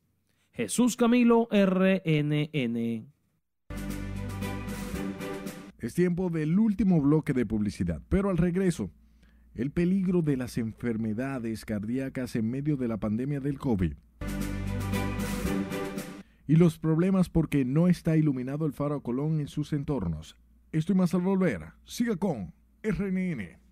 Jesús 0.51 0.95
Camilo, 0.95 1.47
RNN. 1.51 3.07
Es 5.80 5.93
tiempo 5.95 6.30
del 6.30 6.59
último 6.59 7.01
bloque 7.01 7.34
de 7.34 7.45
publicidad, 7.45 8.01
pero 8.07 8.30
al 8.30 8.38
regreso 8.38 8.91
el 9.55 9.72
peligro 9.72 10.22
de 10.22 10.38
las 10.38 10.57
enfermedades 10.57 11.66
cardíacas 11.66 12.36
en 12.36 12.49
medio 12.49 12.78
de 12.78 12.88
la 12.88 12.97
pandemia 12.97 13.39
del 13.39 13.59
COVID. 13.59 13.93
Y 16.45 16.55
los 16.55 16.78
problemas 16.78 17.30
porque 17.30 17.64
no 17.64 17.88
está 17.88 18.18
iluminado 18.18 18.66
el 18.66 18.74
faro 18.74 19.01
Colón 19.01 19.39
en 19.39 19.47
sus 19.47 19.72
entornos. 19.74 20.38
Esto 20.72 20.91
y 20.91 20.95
más 20.95 21.14
al 21.14 21.22
volver. 21.22 21.74
Siga 21.86 22.16
con 22.16 22.53
RNN. 22.84 23.62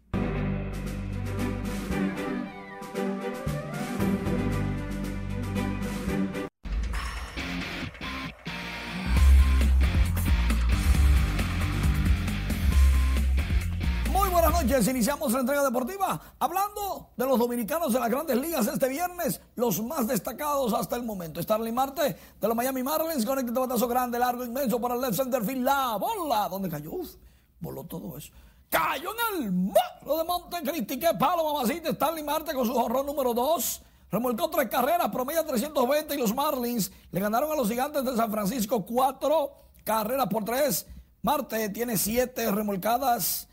Noches, 14.64 14.88
iniciamos 14.88 15.34
la 15.34 15.39
entrega 15.39 15.64
deportiva 15.64 16.22
hablando 16.38 17.09
de 17.18 17.26
los 17.26 17.39
dominicanos 17.39 17.93
de 17.93 17.99
las 17.99 18.09
grandes 18.09 18.38
ligas 18.38 18.68
este 18.68 18.88
viernes, 18.89 19.41
los 19.55 19.82
más 19.82 20.07
destacados 20.07 20.72
hasta 20.74 20.95
el 20.95 21.03
momento. 21.03 21.41
Starling 21.41 21.74
Marte 21.74 22.16
de 22.39 22.47
los 22.47 22.55
Miami 22.55 22.84
Marlins, 22.84 23.26
con 23.26 23.39
este 23.39 23.51
batazo 23.51 23.88
grande, 23.88 24.20
largo, 24.20 24.45
inmenso 24.45 24.80
para 24.80 24.93
el 24.93 25.01
left 25.01 25.16
center 25.16 25.43
field, 25.43 25.64
la 25.64 25.97
bola, 25.97 26.47
¿dónde 26.47 26.70
cayó? 26.70 26.91
Uf, 26.91 27.16
voló 27.59 27.84
todo 27.86 28.16
eso. 28.18 28.32
Cayó 28.70 29.09
en 29.12 29.43
el 29.45 29.51
marco 29.51 30.18
de 30.18 30.24
Montecristi, 30.26 30.99
qué 30.99 31.09
palo, 31.20 31.53
mamacita, 31.53 31.91
Starling 31.93 32.26
Marte 32.26 32.53
con 32.53 32.68
su 32.68 32.74
jorrón 32.74 33.07
número 33.07 33.34
2. 33.34 33.82
Remolcó 34.12 34.49
tres 34.49 34.70
carreras, 34.70 35.09
promedio 35.09 35.43
320 35.43 36.14
y 36.14 36.18
los 36.20 36.36
Marlins 36.36 36.91
le 37.12 37.20
ganaron 37.20 37.51
a 37.51 37.55
los 37.55 37.68
gigantes 37.68 38.03
de 38.03 38.16
San 38.16 38.32
Francisco 38.32 38.86
cuatro 38.86 39.53
carreras 39.84 40.28
por 40.28 40.45
tres. 40.45 40.86
Marte 41.24 41.70
tiene 41.70 41.97
siete 41.97 42.51
remolcadas 42.51 43.47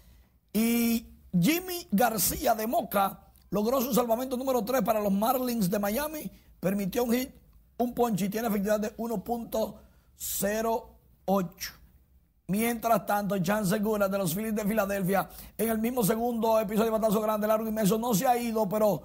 y 0.53 1.07
Jimmy 1.39 1.87
García 1.91 2.55
de 2.55 2.67
Moca 2.67 3.21
logró 3.51 3.81
su 3.81 3.95
salvamento 3.95 4.37
número 4.37 4.65
3 4.65 4.83
para 4.83 5.01
los 5.01 5.13
Marlins 5.13 5.71
de 5.71 5.79
Miami. 5.79 6.31
Permitió 6.61 7.05
un 7.05 7.13
hit, 7.13 7.31
un 7.79 7.95
ponche 7.95 8.27
y 8.27 8.29
tiene 8.29 8.49
efectividad 8.49 8.81
de 8.81 8.97
1.08. 8.97 11.73
Mientras 12.49 13.05
tanto, 13.05 13.39
Chan 13.39 13.67
Segura 13.67 14.09
de 14.09 14.17
los 14.17 14.35
Phillies 14.35 14.55
de 14.55 14.65
Filadelfia, 14.65 15.29
en 15.57 15.69
el 15.69 15.79
mismo 15.79 16.03
segundo 16.03 16.59
episodio 16.59 16.87
de 16.87 16.99
Batazo 16.99 17.21
Grande, 17.21 17.47
largo 17.47 17.69
inmenso, 17.69 17.99
no 17.99 18.15
se 18.15 18.27
ha 18.27 18.39
ido, 18.39 18.67
pero 18.67 19.03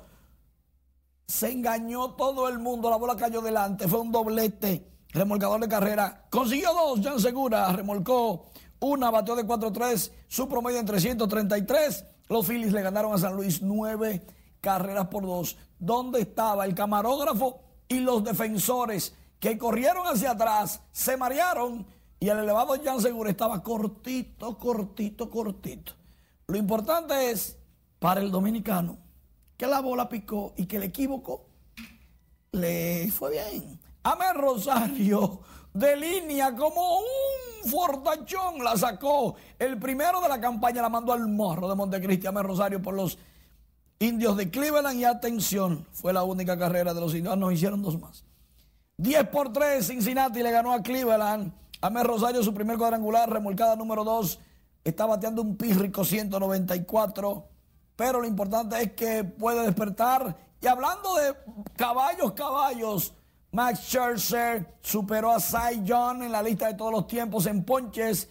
se 1.28 1.52
engañó 1.52 2.12
todo 2.12 2.48
el 2.48 2.60
mundo. 2.60 2.89
La 2.89 2.96
bola 2.96 3.18
cayó 3.18 3.41
delante, 3.41 3.88
fue 3.88 4.00
un 4.00 4.12
doblete. 4.12 4.89
Remolcador 5.10 5.60
de 5.60 5.68
carrera. 5.68 6.26
Consiguió 6.30 6.74
dos, 6.74 7.02
Jan 7.04 7.20
Segura 7.20 7.72
remolcó 7.72 8.46
una, 8.84 9.09
bateó 9.09 9.36
de 9.36 9.45
4-3, 9.45 10.11
su 10.27 10.47
promedio 10.47 10.79
en 10.79 10.86
333. 10.86 12.05
Los 12.29 12.47
Phillies 12.47 12.73
le 12.73 12.81
ganaron 12.81 13.13
a 13.13 13.17
San 13.17 13.36
Luis 13.36 13.61
nueve 13.61 14.25
carreras 14.61 15.07
por 15.07 15.23
dos. 15.23 15.57
¿Dónde 15.79 16.21
estaba 16.21 16.65
el 16.65 16.75
camarógrafo 16.75 17.61
y 17.88 17.99
los 17.99 18.23
defensores 18.23 19.15
que 19.39 19.57
corrieron 19.57 20.07
hacia 20.07 20.31
atrás, 20.31 20.81
se 20.91 21.17
marearon 21.17 21.86
y 22.19 22.29
el 22.29 22.39
elevado 22.39 22.75
Jan 22.84 23.01
Segura 23.01 23.29
estaba 23.29 23.61
cortito, 23.61 24.57
cortito, 24.57 25.29
cortito? 25.29 25.93
Lo 26.47 26.57
importante 26.57 27.31
es 27.31 27.57
para 27.99 28.21
el 28.21 28.31
dominicano 28.31 28.97
que 29.57 29.67
la 29.67 29.81
bola 29.81 30.09
picó 30.09 30.53
y 30.57 30.65
que 30.65 30.77
el 30.77 30.84
equívoco 30.84 31.45
le 32.51 33.09
fue 33.11 33.31
bien. 33.31 33.79
Amel 34.03 34.36
Rosario 34.36 35.41
de 35.74 35.95
línea 35.95 36.55
como 36.55 36.99
un 36.99 37.69
fortachón 37.69 38.63
la 38.63 38.78
sacó. 38.78 39.36
El 39.57 39.78
primero 39.80 40.21
de 40.21 40.30
la 40.30 40.39
campaña 40.39 40.82
la 40.82 40.89
mandó 40.89 41.13
al 41.13 41.28
morro 41.28 41.67
de 41.67 41.76
Montecristi, 41.76 42.28
Amel 42.28 42.43
Rosario 42.43 42.82
por 42.82 42.93
los 42.93 43.17
indios 43.99 44.36
de 44.38 44.49
Cleveland 44.49 44.99
y 44.99 45.05
atención, 45.05 45.88
fue 45.91 46.13
la 46.13 46.24
única 46.24 46.57
carrera 46.57 46.93
de 46.93 46.99
los 46.99 47.15
indios, 47.15 47.38
nos 47.38 47.53
hicieron 47.53 47.82
dos 47.82 47.99
más. 47.99 48.24
10 48.97 49.30
por 49.30 49.51
3, 49.51 49.86
Cincinnati 49.86 50.43
le 50.43 50.51
ganó 50.51 50.74
a 50.74 50.82
Cleveland. 50.82 51.51
Amel 51.82 52.05
Rosario 52.05 52.43
su 52.43 52.53
primer 52.53 52.78
cuadrangular, 52.78 53.30
remolcada 53.30 53.76
número 53.76 54.03
2, 54.03 54.39
está 54.84 55.05
bateando 55.05 55.41
un 55.41 55.57
pírrico 55.57 56.05
194, 56.05 57.47
pero 57.95 58.21
lo 58.21 58.28
importante 58.28 58.82
es 58.82 58.91
que 58.93 59.24
puede 59.24 59.63
despertar. 59.63 60.36
Y 60.61 60.67
hablando 60.67 61.15
de 61.15 61.36
caballos, 61.76 62.34
caballos, 62.34 63.13
Max 63.54 63.82
Scherzer 63.82 64.80
superó 64.82 65.32
a 65.32 65.39
Cy 65.39 65.84
Young 65.84 66.24
en 66.24 66.32
la 66.32 66.41
lista 66.41 66.68
de 66.68 66.74
todos 66.74 66.91
los 66.91 67.06
tiempos 67.06 67.45
en 67.45 67.64
ponches. 67.64 68.28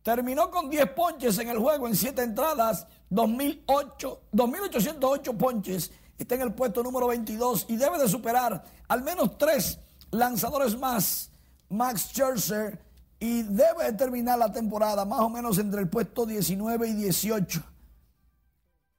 Terminó 0.00 0.48
con 0.48 0.70
10 0.70 0.90
ponches 0.92 1.36
en 1.40 1.48
el 1.48 1.58
juego 1.58 1.88
en 1.88 1.96
7 1.96 2.22
entradas, 2.22 2.86
2008, 3.08 4.22
2.808 4.32 5.36
ponches. 5.36 5.90
Está 6.16 6.36
en 6.36 6.42
el 6.42 6.54
puesto 6.54 6.84
número 6.84 7.08
22 7.08 7.66
y 7.68 7.76
debe 7.76 7.98
de 7.98 8.08
superar 8.08 8.64
al 8.86 9.02
menos 9.02 9.36
3 9.38 9.76
lanzadores 10.12 10.78
más, 10.78 11.32
Max 11.68 12.10
Scherzer, 12.12 12.78
y 13.18 13.42
debe 13.42 13.86
de 13.86 13.92
terminar 13.94 14.38
la 14.38 14.52
temporada 14.52 15.04
más 15.04 15.20
o 15.20 15.28
menos 15.28 15.58
entre 15.58 15.80
el 15.80 15.88
puesto 15.88 16.24
19 16.24 16.88
y 16.88 16.94
18. 16.94 17.60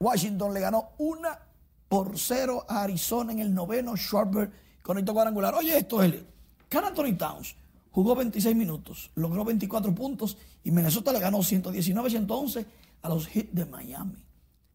Washington 0.01 0.53
le 0.53 0.59
ganó 0.59 0.89
una 0.97 1.39
por 1.87 2.19
cero 2.19 2.65
a 2.67 2.83
Arizona 2.83 3.31
en 3.31 3.39
el 3.39 3.53
noveno. 3.53 3.95
Schwarber 3.95 4.51
con 4.81 4.97
el 4.97 5.05
cuadrangular. 5.05 5.53
Oye, 5.55 5.77
esto 5.77 6.01
es 6.03 6.15
Carl 6.69 6.87
Anthony 6.87 7.17
Towns 7.17 7.55
jugó 7.91 8.15
26 8.15 8.55
minutos, 8.55 9.11
logró 9.15 9.45
24 9.45 9.93
puntos 9.93 10.37
y 10.63 10.71
Minnesota 10.71 11.11
le 11.11 11.19
ganó 11.19 11.39
119-111 11.39 12.65
a 13.01 13.09
los 13.09 13.27
Heat 13.27 13.49
de 13.51 13.65
Miami. 13.65 14.15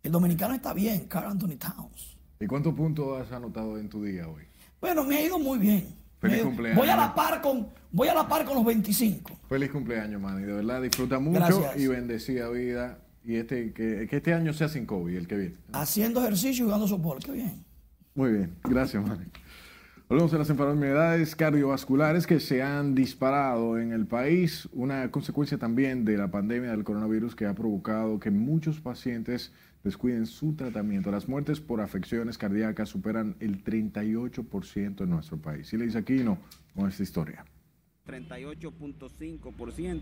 El 0.03 0.13
dominicano 0.13 0.55
está 0.55 0.73
bien, 0.73 1.07
Carl 1.07 1.31
Anthony 1.31 1.57
Towns. 1.57 2.17
¿Y 2.39 2.47
cuántos 2.47 2.75
puntos 2.75 3.21
has 3.21 3.33
anotado 3.33 3.79
en 3.79 3.89
tu 3.89 4.05
día 4.05 4.29
hoy? 4.29 4.45
Bueno, 4.81 5.05
me 5.05 5.17
ha 5.17 5.23
ido 5.23 5.39
muy 5.39 5.59
bien. 5.59 5.95
Feliz 6.21 6.43
cumpleaños. 6.43 6.79
Voy 6.79 6.89
a 6.89 6.97
la 6.97 7.15
par 7.15 7.41
con, 7.41 7.69
voy 7.91 8.09
a 8.09 8.15
la 8.15 8.29
par 8.29 8.45
con 8.45 8.57
los 8.57 8.65
25. 8.65 9.39
Feliz 9.49 9.71
cumpleaños, 9.71 10.21
Manny. 10.21 10.45
De 10.45 10.53
verdad, 10.53 10.83
disfruta 10.83 11.19
mucho 11.19 11.41
Gracias. 11.41 11.77
y 11.79 11.87
bendecida 11.87 12.49
vida. 12.51 12.99
Y 13.25 13.37
este 13.37 13.73
que, 13.73 14.07
que 14.09 14.17
este 14.17 14.33
año 14.33 14.53
sea 14.53 14.69
sin 14.69 14.87
COVID, 14.87 15.17
el 15.17 15.27
que 15.27 15.37
viene. 15.37 15.57
Haciendo 15.73 16.21
ejercicio 16.21 16.65
y 16.65 16.67
jugando 16.67 16.87
softball. 16.87 17.19
Qué 17.19 17.33
bien. 17.33 17.65
Muy 18.15 18.33
bien, 18.33 18.55
gracias, 18.65 19.07
Manny. 19.07 19.27
Hablamos 20.09 20.31
de 20.31 20.39
las 20.39 20.51
enfermedades 20.51 21.35
cardiovasculares 21.35 22.29
que 22.29 22.39
se 22.39 22.63
han 22.63 22.95
disparado 22.95 23.77
en 23.77 23.91
el 23.91 24.07
país, 24.07 24.69
una 24.73 25.11
consecuencia 25.11 25.59
también 25.59 26.05
de 26.05 26.17
la 26.17 26.31
pandemia 26.31 26.71
del 26.71 26.85
coronavirus 26.85 27.35
que 27.35 27.45
ha 27.45 27.55
provocado 27.55 28.21
que 28.21 28.31
muchos 28.31 28.79
pacientes 28.79 29.53
descuiden 29.83 30.27
su 30.27 30.55
tratamiento. 30.55 31.11
Las 31.11 31.27
muertes 31.27 31.59
por 31.59 31.81
afecciones 31.81 32.39
cardíacas 32.39 32.89
superan 32.89 33.35
el 33.41 33.65
38% 33.65 35.01
en 35.01 35.11
nuestro 35.11 35.39
país. 35.39 35.73
Y 35.73 35.77
le 35.77 35.87
dice 35.87 35.99
Aquino 35.99 36.39
con 36.77 36.89
esta 36.89 37.03
historia. 37.03 37.45
38.5%, 38.07 40.01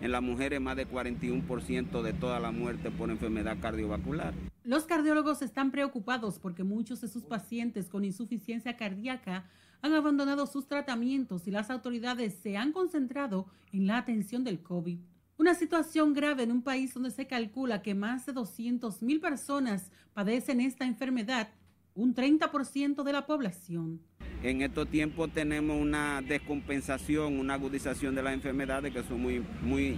en 0.00 0.12
las 0.12 0.22
mujeres 0.22 0.60
más 0.60 0.76
de 0.76 0.88
41% 0.88 2.02
de 2.02 2.12
toda 2.12 2.40
la 2.40 2.50
muerte 2.50 2.90
por 2.90 3.10
enfermedad 3.10 3.58
cardiovascular. 3.60 4.34
Los 4.64 4.84
cardiólogos 4.84 5.42
están 5.42 5.70
preocupados 5.70 6.38
porque 6.38 6.64
muchos 6.64 7.00
de 7.00 7.08
sus 7.08 7.24
pacientes 7.24 7.88
con 7.88 8.04
insuficiencia 8.04 8.76
cardíaca 8.76 9.44
han 9.82 9.92
abandonado 9.92 10.46
sus 10.46 10.66
tratamientos 10.66 11.46
y 11.46 11.50
las 11.50 11.68
autoridades 11.70 12.34
se 12.42 12.56
han 12.56 12.72
concentrado 12.72 13.46
en 13.72 13.86
la 13.86 13.98
atención 13.98 14.44
del 14.44 14.62
COVID. 14.62 14.98
Una 15.38 15.54
situación 15.54 16.12
grave 16.14 16.44
en 16.44 16.52
un 16.52 16.62
país 16.62 16.94
donde 16.94 17.10
se 17.10 17.26
calcula 17.26 17.82
que 17.82 17.94
más 17.94 18.26
de 18.26 18.32
200 18.32 19.02
mil 19.02 19.20
personas 19.20 19.90
padecen 20.14 20.60
esta 20.60 20.84
enfermedad, 20.84 21.48
un 21.94 22.14
30% 22.14 23.02
de 23.02 23.12
la 23.12 23.26
población. 23.26 24.00
En 24.42 24.60
estos 24.60 24.88
tiempos 24.88 25.30
tenemos 25.32 25.80
una 25.80 26.20
descompensación, 26.20 27.38
una 27.38 27.54
agudización 27.54 28.16
de 28.16 28.24
las 28.24 28.34
enfermedades 28.34 28.92
que 28.92 29.04
son 29.04 29.22
muy, 29.22 29.40
muy, 29.62 29.96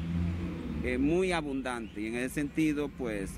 eh, 0.84 0.98
muy 0.98 1.32
abundantes. 1.32 1.96
Y 1.96 2.08
en 2.08 2.16
ese 2.16 2.28
sentido, 2.28 2.90
pues 2.90 3.30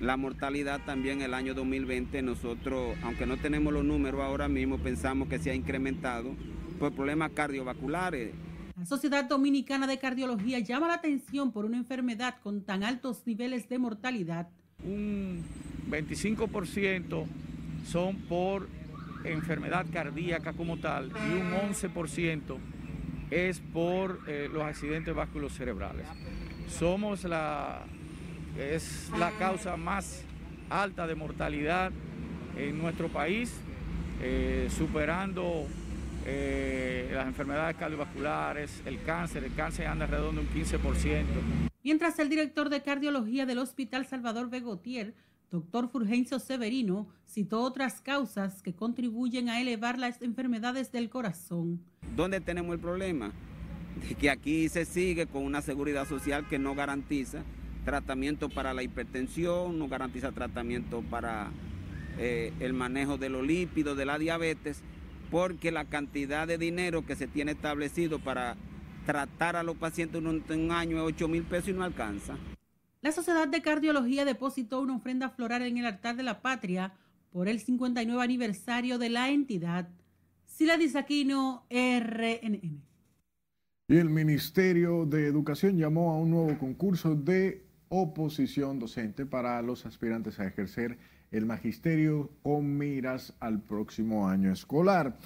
la 0.00 0.16
mortalidad 0.16 0.80
también 0.86 1.20
el 1.20 1.34
año 1.34 1.52
2020, 1.52 2.22
nosotros, 2.22 2.96
aunque 3.02 3.26
no 3.26 3.36
tenemos 3.36 3.74
los 3.74 3.84
números 3.84 4.22
ahora 4.22 4.48
mismo, 4.48 4.78
pensamos 4.78 5.28
que 5.28 5.38
se 5.38 5.50
ha 5.50 5.54
incrementado 5.54 6.34
por 6.78 6.92
problemas 6.92 7.32
cardiovasculares. 7.32 8.32
La 8.74 8.86
Sociedad 8.86 9.28
Dominicana 9.28 9.86
de 9.86 9.98
Cardiología 9.98 10.60
llama 10.60 10.88
la 10.88 10.94
atención 10.94 11.52
por 11.52 11.66
una 11.66 11.76
enfermedad 11.76 12.36
con 12.42 12.62
tan 12.62 12.84
altos 12.84 13.22
niveles 13.26 13.68
de 13.68 13.78
mortalidad. 13.78 14.48
un 14.82 15.42
25% 15.90 17.26
son 17.84 18.16
por 18.28 18.68
enfermedad 19.32 19.86
cardíaca 19.92 20.52
como 20.52 20.78
tal 20.78 21.10
y 21.28 21.40
un 21.40 21.52
11% 21.52 22.58
es 23.30 23.60
por 23.60 24.20
eh, 24.26 24.48
los 24.52 24.62
accidentes 24.62 25.14
vasculocerebrales. 25.14 26.06
Somos 26.68 27.24
la, 27.24 27.82
es 28.58 29.10
la 29.18 29.30
causa 29.32 29.76
más 29.76 30.24
alta 30.70 31.06
de 31.06 31.14
mortalidad 31.14 31.92
en 32.56 32.78
nuestro 32.78 33.08
país, 33.08 33.60
eh, 34.20 34.68
superando 34.70 35.66
eh, 36.26 37.10
las 37.12 37.26
enfermedades 37.26 37.76
cardiovasculares, 37.76 38.82
el 38.84 39.02
cáncer, 39.02 39.44
el 39.44 39.54
cáncer 39.54 39.86
anda 39.86 40.04
alrededor 40.04 40.34
de 40.34 40.40
un 40.40 40.48
15%. 40.48 41.24
Mientras 41.82 42.18
el 42.18 42.28
director 42.28 42.68
de 42.68 42.82
cardiología 42.82 43.46
del 43.46 43.58
Hospital 43.58 44.04
Salvador 44.04 44.50
Begotier 44.50 45.14
Doctor 45.50 45.88
Fulgencio 45.88 46.38
Severino 46.38 47.06
citó 47.26 47.62
otras 47.62 48.02
causas 48.02 48.62
que 48.62 48.74
contribuyen 48.74 49.48
a 49.48 49.60
elevar 49.60 49.98
las 49.98 50.20
enfermedades 50.20 50.92
del 50.92 51.08
corazón. 51.08 51.80
¿Dónde 52.14 52.40
tenemos 52.40 52.74
el 52.74 52.80
problema? 52.80 53.32
De 54.06 54.14
que 54.14 54.28
aquí 54.28 54.68
se 54.68 54.84
sigue 54.84 55.26
con 55.26 55.44
una 55.44 55.62
seguridad 55.62 56.06
social 56.06 56.46
que 56.48 56.58
no 56.58 56.74
garantiza 56.74 57.42
tratamiento 57.86 58.50
para 58.50 58.74
la 58.74 58.82
hipertensión, 58.82 59.78
no 59.78 59.88
garantiza 59.88 60.32
tratamiento 60.32 61.00
para 61.00 61.50
eh, 62.18 62.52
el 62.60 62.74
manejo 62.74 63.16
de 63.16 63.30
los 63.30 63.46
lípidos, 63.46 63.96
de 63.96 64.04
la 64.04 64.18
diabetes, 64.18 64.82
porque 65.30 65.72
la 65.72 65.86
cantidad 65.86 66.46
de 66.46 66.58
dinero 66.58 67.06
que 67.06 67.16
se 67.16 67.26
tiene 67.26 67.52
establecido 67.52 68.18
para 68.18 68.56
tratar 69.06 69.56
a 69.56 69.62
los 69.62 69.78
pacientes 69.78 70.20
en 70.20 70.26
un, 70.26 70.70
año 70.70 70.98
es 70.98 71.14
8 71.14 71.28
mil 71.28 71.44
pesos 71.44 71.70
y 71.70 71.72
no 71.72 71.84
alcanza. 71.84 72.36
La 73.00 73.12
Sociedad 73.12 73.46
de 73.46 73.62
Cardiología 73.62 74.24
depositó 74.24 74.80
una 74.80 74.96
ofrenda 74.96 75.30
floral 75.30 75.62
en 75.62 75.78
el 75.78 75.86
altar 75.86 76.16
de 76.16 76.24
la 76.24 76.42
patria 76.42 76.94
por 77.30 77.46
el 77.46 77.60
59 77.60 78.20
aniversario 78.20 78.98
de 78.98 79.08
la 79.08 79.28
entidad. 79.30 79.88
Sila 80.46 80.76
Disaquino, 80.76 81.64
RNN. 81.70 82.82
Y 83.86 83.96
el 83.96 84.10
Ministerio 84.10 85.06
de 85.06 85.28
Educación 85.28 85.78
llamó 85.78 86.10
a 86.10 86.18
un 86.18 86.30
nuevo 86.30 86.58
concurso 86.58 87.14
de 87.14 87.64
oposición 87.88 88.80
docente 88.80 89.26
para 89.26 89.62
los 89.62 89.86
aspirantes 89.86 90.40
a 90.40 90.46
ejercer 90.46 90.98
el 91.30 91.46
magisterio 91.46 92.32
con 92.42 92.76
miras 92.76 93.32
al 93.38 93.60
próximo 93.60 94.28
año 94.28 94.52
escolar. 94.52 95.16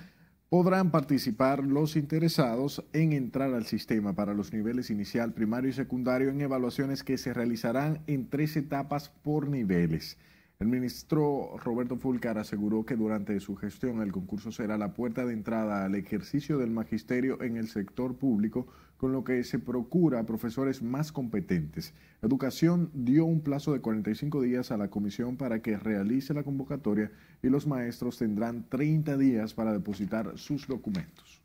Podrán 0.53 0.91
participar 0.91 1.65
los 1.65 1.97
interesados 1.97 2.85
en 2.93 3.15
entrar 3.15 3.55
al 3.55 3.65
sistema 3.65 4.13
para 4.13 4.35
los 4.35 4.53
niveles 4.53 4.91
inicial, 4.91 5.33
primario 5.33 5.71
y 5.71 5.73
secundario 5.73 6.29
en 6.29 6.43
evaluaciones 6.43 7.03
que 7.03 7.17
se 7.17 7.33
realizarán 7.33 8.03
en 8.07 8.29
tres 8.29 8.55
etapas 8.59 9.09
por 9.09 9.49
niveles. 9.49 10.19
El 10.61 10.67
ministro 10.67 11.57
Roberto 11.57 11.97
Fulcar 11.97 12.37
aseguró 12.37 12.85
que 12.85 12.97
durante 12.97 13.41
su 13.41 13.57
gestión 13.57 14.03
el 14.03 14.13
concurso 14.13 14.53
será 14.53 14.77
la 14.77 14.93
puerta 14.93 15.25
de 15.25 15.33
entrada 15.33 15.87
al 15.87 15.95
ejercicio 15.95 16.59
del 16.59 16.71
magisterio 16.71 17.41
en 17.43 17.57
el 17.57 17.69
sector 17.69 18.19
público, 18.19 18.67
con 19.03 19.11
lo 19.11 19.25
que 19.25 19.43
se 19.43 19.59
procura 19.59 20.25
profesores 20.27 20.81
más 20.81 21.11
competentes. 21.11 21.93
Educación 22.23 22.89
dio 22.95 23.25
un 23.25 23.41
plazo 23.41 23.73
de 23.73 23.81
45 23.81 24.41
días 24.43 24.71
a 24.71 24.77
la 24.77 24.91
comisión 24.91 25.37
para 25.37 25.61
que 25.61 25.77
realice 25.77 26.33
la 26.35 26.45
convocatoria 26.45 27.11
y 27.43 27.49
los 27.49 27.67
maestros 27.67 28.19
tendrán 28.19 28.65
30 28.69 29.17
días 29.17 29.55
para 29.55 29.73
depositar 29.73 30.39
sus 30.39 30.69
documentos. 30.69 31.43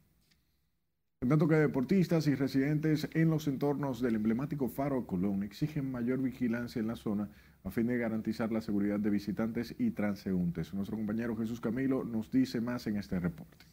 En 1.19 1.29
tanto 1.29 1.47
que 1.47 1.55
deportistas 1.55 2.27
y 2.27 2.35
residentes 2.35 3.09
en 3.15 3.31
los 3.31 3.47
entornos 3.47 4.01
del 4.01 4.17
emblemático 4.17 4.69
Faro 4.69 5.07
Colón 5.07 5.41
exigen 5.41 5.91
mayor 5.91 6.21
vigilancia 6.21 6.79
en 6.79 6.85
la 6.85 6.95
zona 6.95 7.27
a 7.63 7.71
fin 7.71 7.87
de 7.87 7.97
garantizar 7.97 8.51
la 8.51 8.61
seguridad 8.61 8.99
de 8.99 9.09
visitantes 9.09 9.73
y 9.79 9.89
transeúntes. 9.89 10.75
Nuestro 10.75 10.95
compañero 10.95 11.35
Jesús 11.35 11.59
Camilo 11.59 12.03
nos 12.03 12.31
dice 12.31 12.61
más 12.61 12.85
en 12.85 12.97
este 12.97 13.19
reporte. 13.19 13.65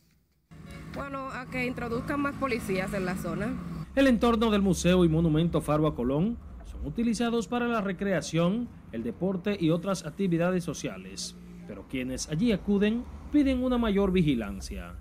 Bueno, 0.94 1.28
a 1.28 1.46
que 1.46 1.66
introduzcan 1.66 2.20
más 2.20 2.36
policías 2.36 2.94
en 2.94 3.04
la 3.04 3.16
zona. 3.16 3.52
El 3.96 4.06
entorno 4.06 4.50
del 4.50 4.62
museo 4.62 5.04
y 5.04 5.08
monumento 5.08 5.60
Faro 5.60 5.86
a 5.88 5.94
Colón 5.94 6.36
son 6.70 6.86
utilizados 6.86 7.48
para 7.48 7.66
la 7.66 7.80
recreación, 7.80 8.68
el 8.92 9.02
deporte 9.02 9.56
y 9.58 9.70
otras 9.70 10.06
actividades 10.06 10.62
sociales, 10.62 11.36
pero 11.66 11.86
quienes 11.88 12.28
allí 12.28 12.52
acuden 12.52 13.04
piden 13.32 13.64
una 13.64 13.76
mayor 13.76 14.12
vigilancia. 14.12 14.94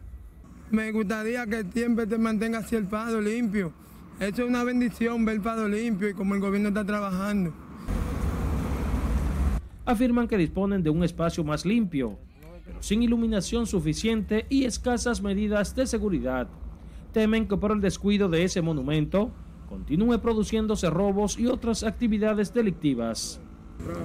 Me 0.72 0.92
gustaría 0.92 1.46
que 1.46 1.64
siempre 1.72 2.08
te 2.08 2.18
mantenga 2.18 2.60
así 2.60 2.76
el 2.76 2.88
Fado 2.88 3.22
limpio. 3.22 3.72
Eso 4.20 4.44
es 4.44 4.50
una 4.50 4.64
bendición 4.64 5.26
ver 5.26 5.36
el 5.36 5.42
Fado 5.42 5.68
limpio 5.68 6.10
y 6.10 6.14
como 6.16 6.34
el 6.34 6.42
gobierno 6.42 6.70
está 6.70 6.84
trabajando. 6.84 7.54
Afirman 9.86 10.28
que 10.28 10.38
disponen 10.38 10.82
de 10.82 10.90
un 10.90 11.04
espacio 11.04 11.44
más 11.44 11.66
limpio, 11.66 12.18
sin 12.84 13.02
iluminación 13.02 13.66
suficiente 13.66 14.46
y 14.50 14.66
escasas 14.66 15.22
medidas 15.22 15.74
de 15.74 15.88
seguridad. 15.88 16.50
Temen 17.14 17.48
que 17.48 17.56
por 17.56 17.72
el 17.72 17.80
descuido 17.80 18.28
de 18.28 18.44
ese 18.44 18.62
monumento 18.62 19.32
continúe 19.70 20.20
produciéndose 20.20 20.90
robos 20.90 21.40
y 21.40 21.48
otras 21.48 21.86
actividades 21.86 22.54
delictivas. 22.54 23.40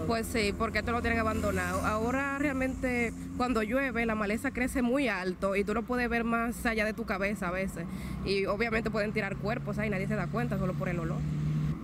Pues 0.06 0.28
sí, 0.28 0.54
porque 0.56 0.78
esto 0.78 0.92
lo 0.92 1.02
tienen 1.02 1.18
abandonado. 1.18 1.84
Ahora 1.84 2.38
realmente 2.38 3.12
cuando 3.36 3.64
llueve 3.64 4.06
la 4.06 4.14
maleza 4.14 4.52
crece 4.52 4.80
muy 4.80 5.08
alto 5.08 5.56
y 5.56 5.64
tú 5.64 5.74
no 5.74 5.82
puedes 5.82 6.08
ver 6.08 6.22
más 6.22 6.64
allá 6.64 6.84
de 6.84 6.92
tu 6.92 7.04
cabeza 7.04 7.48
a 7.48 7.50
veces. 7.50 7.84
Y 8.24 8.46
obviamente 8.46 8.92
pueden 8.92 9.12
tirar 9.12 9.38
cuerpos 9.38 9.80
ahí, 9.80 9.90
nadie 9.90 10.06
se 10.06 10.14
da 10.14 10.28
cuenta 10.28 10.56
solo 10.56 10.74
por 10.74 10.88
el 10.88 11.00
olor. 11.00 11.18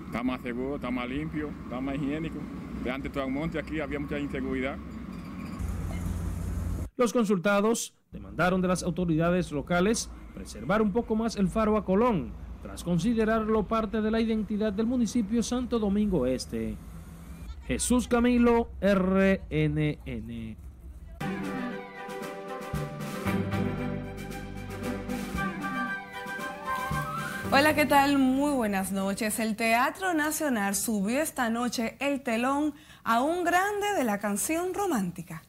Está 0.06 0.22
más 0.22 0.40
seguro, 0.42 0.76
está 0.76 0.92
más 0.92 1.08
limpio, 1.08 1.50
está 1.64 1.80
más 1.80 1.96
higiénico. 1.96 2.38
De 2.84 2.90
antes 2.92 3.10
todo 3.10 3.24
el 3.24 3.32
monte 3.32 3.58
aquí 3.58 3.80
había 3.80 3.98
mucha 3.98 4.16
inseguridad. 4.16 4.76
Los 6.96 7.12
consultados 7.12 7.92
demandaron 8.12 8.60
de 8.62 8.68
las 8.68 8.84
autoridades 8.84 9.50
locales 9.50 10.10
preservar 10.32 10.80
un 10.80 10.92
poco 10.92 11.16
más 11.16 11.34
el 11.34 11.48
faro 11.48 11.76
a 11.76 11.84
Colón, 11.84 12.32
tras 12.62 12.84
considerarlo 12.84 13.66
parte 13.66 14.00
de 14.00 14.12
la 14.12 14.20
identidad 14.20 14.72
del 14.72 14.86
municipio 14.86 15.42
Santo 15.42 15.80
Domingo 15.80 16.24
Este. 16.24 16.76
Jesús 17.66 18.06
Camilo, 18.06 18.70
RNN. 18.80 20.56
Hola, 27.50 27.74
¿qué 27.74 27.86
tal? 27.86 28.18
Muy 28.18 28.52
buenas 28.52 28.92
noches. 28.92 29.40
El 29.40 29.56
Teatro 29.56 30.14
Nacional 30.14 30.76
subió 30.76 31.20
esta 31.20 31.50
noche 31.50 31.96
el 31.98 32.22
telón 32.22 32.72
a 33.02 33.20
un 33.20 33.42
grande 33.42 33.94
de 33.96 34.04
la 34.04 34.18
canción 34.20 34.74
romántica. 34.74 35.42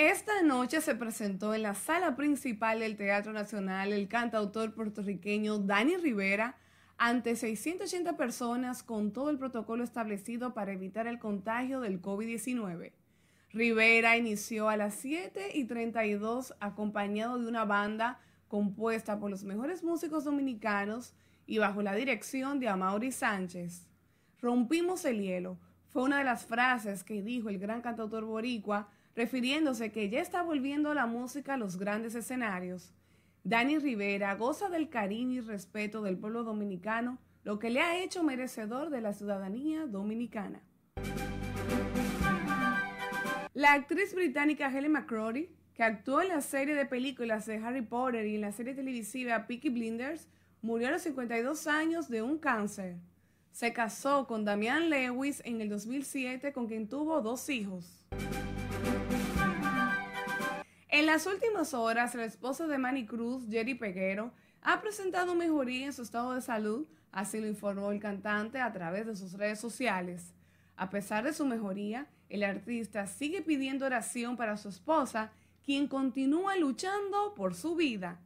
Esta 0.00 0.40
noche 0.40 0.80
se 0.80 0.94
presentó 0.94 1.52
en 1.52 1.60
la 1.60 1.74
sala 1.74 2.16
principal 2.16 2.80
del 2.80 2.96
Teatro 2.96 3.34
Nacional 3.34 3.92
el 3.92 4.08
cantautor 4.08 4.72
puertorriqueño 4.72 5.58
Dani 5.58 5.98
Rivera 5.98 6.56
ante 6.96 7.36
680 7.36 8.16
personas 8.16 8.82
con 8.82 9.12
todo 9.12 9.28
el 9.28 9.36
protocolo 9.36 9.84
establecido 9.84 10.54
para 10.54 10.72
evitar 10.72 11.06
el 11.06 11.18
contagio 11.18 11.80
del 11.80 12.00
COVID-19. 12.00 12.92
Rivera 13.52 14.16
inició 14.16 14.70
a 14.70 14.78
las 14.78 14.94
7 14.94 15.50
y 15.52 15.64
32 15.66 16.54
acompañado 16.60 17.38
de 17.38 17.46
una 17.46 17.66
banda 17.66 18.20
compuesta 18.48 19.18
por 19.20 19.30
los 19.30 19.44
mejores 19.44 19.84
músicos 19.84 20.24
dominicanos 20.24 21.12
y 21.46 21.58
bajo 21.58 21.82
la 21.82 21.94
dirección 21.94 22.58
de 22.58 22.68
Amaury 22.68 23.12
Sánchez. 23.12 23.86
Rompimos 24.40 25.04
el 25.04 25.20
hielo, 25.20 25.58
fue 25.90 26.04
una 26.04 26.16
de 26.16 26.24
las 26.24 26.46
frases 26.46 27.04
que 27.04 27.20
dijo 27.20 27.50
el 27.50 27.58
gran 27.58 27.82
cantautor 27.82 28.24
boricua, 28.24 28.88
refiriéndose 29.20 29.92
que 29.92 30.08
ya 30.08 30.22
está 30.22 30.40
volviendo 30.42 30.94
la 30.94 31.04
música 31.04 31.52
a 31.52 31.56
los 31.58 31.76
grandes 31.76 32.14
escenarios. 32.14 32.94
Dani 33.44 33.78
Rivera 33.78 34.34
goza 34.34 34.70
del 34.70 34.88
cariño 34.88 35.34
y 35.34 35.40
respeto 35.40 36.00
del 36.00 36.16
pueblo 36.16 36.42
dominicano, 36.42 37.18
lo 37.44 37.58
que 37.58 37.68
le 37.68 37.82
ha 37.82 38.02
hecho 38.02 38.22
merecedor 38.22 38.88
de 38.88 39.02
la 39.02 39.12
ciudadanía 39.12 39.84
dominicana. 39.84 40.62
La 43.52 43.74
actriz 43.74 44.14
británica 44.14 44.74
Helen 44.74 44.92
McCrory, 44.92 45.50
que 45.74 45.82
actuó 45.82 46.22
en 46.22 46.28
la 46.28 46.40
serie 46.40 46.74
de 46.74 46.86
películas 46.86 47.44
de 47.44 47.58
Harry 47.58 47.82
Potter 47.82 48.24
y 48.24 48.36
en 48.36 48.40
la 48.40 48.52
serie 48.52 48.72
televisiva 48.72 49.46
Peaky 49.46 49.68
Blinders, 49.68 50.28
murió 50.62 50.88
a 50.88 50.92
los 50.92 51.02
52 51.02 51.66
años 51.66 52.08
de 52.08 52.22
un 52.22 52.38
cáncer. 52.38 52.96
Se 53.52 53.74
casó 53.74 54.26
con 54.26 54.46
Damian 54.46 54.88
Lewis 54.88 55.42
en 55.44 55.60
el 55.60 55.68
2007 55.68 56.54
con 56.54 56.68
quien 56.68 56.88
tuvo 56.88 57.20
dos 57.20 57.50
hijos. 57.50 58.06
En 60.92 61.06
las 61.06 61.24
últimas 61.26 61.72
horas, 61.72 62.16
el 62.16 62.22
esposo 62.22 62.66
de 62.66 62.76
Manny 62.76 63.06
Cruz, 63.06 63.44
Jerry 63.48 63.74
Peguero, 63.74 64.32
ha 64.60 64.80
presentado 64.80 65.36
mejoría 65.36 65.86
en 65.86 65.92
su 65.92 66.02
estado 66.02 66.34
de 66.34 66.40
salud, 66.40 66.84
así 67.12 67.40
lo 67.40 67.46
informó 67.46 67.92
el 67.92 68.00
cantante 68.00 68.60
a 68.60 68.72
través 68.72 69.06
de 69.06 69.14
sus 69.14 69.34
redes 69.34 69.60
sociales. 69.60 70.34
A 70.76 70.90
pesar 70.90 71.22
de 71.22 71.32
su 71.32 71.46
mejoría, 71.46 72.08
el 72.28 72.42
artista 72.42 73.06
sigue 73.06 73.40
pidiendo 73.40 73.86
oración 73.86 74.36
para 74.36 74.56
su 74.56 74.68
esposa, 74.68 75.30
quien 75.64 75.86
continúa 75.86 76.56
luchando 76.56 77.34
por 77.36 77.54
su 77.54 77.76
vida. 77.76 78.18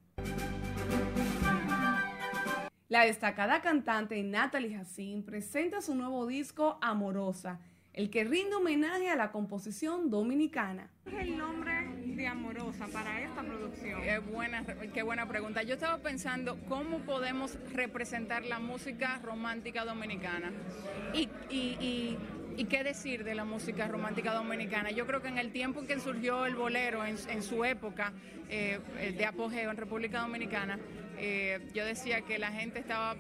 La 2.89 3.05
destacada 3.05 3.61
cantante 3.61 4.23
Natalie 4.23 4.77
Hassin 4.77 5.23
presenta 5.23 5.83
su 5.83 5.95
nuevo 5.95 6.27
disco 6.27 6.79
Amorosa, 6.81 7.61
el 7.93 8.09
que 8.09 8.25
rinde 8.25 8.57
homenaje 8.57 9.11
a 9.11 9.17
la 9.17 9.33
composición 9.33 10.09
dominicana. 10.09 10.91
¿Qué 11.05 11.11
es 11.11 11.29
el 11.29 11.37
nombre 11.37 12.04
de 12.15 12.27
Amorosa 12.27 12.87
para 12.93 13.21
esta 13.21 13.43
producción? 13.43 14.03
Qué 14.03 14.19
buena, 14.19 14.65
qué 14.93 15.03
buena 15.03 15.27
pregunta. 15.27 15.63
Yo 15.63 15.75
estaba 15.75 15.99
pensando 15.99 16.59
cómo 16.69 16.99
podemos 17.01 17.59
representar 17.73 18.45
la 18.45 18.59
música 18.59 19.21
romántica 19.23 19.85
dominicana 19.85 20.53
y, 21.13 22.17
¿Y 22.57 22.67
qué 22.67 22.85
decir 22.85 23.25
de 23.25 23.35
la 23.35 23.45
música 23.45 23.89
romántica 23.89 24.33
dominicana? 24.33 24.93
Yo 24.93 25.09
creo 25.09 25.21
que 25.21 25.27
en 25.27 25.39
el 25.39 25.51
tiempo 25.51 25.81
en 25.81 25.89
que 25.89 25.99
surgió 25.99 26.47
el 26.47 26.55
bolero, 26.55 27.05
en, 27.05 27.17
en 27.29 27.43
su 27.43 27.65
época 27.65 28.13
eh, 28.49 28.79
de 29.17 29.27
apogeo 29.27 29.73
en 29.73 29.77
República 29.77 30.21
Dominicana, 30.21 30.79
eh, 31.19 31.69
yo 31.75 31.85
decía 31.85 32.21
que 32.21 32.39
la 32.39 32.53
gente 32.53 32.79
estaba 32.79 33.17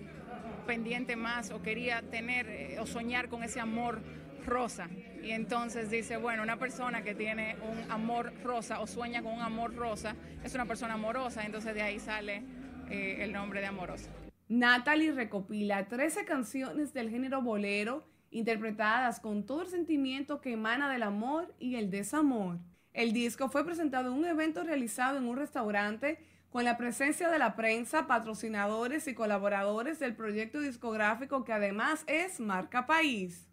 pendiente 0.69 1.17
más 1.17 1.51
o 1.51 1.63
quería 1.63 2.03
tener 2.03 2.47
eh, 2.49 2.79
o 2.79 2.87
soñar 2.87 3.29
con 3.29 3.43
ese 3.43 3.59
amor 3.59 4.01
rosa. 4.47 4.89
Y 5.23 5.31
entonces 5.31 5.91
dice, 5.91 6.17
bueno, 6.17 6.43
una 6.43 6.59
persona 6.59 7.03
que 7.03 7.15
tiene 7.15 7.57
un 7.63 7.91
amor 7.91 8.33
rosa 8.43 8.81
o 8.81 8.87
sueña 8.87 9.23
con 9.23 9.33
un 9.33 9.43
amor 9.43 9.75
rosa 9.75 10.17
es 10.43 10.55
una 10.55 10.67
persona 10.67 10.95
amorosa, 10.95 11.45
entonces 11.45 11.75
de 11.75 11.83
ahí 11.83 11.99
sale 11.99 12.43
eh, 12.91 13.19
el 13.21 13.33
nombre 13.33 13.61
de 13.61 13.67
amorosa. 13.67 14.11
Natalie 14.49 15.13
recopila 15.13 15.89
13 15.89 16.25
canciones 16.25 16.93
del 16.93 17.11
género 17.11 17.41
bolero 17.41 18.07
interpretadas 18.31 19.21
con 19.21 19.47
todo 19.47 19.63
el 19.63 19.69
sentimiento 19.69 20.41
que 20.41 20.53
emana 20.53 20.91
del 20.91 21.05
amor 21.05 21.55
y 21.59 21.77
el 21.77 21.91
desamor. 21.91 22.59
El 22.93 23.13
disco 23.13 23.49
fue 23.49 23.65
presentado 23.65 24.13
en 24.13 24.19
un 24.19 24.27
evento 24.27 24.63
realizado 24.65 25.19
en 25.19 25.27
un 25.27 25.37
restaurante 25.37 26.19
con 26.51 26.65
la 26.65 26.77
presencia 26.77 27.29
de 27.31 27.39
la 27.39 27.57
prensa, 27.57 28.07
patrocinadores 28.07 29.09
y 29.09 29.15
colaboradores 29.15 29.99
del 29.99 30.15
proyecto 30.15 30.61
discográfico 30.61 31.45
que 31.45 31.53
además 31.53 32.05
es 32.07 32.39
marca 32.39 32.87
país. 32.87 33.49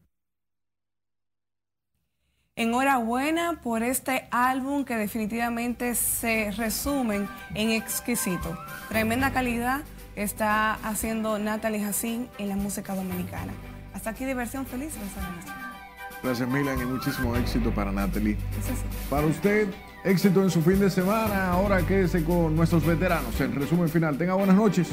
Enhorabuena 2.62 3.60
por 3.64 3.82
este 3.82 4.28
álbum 4.30 4.86
que 4.86 4.96
definitivamente 4.96 5.96
se 5.96 6.52
resumen 6.52 7.28
en 7.56 7.72
exquisito. 7.72 8.56
Tremenda 8.88 9.32
calidad 9.32 9.82
está 10.16 10.76
haciendo 10.76 11.40
Natalie 11.40 11.84
Jacín 11.84 12.30
en 12.38 12.50
la 12.50 12.56
música 12.56 12.94
dominicana. 12.94 13.52
Hasta 13.96 14.12
aquí 14.12 14.26
diversión 14.26 14.68
feliz. 14.68 14.94
Gracias 16.22 16.48
Milan 16.48 16.80
y 16.80 16.86
muchísimo 16.86 17.36
éxito 17.36 17.72
para 17.72 17.92
Natalie. 17.92 18.38
Para 19.10 19.26
usted, 19.26 19.68
éxito 20.04 20.44
en 20.44 20.52
su 20.52 20.62
fin 20.62 20.80
de 20.80 20.92
semana. 20.92 21.54
Ahora 21.54 21.82
quédese 21.82 22.24
con 22.24 22.56
nuestros 22.56 22.86
veteranos. 22.86 23.42
En 23.42 23.56
resumen 23.56 23.90
final, 23.90 24.20
tenga 24.20 24.36
buenas 24.36 24.56
noches. 24.56 24.88